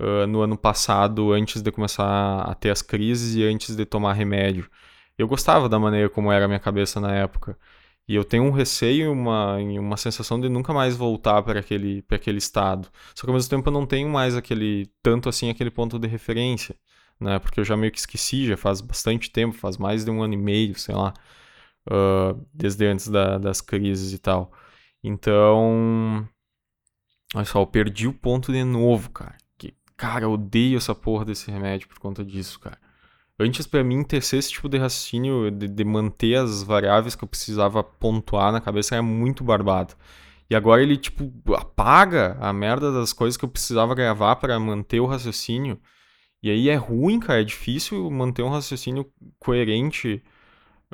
uh, 0.00 0.26
no 0.26 0.40
ano 0.42 0.56
passado, 0.56 1.32
antes 1.32 1.62
de 1.62 1.72
começar 1.72 2.42
a 2.42 2.54
ter 2.54 2.70
as 2.70 2.82
crises 2.82 3.34
e 3.36 3.44
antes 3.44 3.74
de 3.76 3.84
tomar 3.84 4.12
remédio. 4.12 4.70
Eu 5.18 5.26
gostava 5.28 5.68
da 5.68 5.78
maneira 5.78 6.08
como 6.10 6.30
era 6.30 6.44
a 6.44 6.48
minha 6.48 6.60
cabeça 6.60 7.00
na 7.00 7.14
época. 7.14 7.58
E 8.08 8.14
eu 8.14 8.24
tenho 8.24 8.44
um 8.44 8.50
receio 8.52 9.12
uma, 9.12 9.56
uma 9.56 9.96
sensação 9.96 10.40
de 10.40 10.48
nunca 10.48 10.72
mais 10.72 10.96
voltar 10.96 11.42
para 11.42 11.58
aquele, 11.60 12.04
aquele 12.10 12.38
estado. 12.38 12.88
Só 13.14 13.22
que 13.24 13.30
ao 13.30 13.34
mesmo 13.34 13.50
tempo 13.50 13.68
eu 13.68 13.72
não 13.72 13.84
tenho 13.86 14.08
mais 14.08 14.36
aquele 14.36 14.88
tanto 15.02 15.28
assim 15.28 15.50
aquele 15.50 15.70
ponto 15.70 15.98
de 15.98 16.06
referência, 16.06 16.76
né? 17.20 17.38
Porque 17.38 17.60
eu 17.60 17.64
já 17.64 17.76
meio 17.76 17.92
que 17.92 17.98
esqueci, 17.98 18.46
já 18.46 18.56
faz 18.56 18.80
bastante 18.80 19.30
tempo, 19.30 19.56
faz 19.56 19.76
mais 19.78 20.04
de 20.04 20.10
um 20.10 20.22
ano 20.22 20.34
e 20.34 20.36
meio, 20.36 20.78
sei 20.78 20.94
lá, 20.94 21.14
uh, 21.88 22.46
desde 22.52 22.86
antes 22.86 23.08
da, 23.08 23.38
das 23.38 23.60
crises 23.60 24.12
e 24.12 24.18
tal. 24.18 24.52
Então, 25.02 26.28
olha 27.34 27.44
só, 27.44 27.60
eu 27.60 27.66
perdi 27.66 28.06
o 28.06 28.12
ponto 28.12 28.52
de 28.52 28.64
novo, 28.64 29.10
cara. 29.10 29.36
Que, 29.58 29.74
cara, 29.96 30.24
eu 30.24 30.32
odeio 30.32 30.76
essa 30.78 30.94
porra 30.94 31.24
desse 31.24 31.50
remédio 31.50 31.88
por 31.88 31.98
conta 31.98 32.24
disso, 32.24 32.58
cara. 32.60 32.78
Antes, 33.38 33.66
para 33.66 33.84
mim, 33.84 34.02
tecer 34.02 34.38
esse 34.38 34.50
tipo 34.50 34.68
de 34.68 34.78
raciocínio, 34.78 35.50
de, 35.50 35.68
de, 35.68 35.84
manter 35.84 36.36
as 36.36 36.62
variáveis 36.62 37.14
que 37.14 37.22
eu 37.22 37.28
precisava 37.28 37.84
pontuar 37.84 38.50
na 38.50 38.62
cabeça, 38.62 38.94
era 38.94 39.02
muito 39.02 39.44
barbado. 39.44 39.94
E 40.48 40.54
agora 40.56 40.82
ele, 40.82 40.96
tipo, 40.96 41.30
apaga 41.54 42.36
a 42.40 42.52
merda 42.52 42.90
das 42.92 43.12
coisas 43.12 43.36
que 43.36 43.44
eu 43.44 43.48
precisava 43.48 43.94
gravar 43.94 44.36
para 44.36 44.58
manter 44.58 45.00
o 45.00 45.06
raciocínio. 45.06 45.78
E 46.42 46.50
aí 46.50 46.68
é 46.68 46.76
ruim, 46.76 47.18
cara, 47.20 47.40
é 47.40 47.44
difícil 47.44 48.10
manter 48.10 48.42
um 48.42 48.50
raciocínio 48.50 49.10
coerente, 49.38 50.22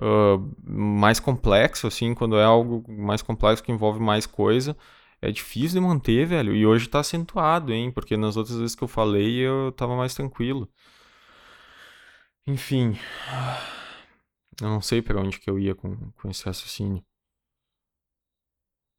uh, 0.01 0.39
mais 0.65 1.21
complexo, 1.21 1.87
assim, 1.87 2.15
quando 2.15 2.37
é 2.37 2.45
algo 2.45 2.85
mais 2.91 3.23
complexo 3.23 3.63
que 3.63 3.73
envolve 3.73 4.01
mais 4.01 4.27
coisa. 4.27 4.77
É 5.21 5.31
difícil 5.31 5.81
de 5.81 5.87
manter, 5.87 6.27
velho. 6.27 6.55
E 6.55 6.67
hoje 6.67 6.89
tá 6.89 7.01
acentuado, 7.01 7.73
hein? 7.73 7.91
Porque 7.93 8.17
nas 8.17 8.37
outras 8.37 8.59
vezes 8.59 8.75
que 8.77 8.83
eu 8.85 8.89
falei, 8.89 9.37
eu 9.39 9.73
tava 9.73 9.97
mais 9.97 10.15
tranquilo. 10.15 10.69
Enfim, 12.47 12.99
eu 14.61 14.69
não 14.69 14.81
sei 14.81 15.03
para 15.03 15.21
onde 15.21 15.39
que 15.39 15.51
eu 15.51 15.59
ia 15.59 15.75
com, 15.75 15.97
com 16.13 16.31
esse 16.31 16.45
raciocínio. 16.45 17.05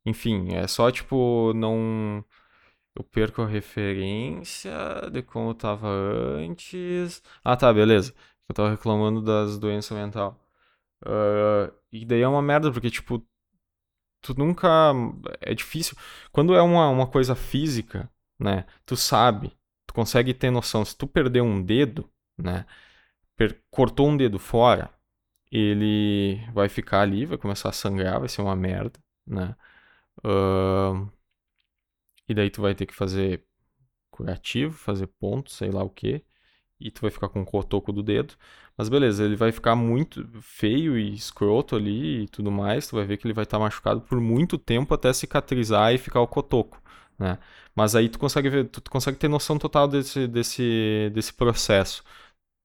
Enfim, 0.05 0.53
é 0.53 0.67
só 0.67 0.91
tipo, 0.91 1.53
não. 1.53 2.23
Eu 2.95 3.03
perco 3.03 3.41
a 3.41 3.47
referência 3.47 4.71
de 5.11 5.23
como 5.23 5.49
eu 5.51 5.55
tava 5.55 5.87
antes. 6.37 7.21
Ah, 7.43 7.57
tá, 7.57 7.73
beleza. 7.73 8.13
Eu 8.47 8.55
tava 8.55 8.69
reclamando 8.69 9.21
das 9.21 9.57
doenças 9.57 9.97
mental. 9.97 10.39
Uh, 11.05 11.73
e 11.91 12.05
daí 12.05 12.21
é 12.21 12.27
uma 12.27 12.41
merda, 12.41 12.71
porque, 12.71 12.89
tipo, 12.91 13.25
tu 14.21 14.33
nunca. 14.37 14.93
É 15.41 15.53
difícil. 15.53 15.97
Quando 16.31 16.55
é 16.55 16.61
uma, 16.61 16.89
uma 16.89 17.07
coisa 17.07 17.35
física, 17.35 18.09
né? 18.39 18.65
Tu 18.85 18.95
sabe, 18.95 19.51
tu 19.87 19.93
consegue 19.93 20.33
ter 20.33 20.51
noção. 20.51 20.85
Se 20.85 20.95
tu 20.97 21.07
perder 21.07 21.41
um 21.41 21.61
dedo, 21.63 22.09
né? 22.37 22.65
cortou 23.71 24.09
um 24.09 24.17
dedo 24.17 24.39
fora, 24.39 24.89
ele 25.51 26.39
vai 26.53 26.69
ficar 26.69 27.01
ali, 27.01 27.25
vai 27.25 27.37
começar 27.37 27.69
a 27.69 27.73
sangrar, 27.73 28.19
vai 28.19 28.29
ser 28.29 28.41
uma 28.41 28.55
merda, 28.55 28.99
né? 29.25 29.55
Uh, 30.19 31.09
e 32.27 32.33
daí 32.33 32.49
tu 32.49 32.61
vai 32.61 32.75
ter 32.75 32.85
que 32.85 32.93
fazer 32.93 33.43
curativo, 34.11 34.73
fazer 34.77 35.07
ponto, 35.07 35.51
sei 35.51 35.71
lá 35.71 35.83
o 35.83 35.89
que, 35.89 36.23
e 36.79 36.91
tu 36.91 37.01
vai 37.01 37.11
ficar 37.11 37.29
com 37.29 37.41
o 37.41 37.45
cotoco 37.45 37.91
do 37.91 38.03
dedo. 38.03 38.35
Mas 38.77 38.89
beleza, 38.89 39.23
ele 39.23 39.35
vai 39.35 39.51
ficar 39.51 39.75
muito 39.75 40.27
feio 40.41 40.97
e 40.97 41.13
escroto 41.13 41.75
ali 41.75 42.23
e 42.23 42.27
tudo 42.27 42.51
mais. 42.51 42.87
Tu 42.87 42.95
vai 42.95 43.05
ver 43.05 43.17
que 43.17 43.27
ele 43.27 43.33
vai 43.33 43.43
estar 43.43 43.57
tá 43.57 43.63
machucado 43.63 44.01
por 44.01 44.19
muito 44.19 44.57
tempo 44.57 44.93
até 44.93 45.13
cicatrizar 45.13 45.93
e 45.93 45.97
ficar 45.97 46.21
o 46.21 46.27
cotoco, 46.27 46.81
né? 47.17 47.37
Mas 47.75 47.95
aí 47.95 48.09
tu 48.09 48.19
consegue 48.19 48.49
ver, 48.49 48.69
tu 48.69 48.81
consegue 48.91 49.17
ter 49.17 49.27
noção 49.27 49.57
total 49.57 49.87
desse, 49.87 50.27
desse, 50.27 51.11
desse 51.13 51.33
processo 51.33 52.03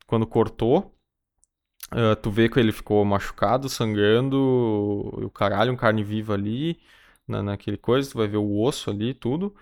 quando 0.07 0.27
cortou, 0.27 0.95
uh, 1.93 2.17
tu 2.17 2.31
vê 2.31 2.49
que 2.49 2.59
ele 2.59 2.73
ficou 2.73 3.05
machucado, 3.05 3.69
sangrando, 3.69 4.37
o 4.39 5.31
caralho, 5.31 5.73
um 5.73 5.77
carne 5.77 6.03
viva 6.03 6.35
ali, 6.35 6.81
na, 7.29 7.43
naquele 7.43 7.77
coisa, 7.77 8.11
tu 8.11 8.19
vai 8.19 8.29
ver 8.29 8.39
o 8.39 8.61
osso 8.61 8.91
ali, 8.91 9.15
tudo, 9.15 9.55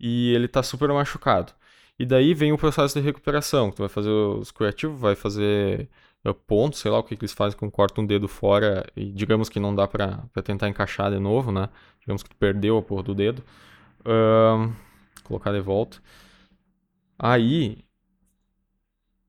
e 0.00 0.32
ele 0.34 0.48
tá 0.48 0.62
super 0.62 0.88
machucado. 0.90 1.52
E 1.98 2.04
daí 2.04 2.34
vem 2.34 2.52
o 2.52 2.58
processo 2.58 2.98
de 2.98 3.04
recuperação, 3.04 3.70
tu 3.70 3.78
vai 3.80 3.88
fazer 3.88 4.10
os 4.10 4.50
curativos, 4.50 5.00
vai 5.00 5.14
fazer 5.14 5.88
uh, 6.24 6.34
pontos, 6.34 6.80
sei 6.80 6.90
lá 6.90 6.98
o 6.98 7.02
que, 7.02 7.16
que 7.16 7.24
eles 7.24 7.32
fazem 7.32 7.58
quando 7.58 7.72
corta 7.72 8.00
um 8.00 8.06
dedo 8.06 8.28
fora 8.28 8.86
e 8.94 9.10
digamos 9.12 9.48
que 9.48 9.58
não 9.60 9.74
dá 9.74 9.88
pra, 9.88 10.24
pra 10.32 10.42
tentar 10.42 10.68
encaixar 10.68 11.10
de 11.10 11.18
novo, 11.18 11.50
né? 11.50 11.68
Digamos 12.00 12.22
que 12.22 12.30
tu 12.30 12.36
perdeu 12.36 12.78
a 12.78 12.82
porra 12.82 13.02
do 13.02 13.14
dedo. 13.14 13.42
Uh, 14.00 14.72
colocar 15.24 15.52
de 15.52 15.60
volta. 15.60 15.98
Aí 17.18 17.84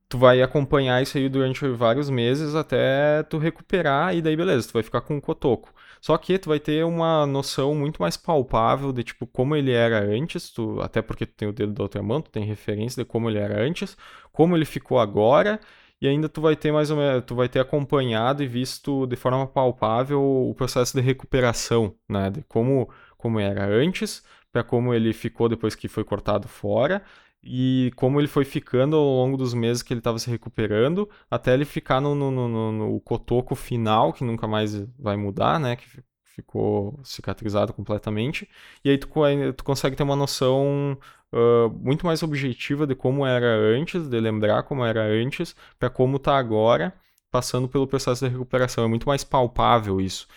tu 0.10 0.18
vai 0.18 0.42
acompanhar 0.42 1.02
isso 1.02 1.18
aí 1.18 1.28
durante 1.30 1.68
vários 1.70 2.10
meses 2.10 2.56
até 2.56 3.24
tu 3.24 3.38
recuperar 3.38 4.16
e 4.16 4.22
daí 4.22 4.36
beleza, 4.36 4.68
tu 4.68 4.74
vai 4.74 4.84
ficar 4.84 5.02
com 5.02 5.18
o 5.18 5.22
cotoco. 5.22 5.74
Só 6.08 6.18
que 6.18 6.40
tu 6.40 6.48
vai 6.48 6.58
ter 6.58 6.86
uma 6.86 7.26
noção 7.26 7.76
muito 7.76 8.02
mais 8.02 8.16
palpável 8.16 8.94
de 8.94 9.04
tipo 9.04 9.28
como 9.28 9.58
ele 9.58 9.74
era 9.74 10.00
antes, 10.00 10.50
tu, 10.50 10.80
até 10.80 11.02
porque 11.02 11.26
tu 11.26 11.34
tem 11.34 11.50
o 11.50 11.52
dedo 11.52 11.74
da 11.74 11.84
outra 11.84 12.02
mão, 12.02 12.22
tu 12.22 12.32
tem 12.32 12.46
referência 12.46 13.04
de 13.04 13.10
como 13.10 13.30
ele 13.30 13.40
era 13.40 13.62
antes, 13.62 13.98
como 14.32 14.56
ele 14.56 14.64
ficou 14.64 15.00
agora, 15.00 15.60
e 16.00 16.08
ainda 16.08 16.30
tu 16.30 16.40
vai 16.40 16.56
ter 16.56 16.72
mais 16.72 16.90
ou 16.90 16.96
menos, 16.96 17.26
tu 17.26 17.36
vai 17.36 17.50
ter 17.50 17.60
acompanhado 17.60 18.42
e 18.42 18.48
visto 18.48 19.06
de 19.06 19.18
forma 19.18 19.46
palpável 19.46 20.22
o 20.24 20.56
processo 20.56 20.96
de 20.96 21.02
recuperação, 21.02 21.94
né, 22.08 22.30
de 22.30 22.42
como 22.44 22.90
como 23.18 23.38
era 23.38 23.66
antes 23.66 24.24
para 24.50 24.64
como 24.64 24.94
ele 24.94 25.12
ficou 25.12 25.50
depois 25.50 25.76
que 25.76 25.90
foi 25.90 26.06
cortado 26.06 26.48
fora 26.48 27.04
e 27.50 27.92
como 27.96 28.20
ele 28.20 28.28
foi 28.28 28.44
ficando 28.44 28.98
ao 28.98 29.06
longo 29.06 29.38
dos 29.38 29.54
meses 29.54 29.82
que 29.82 29.94
ele 29.94 30.00
estava 30.00 30.20
se 30.20 30.30
recuperando, 30.30 31.10
até 31.32 31.54
ele 31.54 31.66
ficar 31.66 32.02
no, 32.02 32.14
no, 32.14 32.30
no, 32.30 32.72
no, 32.72 33.00
cotoco 33.00 33.56
final, 33.56 34.12
que 34.12 34.24
nunca 34.24 34.48
mais 34.48 34.76
vai 35.00 35.16
mudar, 35.16 35.60
né? 35.60 35.76
Que 35.78 35.86
ficou 36.26 37.00
cicatrizado 37.04 37.74
completamente. 37.74 38.50
E 38.84 38.90
aí 38.90 38.98
tu, 38.98 39.08
tu 39.56 39.64
consegue 39.64 39.96
ter 39.96 40.04
uma 40.04 40.16
noção 40.16 40.98
uh, 41.34 41.70
muito 41.80 42.06
mais 42.06 42.22
objetiva 42.22 42.86
de 42.86 42.96
como 42.96 43.26
era 43.26 43.48
antes, 43.48 44.08
de 44.10 44.20
lembrar 44.20 44.64
como 44.64 44.84
era 44.84 45.04
antes, 45.04 45.56
para 45.80 45.90
como 45.90 46.18
está 46.18 46.38
agora, 46.38 46.94
passando 47.32 47.68
pelo 47.70 47.88
processo 47.88 48.26
de 48.26 48.32
recuperação. 48.32 48.84
É 48.84 48.88
muito 48.88 49.08
mais 49.08 49.24
palpável 49.24 50.02
isso. 50.02 50.28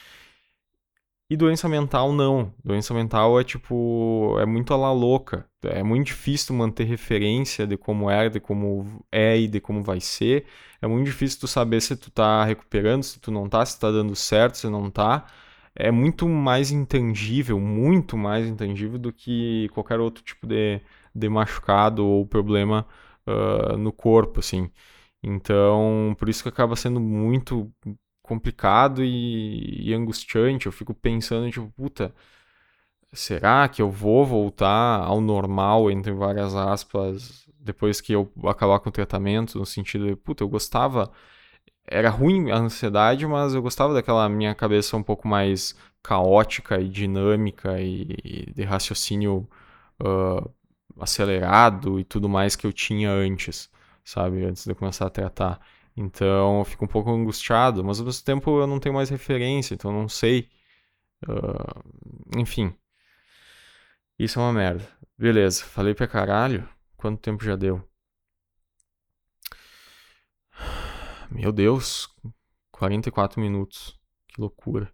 E 1.31 1.37
doença 1.37 1.69
mental 1.69 2.13
não. 2.13 2.53
Doença 2.65 2.93
mental 2.93 3.39
é 3.39 3.45
tipo. 3.45 4.37
É 4.41 4.45
muito 4.45 4.75
a 4.75 4.77
la 4.77 4.93
louca. 4.93 5.47
É 5.63 5.83
muito 5.83 6.09
difícil 6.09 6.57
manter 6.57 6.85
referência 6.85 7.67
de 7.67 7.77
como 7.77 8.11
é, 8.11 8.29
de 8.29 8.41
como 8.41 9.05
é 9.13 9.39
e 9.39 9.47
de 9.47 9.61
como 9.61 9.83
vai 9.83 10.01
ser. 10.01 10.47
É 10.83 10.89
muito 10.89 11.07
difícil 11.07 11.39
tu 11.41 11.47
saber 11.47 11.81
se 11.83 11.97
tu 11.97 12.11
tá 12.11 12.45
recuperando, 12.45 13.05
se 13.05 13.21
tu 13.21 13.31
não 13.31 13.49
tá, 13.49 13.65
se 13.65 13.79
tá 13.79 13.91
dando 13.93 14.17
certo, 14.17 14.59
se 14.59 14.69
não 14.69 14.91
tá. 14.91 15.27
É 15.75 15.91
muito 15.93 16.29
mais 16.29 16.73
intangível, 16.73 17.61
muito 17.61 18.17
mais 18.17 18.47
intangível 18.47 18.99
do 18.99 19.13
que 19.13 19.69
qualquer 19.71 20.01
outro 20.01 20.25
tipo 20.25 20.47
de, 20.47 20.81
de 21.15 21.29
machucado 21.29 22.05
ou 22.05 22.27
problema 22.27 22.87
uh, 23.27 23.77
no 23.77 23.93
corpo, 23.93 24.41
assim. 24.41 24.71
Então, 25.23 26.15
por 26.19 26.29
isso 26.29 26.43
que 26.43 26.49
acaba 26.49 26.77
sendo 26.77 27.01
muito 27.01 27.73
complicado 28.31 29.03
e, 29.03 29.91
e 29.91 29.95
angustiante. 29.95 30.67
Eu 30.67 30.73
fico 30.73 30.95
pensando, 30.95 31.51
tipo, 31.51 31.69
puta, 31.73 32.15
será 33.13 33.69
que 33.69 33.83
eu 33.83 33.91
vou 33.91 34.25
voltar 34.25 35.01
ao 35.05 35.21
normal, 35.21 35.91
entre 35.91 36.13
várias 36.13 36.55
aspas, 36.55 37.49
depois 37.59 38.01
que 38.01 38.13
eu 38.13 38.33
acabar 38.45 38.81
com 38.81 38.89
o 38.89 38.93
tratamento? 38.93 39.59
No 39.59 39.67
sentido 39.67 40.07
de, 40.07 40.17
puta, 40.17 40.45
eu 40.45 40.49
gostava. 40.49 41.11
Era 41.87 42.11
ruim 42.11 42.51
a 42.51 42.57
ansiedade, 42.59 43.27
mas 43.27 43.55
eu 43.55 43.63
gostava 43.63 43.95
daquela 43.95 44.29
minha 44.29 44.55
cabeça 44.55 44.97
um 44.97 45.03
pouco 45.03 45.29
mais 45.29 45.75
caótica 46.03 46.81
e 46.81 46.89
dinâmica 46.89 47.81
e, 47.81 48.17
e 48.25 48.53
de 48.53 48.63
raciocínio 48.65 49.49
uh, 50.03 50.51
acelerado 51.01 52.01
e 52.01 52.05
tudo 52.05 52.29
mais 52.29 52.57
que 52.57 52.67
eu 52.67 52.73
tinha 52.73 53.11
antes, 53.11 53.71
sabe? 54.05 54.45
Antes 54.45 54.65
de 54.65 54.73
eu 54.73 54.77
começar 54.77 55.07
a 55.07 55.11
tratar. 55.11 55.61
Então 55.97 56.61
eu 56.61 56.65
fico 56.65 56.85
um 56.85 56.89
pouco 56.89 57.11
angustiado, 57.11 57.85
mas 57.85 57.99
ao 58.01 58.07
mesmo 58.07 58.25
tempo 58.25 58.61
eu 58.61 58.67
não 58.67 58.81
tenho 58.81 58.95
mais 58.95 59.11
referência, 59.11 59.75
então 59.75 59.91
eu 59.91 60.01
não 60.01 60.09
sei. 60.09 60.49
Uh, 61.29 62.39
enfim. 62.39 62.75
Isso 64.19 64.39
é 64.39 64.43
uma 64.43 64.53
merda. 64.53 64.87
Beleza, 65.19 65.65
falei 65.65 65.95
pra 65.95 66.07
caralho. 66.07 66.69
Quanto 66.97 67.21
tempo 67.21 67.45
já 67.45 67.57
deu? 67.57 67.83
Meu 71.31 71.53
Deus, 71.53 72.09
44 72.71 73.41
minutos. 73.41 73.99
Que 74.29 74.41
loucura. 74.41 74.93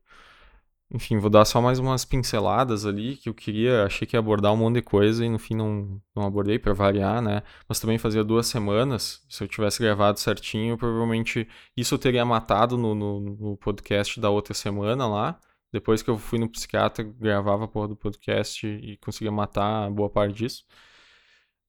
Enfim, 0.92 1.18
vou 1.18 1.28
dar 1.28 1.44
só 1.44 1.60
mais 1.60 1.78
umas 1.78 2.04
pinceladas 2.04 2.86
ali 2.86 3.16
que 3.16 3.28
eu 3.28 3.34
queria, 3.34 3.84
achei 3.84 4.06
que 4.06 4.16
ia 4.16 4.20
abordar 4.20 4.52
um 4.52 4.56
monte 4.56 4.76
de 4.76 4.82
coisa 4.82 5.24
e 5.24 5.28
no 5.28 5.38
fim 5.38 5.54
não, 5.54 6.00
não 6.14 6.24
abordei 6.24 6.58
para 6.58 6.72
variar, 6.72 7.20
né? 7.20 7.42
Mas 7.68 7.80
também 7.80 7.98
fazia 7.98 8.22
duas 8.22 8.46
semanas, 8.46 9.24
se 9.28 9.42
eu 9.42 9.48
tivesse 9.48 9.82
gravado 9.82 10.20
certinho, 10.20 10.78
provavelmente 10.78 11.48
isso 11.76 11.94
eu 11.94 11.98
teria 11.98 12.24
matado 12.24 12.78
no, 12.78 12.94
no, 12.94 13.20
no 13.20 13.56
podcast 13.56 14.20
da 14.20 14.30
outra 14.30 14.54
semana 14.54 15.06
lá. 15.08 15.40
Depois 15.72 16.02
que 16.02 16.10
eu 16.10 16.18
fui 16.18 16.38
no 16.38 16.48
psiquiatra, 16.48 17.04
gravava 17.04 17.64
a 17.64 17.68
porra 17.68 17.88
do 17.88 17.96
podcast 17.96 18.66
e 18.66 18.96
conseguia 18.98 19.32
matar 19.32 19.90
boa 19.90 20.08
parte 20.08 20.34
disso. 20.36 20.64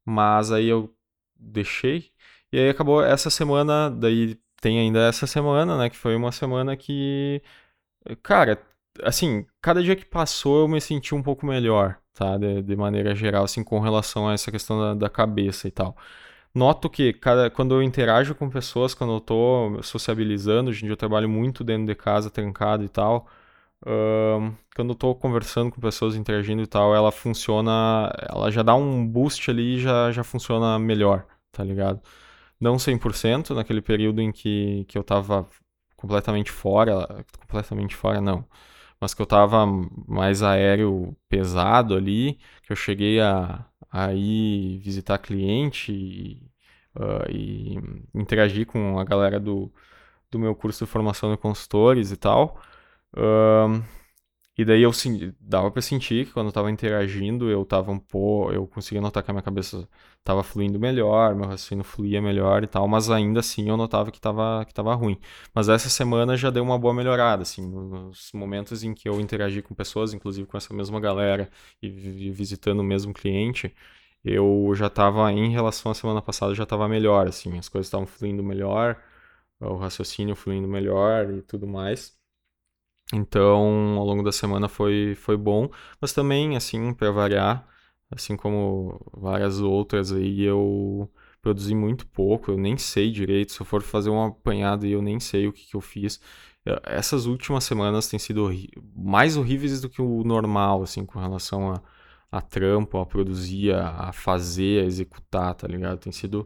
Mas 0.05 0.51
aí 0.51 0.68
eu 0.68 0.95
deixei. 1.36 2.11
E 2.51 2.59
aí 2.59 2.70
acabou 2.70 3.03
essa 3.03 3.30
semana, 3.30 3.89
daí 3.89 4.39
tem 4.61 4.80
ainda 4.80 4.99
essa 5.07 5.28
semana, 5.28 5.78
né? 5.78 5.89
Que 5.89 5.97
foi 5.97 6.15
uma 6.15 6.32
semana 6.32 6.78
que. 6.78 7.41
Cara, 8.24 8.61
assim, 9.03 9.45
cada 9.61 9.81
dia 9.83 9.95
que 9.95 10.05
passou 10.05 10.61
eu 10.61 10.67
me 10.67 10.79
senti 10.81 11.13
um 11.15 11.23
pouco 11.23 11.45
melhor, 11.45 11.97
tá? 12.13 12.37
De, 12.37 12.61
de 12.61 12.75
maneira 12.75 13.15
geral, 13.15 13.43
assim, 13.43 13.63
com 13.63 13.79
relação 13.79 14.27
a 14.27 14.33
essa 14.33 14.51
questão 14.51 14.79
da, 14.79 14.93
da 14.93 15.09
cabeça 15.09 15.67
e 15.67 15.71
tal. 15.71 15.95
Noto 16.53 16.89
que 16.89 17.13
cada, 17.13 17.49
quando 17.49 17.75
eu 17.75 17.83
interajo 17.83 18.33
com 18.35 18.49
pessoas, 18.49 18.93
quando 18.93 19.13
eu 19.13 19.19
tô 19.19 19.79
sociabilizando, 19.83 20.71
hoje 20.71 20.79
em 20.79 20.87
dia 20.87 20.93
eu 20.93 20.97
trabalho 20.97 21.29
muito 21.29 21.63
dentro 21.63 21.85
de 21.85 21.95
casa, 21.95 22.31
trancado 22.31 22.83
e 22.83 22.89
tal, 22.89 23.27
uh, 23.85 24.51
quando 24.75 24.89
eu 24.91 24.95
tô 24.95 25.13
conversando 25.15 25.71
com 25.71 25.79
pessoas, 25.81 26.15
interagindo 26.15 26.61
e 26.63 26.67
tal, 26.67 26.95
ela 26.95 27.11
funciona, 27.11 28.11
ela 28.29 28.49
já 28.51 28.63
dá 28.63 28.75
um 28.75 29.05
boost 29.07 29.49
ali 29.51 29.75
e 29.75 29.79
já, 29.79 30.11
já 30.11 30.23
funciona 30.23 30.79
melhor, 30.79 31.25
tá 31.51 31.63
ligado? 31.63 32.01
Não 32.59 32.77
100%, 32.77 33.51
naquele 33.55 33.81
período 33.81 34.21
em 34.21 34.31
que, 34.31 34.85
que 34.87 34.97
eu 34.97 35.03
tava 35.03 35.47
completamente 35.95 36.51
fora, 36.51 37.25
completamente 37.39 37.95
fora 37.95 38.21
não, 38.21 38.45
mas 38.99 39.13
que 39.13 39.21
eu 39.21 39.25
tava 39.25 39.65
mais 40.07 40.41
aéreo 40.43 41.15
pesado 41.29 41.95
ali, 41.95 42.39
que 42.63 42.71
eu 42.71 42.75
cheguei 42.75 43.19
a, 43.19 43.65
a 43.91 44.13
ir 44.13 44.79
visitar 44.79 45.17
cliente 45.19 45.91
e, 45.91 46.41
uh, 46.95 47.29
e 47.31 47.77
interagir 48.13 48.65
com 48.65 48.99
a 48.99 49.03
galera 49.03 49.39
do, 49.39 49.71
do 50.31 50.39
meu 50.39 50.55
curso 50.55 50.85
de 50.85 50.91
formação 50.91 51.31
de 51.31 51.37
consultores 51.37 52.11
e 52.11 52.17
tal. 52.17 52.59
Uh, 53.13 53.83
e 54.58 54.66
daí 54.66 54.82
eu 54.82 54.91
dava 55.39 55.70
para 55.70 55.82
sentir 55.82 56.26
que 56.26 56.32
quando 56.34 56.47
eu 56.47 56.51
tava 56.51 56.72
interagindo, 56.72 57.49
eu 57.49 57.64
tava 57.64 57.91
um 57.91 57.99
pouco, 57.99 58.51
eu 58.51 58.66
conseguia 58.68 58.99
notar 58.99 59.22
que 59.24 59.30
a 59.30 59.34
minha 59.34 59.43
cabeça 59.43 59.88
tava 60.24 60.41
fluindo 60.43 60.80
melhor, 60.80 61.36
meu 61.36 61.45
raciocínio 61.47 61.84
fluía 61.84 62.22
melhor 62.22 62.64
e 62.64 62.68
tal, 62.68 62.88
mas 62.88 63.10
ainda 63.10 63.39
assim 63.39 63.70
eu 63.70 63.78
notava 63.78 64.12
que 64.12 64.20
tava 64.20 64.66
que 64.66 64.74
tava 64.74 64.93
ruim. 64.95 65.20
Mas 65.53 65.70
essa 65.70 65.89
semana 65.89 66.36
já 66.36 66.49
deu 66.49 66.64
uma 66.64 66.78
boa 66.80 66.93
melhorada, 66.93 67.43
assim, 67.43 67.62
nos 67.70 68.32
momentos 68.34 68.84
em 68.84 68.93
que 68.93 69.08
eu 69.08 69.22
interagi 69.22 69.62
com 69.62 69.76
pessoas, 69.76 70.14
inclusive 70.14 70.47
com 70.47 70.58
essa 70.58 70.74
mesma 70.74 70.99
galera 70.99 71.49
e 71.82 71.89
visitando 72.32 72.80
o 72.80 72.84
mesmo 72.84 73.14
cliente, 73.14 73.74
eu 74.24 74.72
já 74.76 74.89
tava 74.89 75.32
em 75.32 75.51
relação 75.51 75.91
à 75.91 75.95
semana 75.95 76.22
passada 76.22 76.55
já 76.55 76.66
tava 76.66 76.88
melhor, 76.88 77.28
assim, 77.28 77.58
as 77.58 77.70
coisas 77.70 77.88
estavam 77.88 78.08
fluindo 78.08 78.43
melhor, 78.43 79.01
o 79.60 79.76
raciocínio 79.78 80.36
fluindo 80.36 80.68
melhor 80.68 81.32
e 81.32 81.41
tudo 81.43 81.68
mais. 81.68 82.16
Então, 83.14 83.97
ao 83.97 84.05
longo 84.05 84.22
da 84.24 84.32
semana 84.32 84.68
foi, 84.68 85.16
foi 85.16 85.38
bom, 85.38 85.70
mas 86.01 86.12
também, 86.12 86.58
assim, 86.58 86.93
para 86.93 87.10
variar, 87.12 87.66
assim 88.12 88.36
como 88.36 88.99
várias 89.14 89.60
outras 89.62 90.12
aí, 90.12 90.43
eu 90.43 91.10
produzi 91.41 91.74
muito 91.74 92.05
pouco, 92.08 92.51
eu 92.51 92.58
nem 92.58 92.78
sei 92.78 93.12
direito, 93.12 93.53
se 93.53 93.62
eu 93.62 93.66
for 93.66 93.82
fazer 93.82 94.10
um 94.10 94.22
apanhado 94.26 94.86
e 94.86 94.91
eu 94.91 95.01
nem 95.01 95.20
sei 95.20 95.47
o 95.47 95.53
que, 95.53 95.66
que 95.68 95.76
eu 95.76 95.82
fiz. 95.82 96.20
Essas 96.84 97.26
últimas 97.26 97.64
semanas 97.64 98.08
têm 98.10 98.20
sido 98.20 98.49
mais 98.93 99.38
horríveis 99.38 99.80
do 99.80 99.89
que 99.89 100.01
o 100.01 100.24
normal, 100.26 100.84
assim, 100.84 101.05
com 101.05 101.18
relação 101.20 101.72
a, 101.72 101.82
a 102.30 102.41
trampo, 102.41 102.97
a 102.97 103.05
produzir, 103.05 103.74
a, 103.74 104.10
a 104.10 104.14
fazer, 104.14 104.84
a 104.84 104.86
executar, 104.86 105.55
tá 105.55 105.66
ligado? 105.66 105.99
Tem 105.99 106.12
sido 106.12 106.45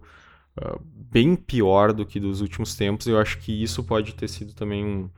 uh, 0.60 0.80
bem 0.84 1.36
pior 1.36 1.92
do 1.92 2.06
que 2.06 2.20
dos 2.20 2.42
últimos 2.42 2.76
tempos, 2.76 3.08
eu 3.08 3.18
acho 3.18 3.40
que 3.40 3.64
isso 3.64 3.84
pode 3.84 4.14
ter 4.14 4.28
sido 4.28 4.54
também 4.54 4.86
um 4.86 5.10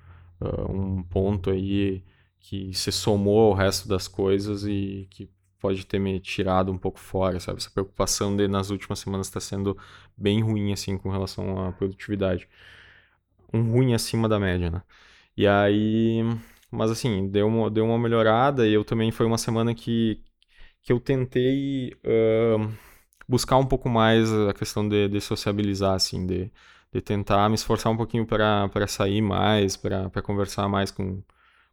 uh, 0.41 0.71
um 0.71 1.03
ponto 1.03 1.49
aí 1.49 2.03
que 2.39 2.73
se 2.73 2.91
somou 2.91 3.39
ao 3.39 3.53
resto 3.53 3.87
das 3.87 4.07
coisas 4.07 4.65
e 4.65 5.07
que 5.09 5.29
pode 5.59 5.85
ter 5.85 5.97
me 5.97 6.19
tirado 6.19 6.73
um 6.73 6.77
pouco 6.77 6.99
fora, 6.99 7.39
sabe? 7.39 7.57
Essa 7.57 7.71
preocupação 7.71 8.35
de 8.35 8.49
nas 8.49 8.69
últimas 8.69 8.99
semanas 8.99 9.27
está 9.27 9.39
sendo 9.39 9.77
bem 10.17 10.41
ruim, 10.41 10.73
assim, 10.73 10.97
com 10.97 11.09
relação 11.09 11.65
à 11.65 11.71
produtividade. 11.71 12.49
Um 13.53 13.71
ruim 13.71 13.93
acima 13.93 14.27
da 14.27 14.37
média, 14.37 14.69
né? 14.69 14.81
E 15.37 15.47
aí... 15.47 16.21
Mas, 16.69 16.91
assim, 16.91 17.29
deu 17.29 17.47
uma, 17.47 17.71
deu 17.71 17.85
uma 17.85 17.97
melhorada 17.97 18.67
e 18.67 18.73
eu 18.73 18.83
também... 18.83 19.09
Foi 19.09 19.25
uma 19.25 19.37
semana 19.37 19.73
que, 19.73 20.21
que 20.81 20.91
eu 20.91 20.99
tentei 20.99 21.93
uh, 22.03 22.69
buscar 23.25 23.57
um 23.57 23.65
pouco 23.65 23.87
mais 23.87 24.33
a 24.33 24.53
questão 24.53 24.87
de, 24.89 25.07
de 25.07 25.21
sociabilizar, 25.21 25.93
assim, 25.95 26.27
de 26.27 26.51
de 26.93 27.01
tentar 27.01 27.49
me 27.49 27.55
esforçar 27.55 27.91
um 27.91 27.97
pouquinho 27.97 28.25
para 28.25 28.87
sair 28.87 29.21
mais, 29.21 29.75
para 29.75 30.21
conversar 30.21 30.69
mais 30.69 30.91
com, 30.91 31.23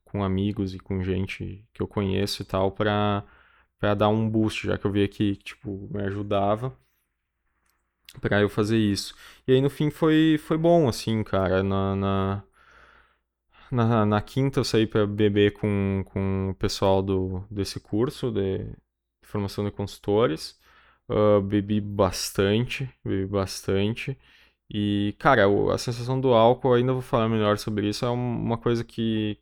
com 0.05 0.25
amigos 0.25 0.75
e 0.75 0.79
com 0.79 1.03
gente 1.03 1.65
que 1.75 1.83
eu 1.83 1.87
conheço 1.87 2.43
e 2.43 2.45
tal, 2.45 2.73
para 2.73 3.25
dar 3.97 4.09
um 4.09 4.29
boost, 4.29 4.67
já 4.67 4.79
que 4.79 4.87
eu 4.87 4.93
via 4.93 5.07
que 5.07 5.37
tipo, 5.37 5.89
me 5.93 6.03
ajudava 6.05 6.75
para 8.21 8.41
eu 8.41 8.49
fazer 8.49 8.79
isso. 8.79 9.15
E 9.47 9.53
aí 9.53 9.61
no 9.61 9.71
fim 9.71 9.91
foi, 9.91 10.39
foi 10.39 10.57
bom, 10.57 10.89
assim, 10.89 11.23
cara. 11.23 11.63
Na, 11.63 11.95
na, 11.95 12.43
na, 13.71 14.07
na 14.07 14.23
quinta 14.23 14.61
eu 14.61 14.65
saí 14.65 14.87
para 14.87 15.07
beber 15.07 15.53
com, 15.53 16.03
com 16.07 16.51
o 16.51 16.55
pessoal 16.55 17.03
do, 17.03 17.45
desse 17.51 17.79
curso 17.79 18.31
de 18.31 18.67
formação 19.23 19.65
de 19.65 19.71
consultores. 19.71 20.59
Uh, 21.09 21.41
bebi 21.43 21.81
bastante, 21.81 22.89
bebi 23.05 23.27
bastante. 23.27 24.19
E, 24.73 25.15
cara, 25.19 25.45
a 25.75 25.79
sensação 25.79 26.21
do 26.21 26.33
álcool, 26.35 26.75
ainda 26.75 26.93
vou 26.93 27.03
falar 27.03 27.29
melhor 27.29 27.59
sobre 27.59 27.89
isso, 27.89 28.05
é 28.05 28.11
uma 28.11 28.59
coisa 28.59 28.85
que 28.85 29.39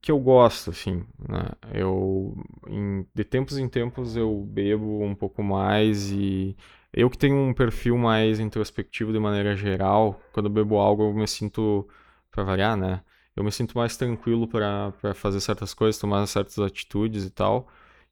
que 0.00 0.10
eu 0.12 0.18
gosto, 0.18 0.70
assim, 0.70 1.04
né? 1.28 1.50
Eu, 1.72 2.34
em, 2.68 3.06
de 3.14 3.24
tempos 3.24 3.58
em 3.58 3.68
tempos, 3.68 4.16
eu 4.16 4.44
bebo 4.44 5.02
um 5.02 5.14
pouco 5.14 5.42
mais 5.42 6.10
e 6.10 6.56
eu 6.92 7.10
que 7.10 7.18
tenho 7.18 7.36
um 7.36 7.54
perfil 7.54 7.96
mais 7.98 8.40
introspectivo 8.40 9.12
de 9.12 9.18
maneira 9.18 9.54
geral, 9.56 10.20
quando 10.32 10.46
eu 10.46 10.52
bebo 10.52 10.76
algo 10.78 11.04
eu 11.04 11.14
me 11.14 11.26
sinto, 11.26 11.88
para 12.30 12.44
variar, 12.44 12.76
né? 12.76 13.02
Eu 13.36 13.44
me 13.44 13.52
sinto 13.52 13.76
mais 13.78 13.96
tranquilo 13.96 14.48
para 14.48 14.92
fazer 15.14 15.40
certas 15.40 15.72
coisas, 15.72 16.00
tomar 16.00 16.26
certas 16.26 16.58
atitudes 16.58 17.24
e 17.24 17.30
tal. 17.30 17.68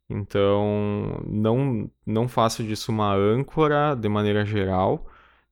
Então, 0.09 1.21
não, 1.27 1.91
não 2.07 2.29
faço 2.29 2.63
disso 2.63 2.93
uma 2.93 3.13
âncora 3.15 3.95
de 3.95 4.09
maneira 4.09 4.45
geral. 4.45 5.07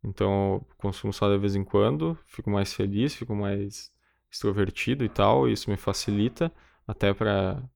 Então, 0.05 0.64
consumo 0.78 1.12
só 1.12 1.28
de 1.32 1.38
vez 1.38 1.57
em 1.57 1.64
quando, 1.64 2.16
fico 2.26 2.50
mais 2.50 2.72
feliz, 2.74 3.14
fico 3.14 3.34
mais 3.34 3.92
extrovertido 4.30 5.05
e 5.05 5.09
tal. 5.09 5.48
E 5.48 5.52
isso 5.52 5.70
me 5.70 5.76
facilita 5.76 6.52
até 6.86 7.12
para 7.14 7.68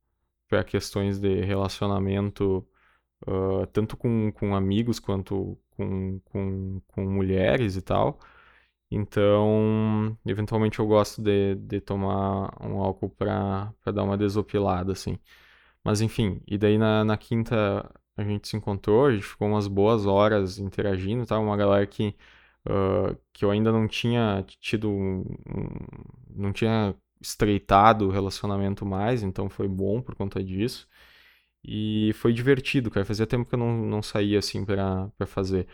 questões 0.67 1.19
de 1.19 1.41
relacionamento, 1.43 2.67
uh, 3.27 3.67
tanto 3.73 3.97
com, 3.97 4.31
com 4.33 4.55
amigos 4.55 5.01
quanto 5.01 5.59
com, 5.71 6.21
com, 6.27 6.81
com 6.89 7.05
mulheres 7.07 7.77
e 7.77 7.83
tal. 7.83 8.21
Então, 8.91 10.17
eventualmente 10.27 10.79
eu 10.79 10.87
gosto 10.87 11.21
de, 11.23 11.55
de 11.57 11.81
tomar 11.81 12.57
um 12.65 12.81
álcool 12.83 13.11
para 13.11 13.73
dar 13.93 14.05
uma 14.05 14.17
desopilada, 14.17 14.93
assim. 14.93 15.19
Mas 15.89 16.03
enfim, 16.03 16.43
e 16.47 16.59
daí 16.59 16.77
na, 16.77 17.03
na 17.03 17.17
quinta 17.17 17.91
a 18.15 18.23
gente 18.23 18.47
se 18.47 18.55
encontrou, 18.57 19.07
a 19.07 19.13
gente 19.13 19.25
ficou 19.25 19.49
umas 19.49 19.67
boas 19.67 20.05
horas 20.05 20.59
interagindo, 20.59 21.25
tá? 21.25 21.39
Uma 21.39 21.57
galera 21.57 21.87
que, 21.87 22.15
uh, 22.69 23.17
que 23.33 23.43
eu 23.43 23.51
ainda 23.51 23.73
não 23.73 23.89
tinha 23.89 24.45
tido, 24.61 24.91
um, 24.91 25.25
não 26.31 26.53
tinha 26.53 26.95
estreitado 27.23 28.07
o 28.07 28.11
relacionamento 28.11 28.85
mais, 28.85 29.23
então 29.23 29.49
foi 29.49 29.67
bom 29.67 30.03
por 30.03 30.15
conta 30.15 30.45
disso. 30.45 30.87
E 31.65 32.13
foi 32.15 32.33
divertido, 32.35 32.91
cara. 32.91 33.07
Fazia 33.07 33.27
tempo 33.27 33.49
que 33.49 33.55
eu 33.55 33.59
não, 33.59 33.77
não 33.79 34.03
saía 34.03 34.39
assim 34.41 34.65
pra, 34.67 35.09
pra 35.19 35.27
fazer. 35.27 35.69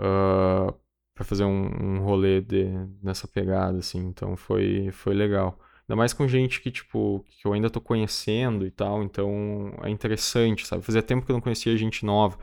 Uh, 0.00 0.74
pra 1.14 1.24
fazer 1.24 1.44
um, 1.44 1.96
um 1.98 2.00
rolê 2.04 2.40
de, 2.42 2.66
nessa 3.02 3.28
pegada, 3.28 3.78
assim. 3.78 4.00
Então 4.00 4.36
foi, 4.36 4.90
foi 4.92 5.14
legal. 5.14 5.58
Ainda 5.88 5.96
mais 5.96 6.12
com 6.12 6.26
gente 6.28 6.60
que, 6.60 6.70
tipo, 6.70 7.24
que 7.28 7.46
eu 7.46 7.52
ainda 7.52 7.70
tô 7.70 7.80
conhecendo 7.80 8.66
e 8.66 8.70
tal, 8.70 9.02
então 9.02 9.72
é 9.82 9.90
interessante, 9.90 10.66
sabe? 10.66 10.82
Fazia 10.84 11.02
tempo 11.02 11.24
que 11.24 11.30
eu 11.32 11.34
não 11.34 11.40
conhecia 11.40 11.76
gente 11.76 12.04
nova, 12.04 12.38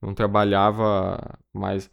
não 0.00 0.14
trabalhava 0.14 1.38
mais 1.52 1.90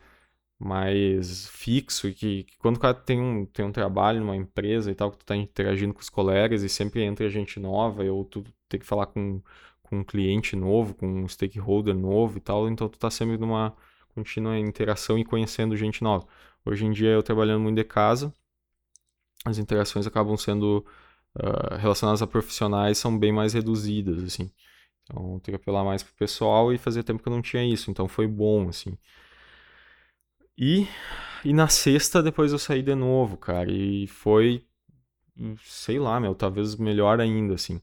mais 0.59 1.47
fixo 1.49 2.07
e 2.07 2.13
que, 2.13 2.43
que, 2.45 2.57
quando 2.57 2.77
o 2.77 2.79
cara 2.79 2.93
tem 2.93 3.19
um, 3.21 3.45
tem 3.45 3.65
um 3.65 3.71
trabalho 3.71 4.21
numa 4.21 4.35
empresa 4.35 4.91
e 4.91 4.95
tal, 4.95 5.11
que 5.11 5.17
tu 5.17 5.25
tá 5.25 5.35
interagindo 5.35 5.93
com 5.93 5.99
os 6.01 6.09
colegas 6.09 6.63
e 6.63 6.69
sempre 6.69 7.03
entra 7.03 7.29
gente 7.29 7.59
nova, 7.59 8.03
ou 8.05 8.23
tu 8.25 8.43
tem 8.69 8.79
que 8.79 8.85
falar 8.85 9.07
com, 9.07 9.41
com 9.81 9.99
um 9.99 10.03
cliente 10.03 10.55
novo, 10.55 10.93
com 10.93 11.07
um 11.07 11.27
stakeholder 11.27 11.93
novo 11.95 12.37
e 12.37 12.41
tal, 12.41 12.69
então 12.69 12.87
tu 12.89 12.97
tá 12.97 13.09
sempre 13.11 13.37
numa 13.37 13.75
contínua 14.15 14.57
interação 14.57 15.17
e 15.19 15.25
conhecendo 15.25 15.75
gente 15.75 16.01
nova. 16.03 16.25
Hoje 16.65 16.85
em 16.85 16.91
dia 16.91 17.09
eu 17.09 17.23
trabalhando 17.23 17.61
muito 17.61 17.75
de 17.77 17.83
casa, 17.83 18.33
as 19.45 19.57
interações 19.57 20.07
acabam 20.07 20.37
sendo 20.37 20.85
uh, 21.35 21.75
relacionadas 21.77 22.21
a 22.21 22.27
profissionais 22.27 22.97
são 22.97 23.17
bem 23.17 23.31
mais 23.31 23.53
reduzidas, 23.53 24.23
assim. 24.23 24.51
Então, 25.03 25.39
ter 25.39 25.51
que 25.51 25.55
apelar 25.57 25.83
mais 25.83 26.01
pro 26.03 26.13
pessoal 26.15 26.73
e 26.73 26.77
fazia 26.77 27.03
tempo 27.03 27.21
que 27.21 27.27
eu 27.27 27.33
não 27.33 27.41
tinha 27.41 27.63
isso, 27.65 27.91
então 27.91 28.07
foi 28.07 28.27
bom, 28.27 28.69
assim. 28.69 28.97
E, 30.57 30.87
e 31.43 31.53
na 31.53 31.67
sexta, 31.67 32.21
depois 32.21 32.51
eu 32.51 32.59
saí 32.59 32.81
de 32.81 32.95
novo, 32.95 33.37
cara, 33.37 33.71
e 33.71 34.07
foi, 34.07 34.65
sei 35.63 35.99
lá, 35.99 36.19
meu, 36.19 36.35
talvez 36.35 36.75
melhor 36.75 37.19
ainda, 37.19 37.55
assim. 37.55 37.81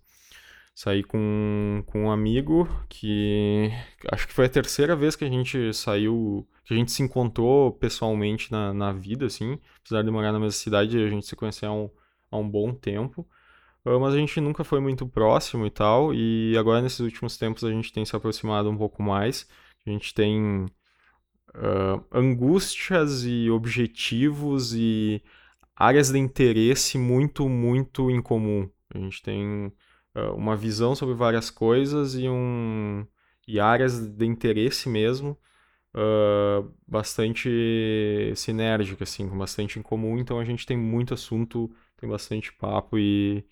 Saí 0.75 1.03
com, 1.03 1.83
com 1.87 2.05
um 2.05 2.11
amigo 2.11 2.67
que 2.89 3.71
acho 4.11 4.27
que 4.27 4.33
foi 4.33 4.47
a 4.47 4.49
terceira 4.49 4.97
vez 4.97 5.15
que 5.15 5.25
a 5.25 5.29
gente 5.29 5.75
saiu, 5.75 6.49
que 6.65 6.73
a 6.73 6.77
gente 6.77 6.91
se 6.91 7.03
encontrou 7.03 7.73
pessoalmente 7.73 8.51
na, 8.51 8.73
na 8.73 8.93
vida, 8.93 9.27
assim. 9.27 9.59
Apesar 9.81 10.03
de 10.03 10.11
morar 10.11 10.33
na 10.33 10.39
mesma 10.39 10.53
cidade, 10.53 10.97
a 11.03 11.09
gente 11.09 11.27
se 11.27 11.37
conhecia 11.37 11.69
há 11.69 11.73
um, 11.73 11.91
há 12.31 12.37
um 12.39 12.49
bom 12.49 12.73
tempo. 12.73 13.29
Ah, 13.85 13.99
mas 13.99 14.15
a 14.15 14.19
gente 14.19 14.41
nunca 14.41 14.65
foi 14.65 14.81
muito 14.81 15.07
próximo 15.07 15.67
e 15.67 15.71
tal. 15.71 16.15
E 16.15 16.57
agora, 16.57 16.83
nesses 16.83 17.01
últimos 17.01 17.37
tempos, 17.37 17.65
a 17.65 17.71
gente 17.71 17.93
tem 17.93 18.05
se 18.05 18.15
aproximado 18.15 18.71
um 18.71 18.77
pouco 18.77 19.03
mais. 19.03 19.49
A 19.87 19.91
gente 19.91 20.15
tem 20.15 20.67
uh, 21.55 22.05
angústias 22.13 23.25
e 23.25 23.51
objetivos 23.51 24.75
e 24.75 25.23
áreas 25.75 26.11
de 26.11 26.19
interesse 26.19 26.99
muito, 26.99 27.49
muito 27.49 28.11
em 28.11 28.21
comum. 28.21 28.69
A 28.95 28.99
gente 28.99 29.23
tem 29.23 29.73
uma 30.37 30.57
visão 30.57 30.95
sobre 30.95 31.15
várias 31.15 31.51
coisas 31.51 32.15
e, 32.15 32.29
um, 32.29 33.07
e 33.47 33.61
áreas 33.61 34.01
de 34.07 34.27
interesse 34.27 34.89
mesmo 34.89 35.39
uh, 35.95 36.71
bastante 36.87 38.33
sinérgica, 38.37 39.05
assim, 39.05 39.29
com 39.29 39.39
bastante 39.39 39.79
em 39.79 39.83
comum. 39.83 40.19
Então 40.19 40.39
a 40.39 40.45
gente 40.45 40.67
tem 40.67 40.77
muito 40.77 41.15
assunto, 41.15 41.71
tem 41.97 42.09
bastante 42.09 42.53
papo 42.53 42.99
e, 42.99 43.45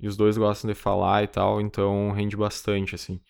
e 0.00 0.08
os 0.08 0.16
dois 0.16 0.36
gostam 0.36 0.68
de 0.70 0.74
falar 0.74 1.22
e 1.24 1.28
tal, 1.28 1.60
então 1.60 2.10
rende 2.12 2.36
bastante, 2.36 2.94
assim. 2.94 3.20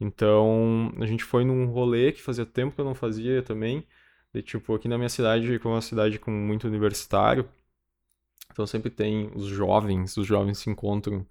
Então, 0.00 0.92
a 1.00 1.06
gente 1.06 1.24
foi 1.24 1.44
num 1.44 1.66
rolê 1.66 2.12
que 2.12 2.22
fazia 2.22 2.46
tempo 2.46 2.74
que 2.74 2.80
eu 2.80 2.84
não 2.84 2.94
fazia 2.94 3.42
também. 3.42 3.86
De, 4.32 4.42
tipo, 4.42 4.74
aqui 4.74 4.88
na 4.88 4.98
minha 4.98 5.08
cidade, 5.08 5.58
como 5.58 5.74
é 5.74 5.76
uma 5.76 5.82
cidade 5.82 6.18
com 6.18 6.30
muito 6.30 6.68
universitário, 6.68 7.48
então 8.58 8.66
sempre 8.66 8.90
tem 8.90 9.30
os 9.36 9.46
jovens, 9.46 10.16
os 10.16 10.26
jovens 10.26 10.58
se 10.58 10.68
encontram 10.68 11.24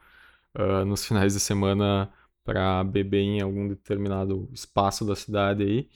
uh, 0.57 0.85
nos 0.85 1.05
finais 1.05 1.33
de 1.33 1.41
semana 1.41 2.09
para 2.43 2.83
beber 2.85 3.19
em 3.19 3.41
algum 3.41 3.67
determinado 3.67 4.49
espaço 4.53 5.05
da 5.05 5.15
cidade 5.15 5.63
aí. 5.63 5.89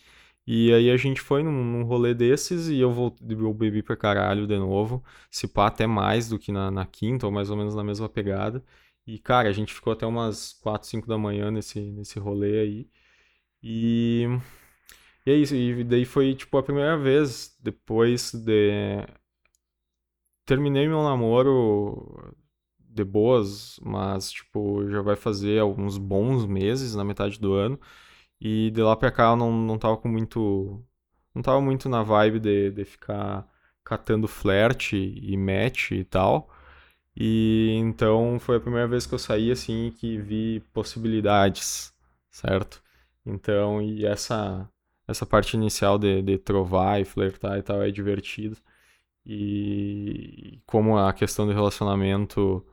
E 0.46 0.74
aí 0.74 0.92
a 0.92 0.98
gente 0.98 1.22
foi 1.22 1.44
num, 1.44 1.64
num 1.64 1.84
rolê 1.84 2.14
desses 2.14 2.68
e 2.68 2.80
eu, 2.80 2.92
vou, 2.92 3.16
eu 3.30 3.54
bebi 3.54 3.82
pra 3.82 3.96
caralho 3.96 4.46
de 4.48 4.58
novo. 4.58 5.04
Se 5.30 5.48
pá, 5.48 5.68
até 5.68 5.88
mais 5.88 6.28
do 6.30 6.38
que 6.40 6.52
na, 6.52 6.70
na 6.70 6.86
quinta, 6.86 7.26
ou 7.28 7.32
mais 7.32 7.50
ou 7.50 7.56
menos 7.58 7.76
na 7.76 7.84
mesma 7.84 8.10
pegada. 8.10 8.64
E, 9.08 9.20
cara, 9.20 9.50
a 9.50 9.54
gente 9.54 9.74
ficou 9.74 9.94
até 9.94 10.06
umas 10.06 10.54
4, 10.62 10.88
5 10.88 11.08
da 11.08 11.18
manhã 11.18 11.52
nesse, 11.52 11.80
nesse 11.80 12.20
rolê 12.20 12.60
aí. 12.60 12.90
E, 13.64 14.28
e 15.26 15.32
é 15.32 15.36
isso. 15.36 15.56
E 15.56 15.84
daí 15.84 16.06
foi, 16.06 16.36
tipo, 16.36 16.58
a 16.58 16.64
primeira 16.64 16.98
vez 16.98 17.58
depois 17.62 18.34
de. 18.34 19.06
Terminei 20.52 20.86
meu 20.86 21.02
namoro 21.02 22.36
de 22.78 23.06
boas, 23.06 23.80
mas, 23.82 24.30
tipo, 24.30 24.86
já 24.90 25.02
vai 25.02 25.16
fazer 25.16 25.60
alguns 25.60 25.98
bons 25.98 26.46
meses, 26.46 26.94
na 26.94 27.06
metade 27.06 27.40
do 27.40 27.54
ano. 27.54 27.80
E 28.42 28.70
de 28.72 28.82
lá 28.82 28.94
pra 28.98 29.12
cá 29.12 29.32
eu 29.32 29.38
não, 29.38 29.50
não 29.50 29.78
tava 29.78 29.96
com 29.96 30.10
muito. 30.10 30.84
Não 31.34 31.42
tava 31.42 31.62
muito 31.62 31.88
na 31.88 32.04
vibe 32.04 32.40
de, 32.42 32.72
de 32.72 32.84
ficar 32.84 33.48
catando 33.82 34.28
flerte 34.28 34.98
e 34.98 35.38
match 35.38 35.92
e 35.92 36.04
tal. 36.04 36.50
E 37.16 37.72
então 37.80 38.38
foi 38.38 38.58
a 38.58 38.60
primeira 38.60 38.90
vez 38.90 39.06
que 39.08 39.14
eu 39.16 39.20
saí 39.20 39.52
assim 39.52 39.92
que 39.92 40.18
vi 40.18 40.60
possibilidades, 40.74 41.94
certo? 42.30 42.84
Então, 43.26 43.82
e 43.82 44.06
essa 44.06 44.70
essa 45.08 45.26
parte 45.26 45.56
inicial 45.56 45.98
de, 45.98 46.22
de 46.22 46.38
trovar 46.38 47.00
e 47.02 47.06
flertar 47.06 47.58
e 47.58 47.64
tal 47.64 47.82
é 47.82 47.90
divertido. 47.92 48.58
E 49.26 50.62
como 50.66 50.98
a 50.98 51.14
questão 51.14 51.46
do 51.46 51.54
relacionamento 51.54 52.66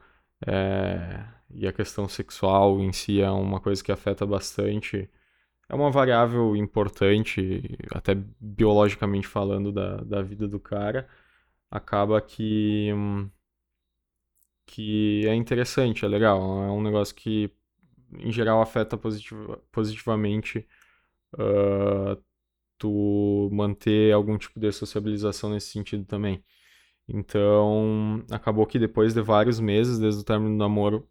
é, 0.47 1.25
e 1.51 1.67
a 1.67 1.73
questão 1.73 2.09
sexual 2.09 2.81
em 2.81 2.93
si 2.93 3.21
é 3.21 3.31
uma 3.31 3.61
coisa 3.61 3.83
que 3.83 3.93
afeta 3.93 4.27
bastante, 4.27 5.11
é 5.69 5.75
uma 5.75 5.91
variável 5.91 6.57
importante, 6.57 7.63
até 7.93 8.15
biologicamente 8.41 9.27
falando, 9.27 9.71
da, 9.73 9.97
da 9.99 10.23
vida 10.23 10.49
do 10.49 10.59
cara, 10.61 11.09
acaba 11.71 12.21
que. 12.21 12.91
Que 14.67 15.27
é 15.27 15.35
interessante, 15.35 16.05
é 16.05 16.09
legal. 16.09 16.39
É 16.65 16.71
um 16.71 16.83
negócio 16.83 17.15
que, 17.15 17.51
em 18.19 18.31
geral, 18.31 18.61
afeta 18.61 18.97
positiva, 18.99 19.59
positivamente 19.73 20.67
uh, 21.35 22.23
tu 22.79 23.49
manter 23.53 24.13
algum 24.13 24.39
tipo 24.39 24.61
de 24.61 24.73
sociabilização 24.73 25.51
nesse 25.51 25.71
sentido 25.71 26.05
também. 26.05 26.43
Então, 27.09 28.25
acabou 28.31 28.67
que 28.67 28.79
depois 28.79 29.15
de 29.15 29.23
vários 29.23 29.61
meses, 29.61 29.99
desde 29.99 30.21
o 30.21 30.25
término 30.25 30.51
do 30.53 30.59
namoro, 30.59 31.09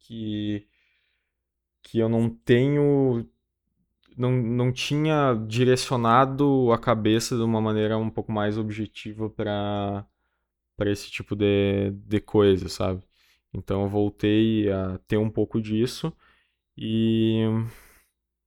que, 0.00 0.66
que 1.82 1.98
eu 1.98 2.08
não 2.08 2.28
tenho. 2.30 3.28
Não, 4.16 4.32
não 4.32 4.72
tinha 4.72 5.34
direcionado 5.48 6.72
a 6.72 6.78
cabeça 6.78 7.36
de 7.36 7.42
uma 7.42 7.60
maneira 7.60 7.96
um 7.96 8.10
pouco 8.10 8.32
mais 8.32 8.58
objetiva 8.58 9.30
para 9.30 10.06
esse 10.86 11.10
tipo 11.10 11.34
de, 11.36 11.90
de 11.92 12.20
coisa, 12.20 12.68
sabe? 12.68 13.02
Então 13.54 13.82
eu 13.82 13.88
voltei 13.88 14.70
a 14.70 14.98
ter 15.08 15.16
um 15.16 15.30
pouco 15.30 15.60
disso 15.60 16.12
e, 16.76 17.44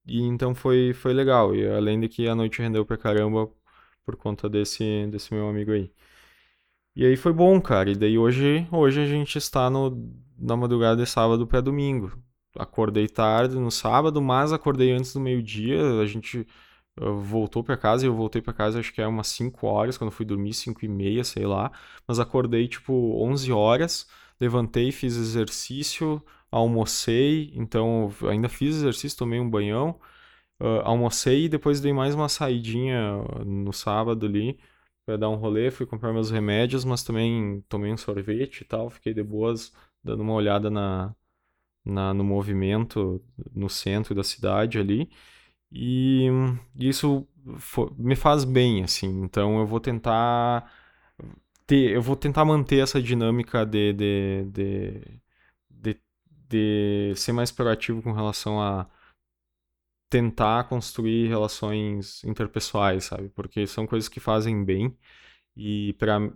e 0.05 0.21
então 0.21 0.53
foi, 0.55 0.93
foi 0.93 1.13
legal. 1.13 1.55
E 1.55 1.67
além 1.67 1.99
de 1.99 2.09
que 2.09 2.27
a 2.27 2.35
noite 2.35 2.61
rendeu 2.61 2.85
pra 2.85 2.97
caramba 2.97 3.49
por 4.05 4.15
conta 4.15 4.49
desse, 4.49 5.07
desse 5.07 5.33
meu 5.33 5.47
amigo 5.49 5.71
aí. 5.71 5.91
E 6.95 7.05
aí 7.05 7.15
foi 7.15 7.33
bom, 7.33 7.59
cara. 7.61 7.89
E 7.91 7.95
daí 7.95 8.17
hoje, 8.17 8.67
hoje 8.71 9.01
a 9.01 9.05
gente 9.05 9.37
está 9.37 9.69
no, 9.69 9.91
na 10.37 10.55
madrugada 10.55 11.01
de 11.03 11.09
sábado 11.09 11.47
para 11.47 11.61
domingo. 11.61 12.11
Acordei 12.57 13.07
tarde 13.07 13.55
no 13.55 13.71
sábado, 13.71 14.21
mas 14.21 14.53
acordei 14.53 14.91
antes 14.91 15.13
do 15.13 15.19
meio-dia. 15.19 15.99
A 16.01 16.05
gente 16.05 16.45
voltou 16.95 17.63
para 17.63 17.77
casa 17.77 18.05
e 18.05 18.07
eu 18.07 18.15
voltei 18.15 18.41
para 18.41 18.53
casa 18.53 18.79
acho 18.79 18.93
que 18.93 19.01
é 19.01 19.07
umas 19.07 19.27
5 19.27 19.65
horas, 19.65 19.97
quando 19.97 20.11
fui 20.11 20.25
dormir, 20.25 20.53
5 20.53 20.85
e 20.85 20.87
meia, 20.87 21.23
sei 21.23 21.45
lá. 21.45 21.71
Mas 22.07 22.19
acordei 22.19 22.67
tipo 22.67 22.93
11 23.23 23.51
horas, 23.51 24.07
levantei, 24.39 24.91
fiz 24.91 25.15
exercício, 25.17 26.21
almocei, 26.53 27.51
então 27.55 28.11
ainda 28.29 28.47
fiz 28.49 28.75
exercício, 28.75 29.17
tomei 29.17 29.39
um 29.39 29.49
banhão, 29.49 29.99
uh, 30.61 30.81
almocei 30.83 31.45
e 31.45 31.49
depois 31.49 31.81
dei 31.81 31.93
mais 31.93 32.15
uma 32.15 32.29
saidinha 32.29 33.23
no 33.45 33.73
sábado 33.73 34.25
ali 34.25 34.59
para 35.05 35.17
dar 35.17 35.29
um 35.29 35.35
rolê, 35.35 35.71
fui 35.71 35.85
comprar 35.85 36.13
meus 36.13 36.31
remédios, 36.31 36.85
mas 36.85 37.03
também 37.03 37.63
tomei 37.67 37.91
um 37.91 37.97
sorvete 37.97 38.61
e 38.61 38.65
tal, 38.65 38.89
fiquei 38.89 39.13
de 39.13 39.23
boas 39.23 39.73
dando 40.03 40.21
uma 40.21 40.33
olhada 40.33 40.69
na, 40.69 41.15
na 41.85 42.13
no 42.13 42.23
movimento 42.23 43.21
no 43.53 43.69
centro 43.69 44.15
da 44.15 44.23
cidade 44.23 44.79
ali. 44.79 45.09
E 45.71 46.27
isso 46.75 47.27
me 47.97 48.15
faz 48.15 48.43
bem, 48.45 48.83
assim. 48.83 49.23
Então 49.23 49.59
eu 49.59 49.65
vou 49.65 49.79
tentar 49.79 50.71
ter, 51.65 51.91
eu 51.91 52.01
vou 52.01 52.15
tentar 52.15 52.45
manter 52.45 52.79
essa 52.79 53.01
dinâmica 53.01 53.65
de, 53.65 53.93
de, 53.93 54.45
de, 54.51 55.21
de, 56.49 57.13
ser 57.15 57.33
mais 57.33 57.51
proativo 57.51 58.01
com 58.01 58.11
relação 58.11 58.61
a 58.61 58.87
tentar 60.09 60.65
construir 60.65 61.27
relações 61.27 62.23
interpessoais, 62.23 63.05
sabe? 63.05 63.29
Porque 63.29 63.65
são 63.67 63.87
coisas 63.87 64.07
que 64.09 64.19
fazem 64.19 64.63
bem 64.63 64.95
e 65.55 65.93
para 65.93 66.31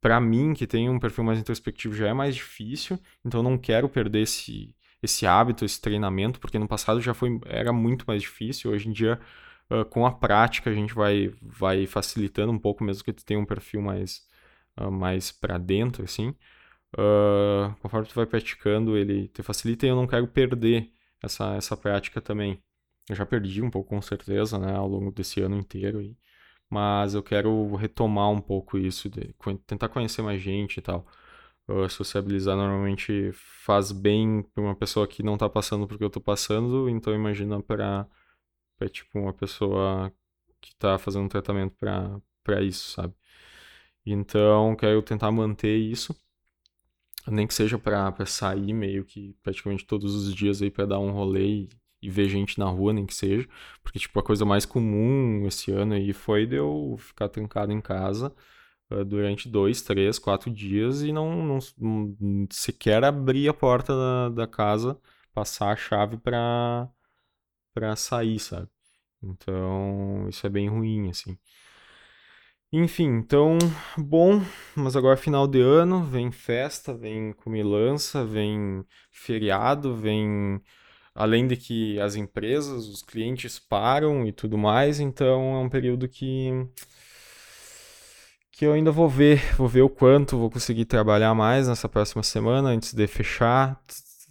para 0.00 0.20
mim 0.20 0.54
que 0.54 0.66
tem 0.66 0.88
um 0.88 0.98
perfil 1.00 1.24
mais 1.24 1.38
introspectivo 1.38 1.94
já 1.94 2.08
é 2.08 2.14
mais 2.14 2.34
difícil, 2.36 2.98
então 3.24 3.42
não 3.42 3.58
quero 3.58 3.88
perder 3.88 4.22
esse 4.22 4.74
esse 5.02 5.26
hábito, 5.26 5.64
esse 5.64 5.80
treinamento, 5.80 6.40
porque 6.40 6.58
no 6.58 6.68
passado 6.68 7.00
já 7.00 7.14
foi 7.14 7.40
era 7.46 7.72
muito 7.72 8.04
mais 8.06 8.22
difícil. 8.22 8.70
Hoje 8.70 8.88
em 8.88 8.92
dia, 8.92 9.20
uh, 9.70 9.84
com 9.86 10.06
a 10.06 10.12
prática, 10.12 10.70
a 10.70 10.74
gente 10.74 10.94
vai, 10.94 11.34
vai 11.42 11.86
facilitando 11.86 12.52
um 12.52 12.58
pouco, 12.58 12.84
mesmo 12.84 13.04
que 13.04 13.12
tu 13.12 13.24
tenha 13.24 13.40
um 13.40 13.46
perfil 13.46 13.82
mais, 13.82 14.22
uh, 14.80 14.90
mais 14.90 15.32
para 15.32 15.58
dentro, 15.58 16.04
assim. 16.04 16.34
Uh, 16.98 17.74
conforme 17.80 18.08
tu 18.08 18.14
vai 18.14 18.26
praticando, 18.26 18.96
ele 18.96 19.28
te 19.28 19.42
facilita 19.42 19.86
e 19.86 19.88
eu 19.90 19.96
não 19.96 20.06
quero 20.06 20.26
perder 20.26 20.90
essa, 21.22 21.54
essa 21.54 21.76
prática 21.76 22.20
também. 22.20 22.58
Eu 23.08 23.14
já 23.14 23.26
perdi 23.26 23.62
um 23.62 23.70
pouco, 23.70 23.90
com 23.90 24.02
certeza, 24.02 24.58
né, 24.58 24.74
ao 24.74 24.88
longo 24.88 25.12
desse 25.12 25.40
ano 25.40 25.56
inteiro. 25.56 25.98
Aí. 25.98 26.16
Mas 26.70 27.14
eu 27.14 27.22
quero 27.22 27.74
retomar 27.76 28.30
um 28.30 28.40
pouco 28.40 28.78
isso, 28.78 29.08
de 29.08 29.34
tentar 29.66 29.88
conhecer 29.88 30.22
mais 30.22 30.40
gente 30.40 30.78
e 30.78 30.82
tal 30.82 31.06
sociabilizar 31.90 32.56
normalmente 32.56 33.30
faz 33.32 33.90
bem 33.90 34.42
para 34.54 34.62
uma 34.62 34.74
pessoa 34.76 35.06
que 35.06 35.22
não 35.22 35.34
está 35.34 35.48
passando 35.48 35.86
por 35.86 35.98
que 35.98 36.04
eu 36.04 36.08
estou 36.08 36.22
passando, 36.22 36.88
então 36.88 37.14
imagina 37.14 37.60
para 37.62 38.06
tipo 38.90 39.18
uma 39.18 39.32
pessoa 39.32 40.12
que 40.60 40.70
está 40.72 40.98
fazendo 40.98 41.24
um 41.24 41.28
tratamento 41.28 41.74
para 41.76 42.62
isso, 42.62 42.92
sabe? 42.92 43.14
Então, 44.04 44.76
quero 44.76 45.02
tentar 45.02 45.32
manter 45.32 45.76
isso. 45.76 46.14
Nem 47.30 47.46
que 47.46 47.54
seja 47.54 47.78
pra 47.78 48.14
sair 48.26 48.72
meio 48.72 49.04
que 49.04 49.34
praticamente 49.42 49.84
todos 49.86 50.14
os 50.14 50.34
dias 50.34 50.62
aí 50.62 50.70
pra 50.70 50.86
dar 50.86 50.98
um 50.98 51.12
rolê 51.12 51.46
e, 51.46 51.68
e 52.02 52.10
ver 52.10 52.28
gente 52.28 52.58
na 52.58 52.66
rua, 52.66 52.92
nem 52.92 53.06
que 53.06 53.14
seja. 53.14 53.48
Porque, 53.82 53.98
tipo, 53.98 54.18
a 54.18 54.22
coisa 54.22 54.44
mais 54.44 54.64
comum 54.66 55.46
esse 55.46 55.72
ano 55.72 55.94
aí 55.94 56.12
foi 56.12 56.46
de 56.46 56.56
eu 56.56 56.96
ficar 56.98 57.28
trancado 57.28 57.72
em 57.72 57.80
casa 57.80 58.34
uh, 58.90 59.04
durante 59.04 59.48
dois, 59.48 59.82
três, 59.82 60.18
quatro 60.18 60.50
dias 60.50 61.02
e 61.02 61.12
não, 61.12 61.44
não, 61.44 61.58
não 61.78 62.46
sequer 62.50 63.04
abrir 63.04 63.48
a 63.48 63.54
porta 63.54 63.94
da, 63.94 64.28
da 64.30 64.46
casa, 64.46 64.98
passar 65.34 65.72
a 65.72 65.76
chave 65.76 66.16
pra, 66.18 66.88
pra 67.74 67.96
sair, 67.96 68.38
sabe? 68.38 68.68
Então, 69.22 70.28
isso 70.28 70.46
é 70.46 70.50
bem 70.50 70.68
ruim, 70.68 71.10
assim. 71.10 71.38
Enfim, 72.72 73.06
então, 73.18 73.58
bom, 73.96 74.42
mas 74.74 74.96
agora 74.96 75.14
é 75.14 75.16
final 75.16 75.46
de 75.46 75.60
ano, 75.60 76.02
vem 76.04 76.32
festa, 76.32 76.92
vem 76.92 77.32
comilança, 77.32 78.24
vem 78.24 78.84
feriado, 79.10 79.94
vem. 79.96 80.60
Além 81.14 81.46
de 81.46 81.56
que 81.56 81.98
as 82.00 82.16
empresas, 82.16 82.88
os 82.88 83.02
clientes 83.02 83.58
param 83.58 84.26
e 84.26 84.32
tudo 84.32 84.58
mais, 84.58 85.00
então 85.00 85.54
é 85.56 85.58
um 85.60 85.68
período 85.68 86.08
que. 86.08 86.50
que 88.50 88.64
eu 88.66 88.72
ainda 88.72 88.90
vou 88.90 89.08
ver, 89.08 89.54
vou 89.56 89.68
ver 89.68 89.82
o 89.82 89.88
quanto 89.88 90.38
vou 90.38 90.50
conseguir 90.50 90.86
trabalhar 90.86 91.34
mais 91.34 91.68
nessa 91.68 91.88
próxima 91.88 92.22
semana 92.22 92.70
antes 92.70 92.92
de 92.92 93.06
fechar. 93.06 93.80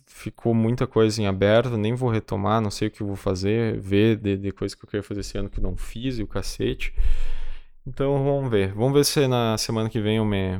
Ficou 0.08 0.54
muita 0.54 0.88
coisa 0.88 1.22
em 1.22 1.28
aberto, 1.28 1.78
nem 1.78 1.94
vou 1.94 2.10
retomar, 2.10 2.62
não 2.62 2.72
sei 2.72 2.88
o 2.88 2.92
que 2.92 3.04
vou 3.04 3.16
fazer, 3.16 3.80
ver 3.80 4.18
de, 4.18 4.38
de 4.38 4.52
coisa 4.52 4.76
que 4.76 4.84
eu 4.84 4.90
queria 4.90 5.04
fazer 5.04 5.22
esse 5.22 5.38
ano 5.38 5.50
que 5.50 5.62
não 5.62 5.76
fiz 5.78 6.18
e 6.20 6.24
o 6.24 6.28
cacete. 6.28 6.94
Então 7.88 8.24
vamos 8.24 8.50
ver. 8.50 8.74
Vamos 8.74 8.94
ver 8.94 9.06
se 9.06 9.28
na 9.28 9.58
semana 9.58 9.90
que 9.90 10.02
vem 10.02 10.18
eu 10.18 10.26
me, 10.26 10.60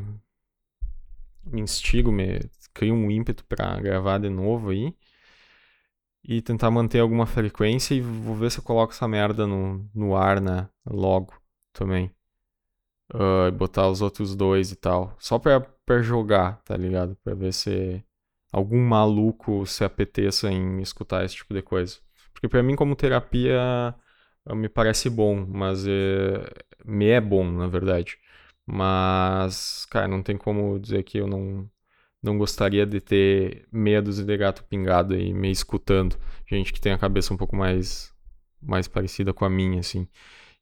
me 1.44 1.62
instigo, 1.62 2.12
me 2.12 2.40
crio 2.74 2.94
um 2.94 3.10
ímpeto 3.10 3.44
para 3.46 3.80
gravar 3.80 4.20
de 4.20 4.30
novo 4.30 4.70
aí. 4.70 4.94
E 6.28 6.42
tentar 6.42 6.72
manter 6.72 7.00
alguma 7.00 7.26
frequência 7.26 7.94
e 7.94 8.02
vou 8.02 8.36
ver 8.36 8.52
se 8.52 8.60
eu 8.60 8.64
coloco 8.64 8.94
essa 8.94 9.08
merda 9.08 9.46
no, 9.46 9.88
no 9.94 10.16
ar, 10.16 10.42
né? 10.42 10.68
Logo 10.86 11.34
também. 11.72 12.12
Uh, 13.14 13.52
botar 13.52 13.88
os 13.90 14.02
outros 14.02 14.36
dois 14.36 14.72
e 14.72 14.76
tal. 14.76 15.16
Só 15.20 15.38
pra, 15.38 15.62
pra 15.62 16.02
jogar, 16.02 16.62
tá 16.64 16.76
ligado? 16.76 17.16
Pra 17.24 17.36
ver 17.36 17.54
se 17.54 18.04
algum 18.52 18.82
maluco 18.82 19.66
se 19.68 19.84
apeteça 19.84 20.52
em 20.52 20.82
escutar 20.82 21.24
esse 21.26 21.36
tipo 21.36 21.54
de 21.54 21.62
coisa. 21.62 21.98
Porque 22.34 22.50
pra 22.50 22.64
mim, 22.64 22.76
como 22.76 22.96
terapia, 22.96 23.96
me 24.54 24.70
parece 24.70 25.10
bom, 25.10 25.46
mas 25.48 25.88
é, 25.88 26.46
me 26.86 27.08
é 27.08 27.20
bom, 27.22 27.50
na 27.50 27.68
verdade. 27.68 28.18
Mas, 28.66 29.86
cara, 29.90 30.08
não 30.08 30.22
tem 30.22 30.38
como 30.38 30.80
dizer 30.80 31.04
que 31.04 31.18
eu 31.18 31.28
não, 31.28 31.70
não 32.22 32.38
gostaria 32.38 32.86
de 32.86 33.00
ter 33.02 33.68
meia 33.72 34.02
dúzia 34.02 34.26
de 34.26 34.38
gato 34.38 34.64
pingado 34.66 35.14
aí 35.14 35.34
me 35.34 35.52
escutando. 35.52 36.18
Gente 36.48 36.74
que 36.74 36.82
tem 36.82 36.92
a 36.92 36.98
cabeça 36.98 37.34
um 37.34 37.38
pouco 37.38 37.56
mais, 37.56 38.14
mais 38.62 38.88
parecida 38.88 39.34
com 39.34 39.46
a 39.46 39.50
minha, 39.50 39.80
assim. 39.80 40.08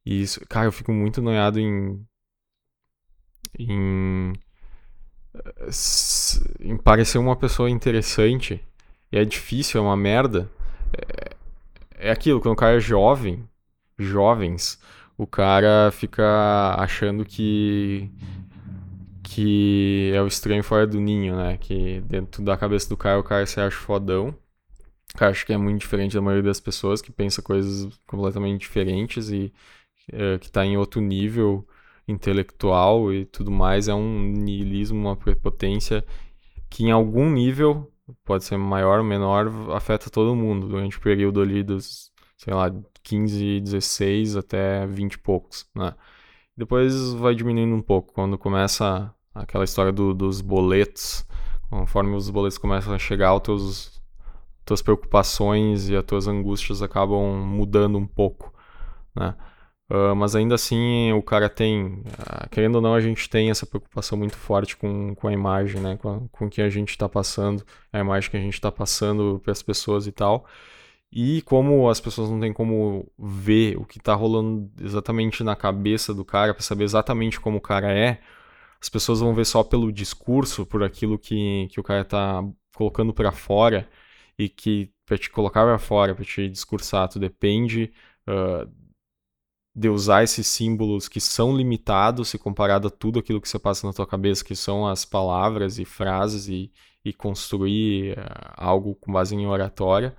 E 0.06 0.22
isso, 0.22 0.42
cara, 0.48 0.68
eu 0.68 0.72
fico 0.72 0.92
muito 0.94 1.22
noiado 1.22 1.60
em. 1.60 2.06
em. 3.58 4.34
em 6.60 6.78
parecer 6.78 7.18
uma 7.18 7.36
pessoa 7.36 7.70
interessante. 7.70 8.62
E 9.12 9.18
é 9.18 9.26
difícil, 9.26 9.80
é 9.80 9.84
uma 9.84 9.98
merda. 9.98 10.50
É, 10.94 12.10
é 12.10 12.12
aquilo, 12.12 12.42
quando 12.42 12.54
o 12.54 12.58
cara 12.58 12.78
é 12.78 12.80
jovem, 12.80 13.48
jovens, 14.06 14.80
o 15.18 15.28
cara 15.28 15.92
fica 15.92 16.76
achando 16.78 17.26
que 17.26 18.10
que 19.24 20.12
é 20.14 20.22
o 20.22 20.28
estranho 20.28 20.64
fora 20.64 20.86
do 20.86 21.00
ninho, 21.00 21.36
né? 21.36 21.58
Que 21.58 22.02
dentro 22.02 22.44
da 22.44 22.58
cabeça 22.58 22.88
do 22.90 22.98
cara 22.98 23.20
o 23.20 23.24
cara 23.24 23.46
se 23.46 23.60
acha 23.60 23.76
fodão. 23.78 24.36
O 25.16 25.18
cara 25.18 25.32
acha 25.32 25.46
que 25.46 25.54
é 25.54 25.58
muito 25.58 25.82
diferente 25.82 26.16
da 26.16 26.22
maioria 26.22 26.44
das 26.44 26.60
pessoas, 26.60 27.02
que 27.02 27.12
pensa 27.12 27.42
coisas 27.42 28.00
completamente 28.08 28.62
diferentes 28.62 29.30
e 29.30 29.54
é, 30.12 30.38
que 30.40 30.52
tá 30.52 30.66
em 30.66 30.78
outro 30.78 31.02
nível 31.02 31.68
intelectual 32.08 33.14
e 33.14 33.26
tudo 33.26 33.52
mais. 33.52 33.88
É 33.88 33.94
um 33.94 34.20
niilismo, 34.20 35.00
uma 35.00 35.16
prepotência 35.16 36.04
que 36.70 36.84
em 36.86 36.92
algum 36.92 37.30
nível, 37.30 37.92
pode 38.26 38.44
ser 38.44 38.58
maior 38.58 39.00
ou 39.00 39.06
menor, 39.06 39.48
afeta 39.74 40.10
todo 40.10 40.36
mundo 40.36 40.68
durante 40.68 40.98
o 40.98 41.02
período 41.02 41.42
ali 41.42 41.64
dos, 41.64 42.12
sei 42.38 42.54
lá, 42.54 42.72
15, 43.04 43.60
16 43.62 44.38
até 44.38 44.86
20 44.88 45.14
e 45.14 45.18
poucos, 45.18 45.68
né? 45.76 45.94
Depois 46.56 47.14
vai 47.14 47.36
diminuindo 47.36 47.76
um 47.76 47.82
pouco, 47.82 48.14
quando 48.14 48.38
começa 48.38 49.14
aquela 49.34 49.64
história 49.64 49.92
do, 49.92 50.14
dos 50.14 50.42
boletos, 50.42 51.26
conforme 51.70 52.16
os 52.16 52.30
boletos 52.30 52.58
começam 52.58 52.94
a 52.94 53.00
chegar, 53.00 53.34
os 53.34 53.42
teus, 53.42 54.02
tuas 54.66 54.82
preocupações 54.82 55.90
e 55.90 55.96
as 55.96 56.04
tuas 56.06 56.28
angústias 56.28 56.82
acabam 56.82 57.36
mudando 57.46 57.98
um 57.98 58.08
pouco, 58.08 58.54
né? 59.16 59.36
Uh, 59.92 60.16
mas 60.16 60.36
ainda 60.36 60.56
assim 60.56 61.12
o 61.12 61.22
cara 61.22 61.50
tem, 61.50 61.86
uh, 61.86 62.50
querendo 62.50 62.76
ou 62.76 62.82
não, 62.82 62.96
a 62.96 63.02
gente 63.02 63.30
tem 63.30 63.50
essa 63.50 63.66
preocupação 63.66 64.18
muito 64.18 64.36
forte 64.36 64.78
com, 64.78 65.14
com 65.14 65.28
a 65.28 65.34
imagem, 65.34 65.82
né? 65.82 65.98
Com, 65.98 66.28
com 66.30 66.46
o 66.46 66.50
que 66.50 66.62
a 66.62 66.70
gente 66.70 66.90
está 66.90 67.10
passando, 67.10 67.64
a 67.92 68.00
imagem 68.00 68.30
que 68.32 68.38
a 68.38 68.40
gente 68.40 68.54
está 68.54 68.72
passando 68.72 69.40
para 69.44 69.52
as 69.52 69.62
pessoas 69.62 70.08
e 70.08 70.12
tal. 70.12 70.46
E 71.16 71.44
como 71.44 71.88
as 71.90 72.00
pessoas 72.02 72.32
não 72.32 72.40
têm 72.40 72.52
como 72.52 73.08
ver 73.20 73.78
o 73.78 73.86
que 73.86 74.00
está 74.00 74.16
rolando 74.16 74.72
exatamente 74.82 75.44
na 75.44 75.56
cabeça 75.56 76.12
do 76.12 76.26
cara, 76.26 76.56
para 76.56 76.64
saber 76.64 76.86
exatamente 76.86 77.40
como 77.40 77.60
o 77.60 77.62
cara 77.62 77.92
é, 77.94 78.20
as 78.82 78.90
pessoas 78.90 79.20
vão 79.20 79.34
ver 79.36 79.46
só 79.46 79.64
pelo 79.64 79.92
discurso, 79.92 80.66
por 80.66 80.84
aquilo 80.84 81.20
que, 81.20 81.68
que 81.72 81.80
o 81.80 81.84
cara 81.84 82.02
está 82.02 82.44
colocando 82.76 83.14
para 83.14 83.32
fora 83.32 83.88
e 84.40 84.50
que 84.50 84.92
para 85.06 85.16
te 85.18 85.30
colocar 85.30 85.64
para 85.64 85.78
fora, 85.78 86.16
para 86.16 86.26
te 86.26 86.50
discursar, 86.50 87.08
tu 87.08 87.20
depende 87.20 87.94
uh, 88.28 88.68
de 89.76 89.90
usar 89.90 90.24
esses 90.24 90.48
símbolos 90.48 91.08
que 91.08 91.22
são 91.22 91.56
limitados 91.56 92.30
se 92.30 92.40
comparado 92.40 92.88
a 92.88 92.92
tudo 92.92 93.20
aquilo 93.20 93.40
que 93.40 93.48
você 93.48 93.60
passa 93.60 93.86
na 93.86 93.94
tua 93.94 94.08
cabeça, 94.08 94.44
que 94.44 94.56
são 94.56 94.88
as 94.88 95.06
palavras 95.06 95.78
e 95.78 95.86
frases 95.86 96.48
e, 96.48 96.72
e 97.06 97.14
construir 97.14 98.18
uh, 98.18 98.24
algo 98.58 98.96
com 98.96 99.12
base 99.12 99.36
em 99.36 99.46
oratória 99.46 100.18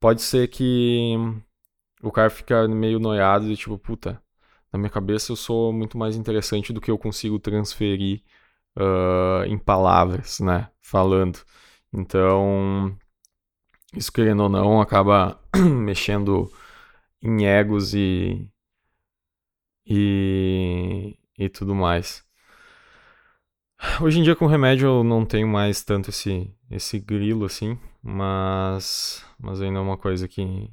pode 0.00 0.22
ser 0.22 0.48
que 0.48 1.14
o 2.02 2.12
cara 2.12 2.30
fica 2.30 2.66
meio 2.68 2.98
noiado 2.98 3.50
e 3.50 3.56
tipo, 3.56 3.78
puta, 3.78 4.22
na 4.72 4.78
minha 4.78 4.90
cabeça 4.90 5.32
eu 5.32 5.36
sou 5.36 5.72
muito 5.72 5.98
mais 5.98 6.16
interessante 6.16 6.72
do 6.72 6.80
que 6.80 6.90
eu 6.90 6.98
consigo 6.98 7.38
transferir 7.38 8.22
uh, 8.76 9.44
em 9.46 9.58
palavras, 9.58 10.40
né? 10.40 10.70
Falando. 10.82 11.40
Então, 11.92 12.96
isso 13.94 14.12
querendo 14.12 14.44
ou 14.44 14.48
não, 14.48 14.80
acaba 14.80 15.40
mexendo 15.56 16.50
em 17.22 17.46
egos 17.46 17.94
e, 17.94 18.48
e, 19.86 21.18
e 21.38 21.48
tudo 21.48 21.74
mais. 21.74 22.27
Hoje 24.02 24.18
em 24.18 24.22
dia 24.22 24.34
com 24.34 24.46
remédio 24.46 24.86
eu 24.88 25.04
não 25.04 25.24
tenho 25.24 25.46
mais 25.46 25.82
tanto 25.84 26.10
esse, 26.10 26.52
esse 26.70 26.98
grilo 26.98 27.44
assim, 27.44 27.78
mas, 28.02 29.24
mas 29.38 29.60
ainda 29.60 29.78
é 29.78 29.82
uma 29.82 29.96
coisa 29.96 30.26
que, 30.26 30.68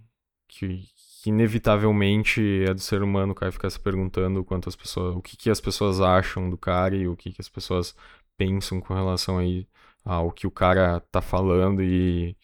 que, 0.48 0.88
que 1.22 1.30
inevitavelmente 1.30 2.64
é 2.68 2.74
do 2.74 2.80
ser 2.82 3.04
humano, 3.04 3.36
cara 3.36 3.52
ficar 3.52 3.70
se 3.70 3.80
perguntando 3.80 4.44
quanto 4.44 4.70
as 4.70 4.76
pessoas, 4.76 5.16
o 5.16 5.22
que, 5.22 5.38
que 5.38 5.50
as 5.52 5.62
pessoas 5.62 6.02
acham 6.02 6.50
do 6.50 6.58
cara 6.58 6.96
e 6.96 7.08
o 7.08 7.16
que, 7.16 7.32
que 7.32 7.42
as 7.42 7.50
pessoas 7.50 7.96
pensam 8.38 8.82
com 8.82 8.94
relação 8.94 9.38
aí 9.38 9.68
ao 10.04 10.32
que 10.32 10.48
o 10.48 10.52
cara 10.52 11.00
tá 11.12 11.22
falando 11.22 11.84
e 11.84 12.36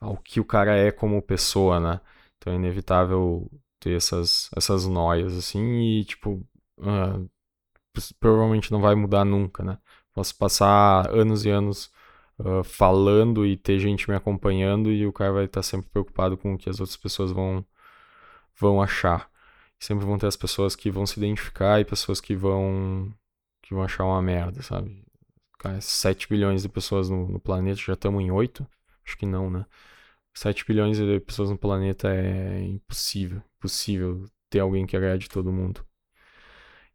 ao 0.00 0.16
que 0.16 0.40
o 0.40 0.44
cara 0.44 0.76
é 0.76 0.92
como 0.92 1.20
pessoa, 1.22 1.80
né? 1.80 2.00
Então 2.38 2.52
é 2.52 2.56
inevitável 2.56 3.50
ter 3.80 3.96
essas, 3.96 4.50
essas 4.56 4.86
noias 4.86 5.36
assim 5.36 6.00
e 6.00 6.04
tipo, 6.04 6.44
uh, 6.78 7.30
provavelmente 8.20 8.72
não 8.72 8.80
vai 8.80 8.94
mudar 8.94 9.24
nunca, 9.24 9.62
né? 9.64 9.78
Posso 10.14 10.36
passar 10.36 11.10
anos 11.10 11.44
e 11.44 11.50
anos 11.50 11.90
uh, 12.38 12.62
falando 12.64 13.44
e 13.44 13.56
ter 13.56 13.78
gente 13.78 14.08
me 14.08 14.16
acompanhando 14.16 14.90
e 14.90 15.06
o 15.06 15.12
cara 15.12 15.32
vai 15.32 15.44
estar 15.46 15.62
sempre 15.62 15.90
preocupado 15.90 16.36
com 16.36 16.54
o 16.54 16.58
que 16.58 16.70
as 16.70 16.80
outras 16.80 16.96
pessoas 16.96 17.32
vão, 17.32 17.64
vão 18.58 18.80
achar. 18.80 19.30
Sempre 19.78 20.06
vão 20.06 20.18
ter 20.18 20.28
as 20.28 20.36
pessoas 20.36 20.76
que 20.76 20.90
vão 20.90 21.06
se 21.06 21.18
identificar 21.18 21.80
e 21.80 21.84
pessoas 21.84 22.20
que 22.20 22.34
vão 22.34 23.12
que 23.62 23.74
vão 23.74 23.82
achar 23.82 24.04
uma 24.04 24.22
merda, 24.22 24.62
sabe? 24.62 25.04
Cara, 25.58 25.80
7 25.80 26.28
bilhões 26.28 26.62
de 26.62 26.68
pessoas 26.68 27.08
no, 27.08 27.28
no 27.28 27.40
planeta, 27.40 27.80
já 27.80 27.94
estamos 27.94 28.22
em 28.22 28.30
8? 28.30 28.66
Acho 29.06 29.16
que 29.18 29.26
não, 29.26 29.50
né? 29.50 29.66
7 30.34 30.64
bilhões 30.66 30.98
de 30.98 31.20
pessoas 31.20 31.50
no 31.50 31.58
planeta 31.58 32.08
é 32.14 32.60
impossível. 32.62 33.42
Impossível 33.58 34.24
ter 34.50 34.60
alguém 34.60 34.86
que 34.86 34.96
agrade 34.96 35.28
todo 35.28 35.52
mundo. 35.52 35.84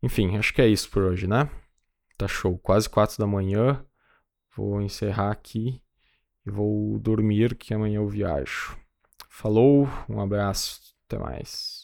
Enfim, 0.03 0.37
acho 0.37 0.53
que 0.53 0.61
é 0.61 0.67
isso 0.67 0.89
por 0.89 1.03
hoje, 1.03 1.27
né? 1.27 1.49
Tá 2.19 2.27
show. 2.27 2.59
Quase 2.59 2.89
quatro 2.89 3.17
da 3.17 3.25
manhã. 3.25 3.81
Vou 4.53 4.81
encerrar 4.81 5.31
aqui 5.31 5.81
e 6.45 6.51
vou 6.51 6.99
dormir 6.99 7.55
que 7.55 7.73
amanhã 7.73 7.99
eu 7.99 8.09
viajo. 8.09 8.77
Falou, 9.29 9.87
um 10.09 10.19
abraço, 10.19 10.81
até 11.05 11.17
mais. 11.17 11.78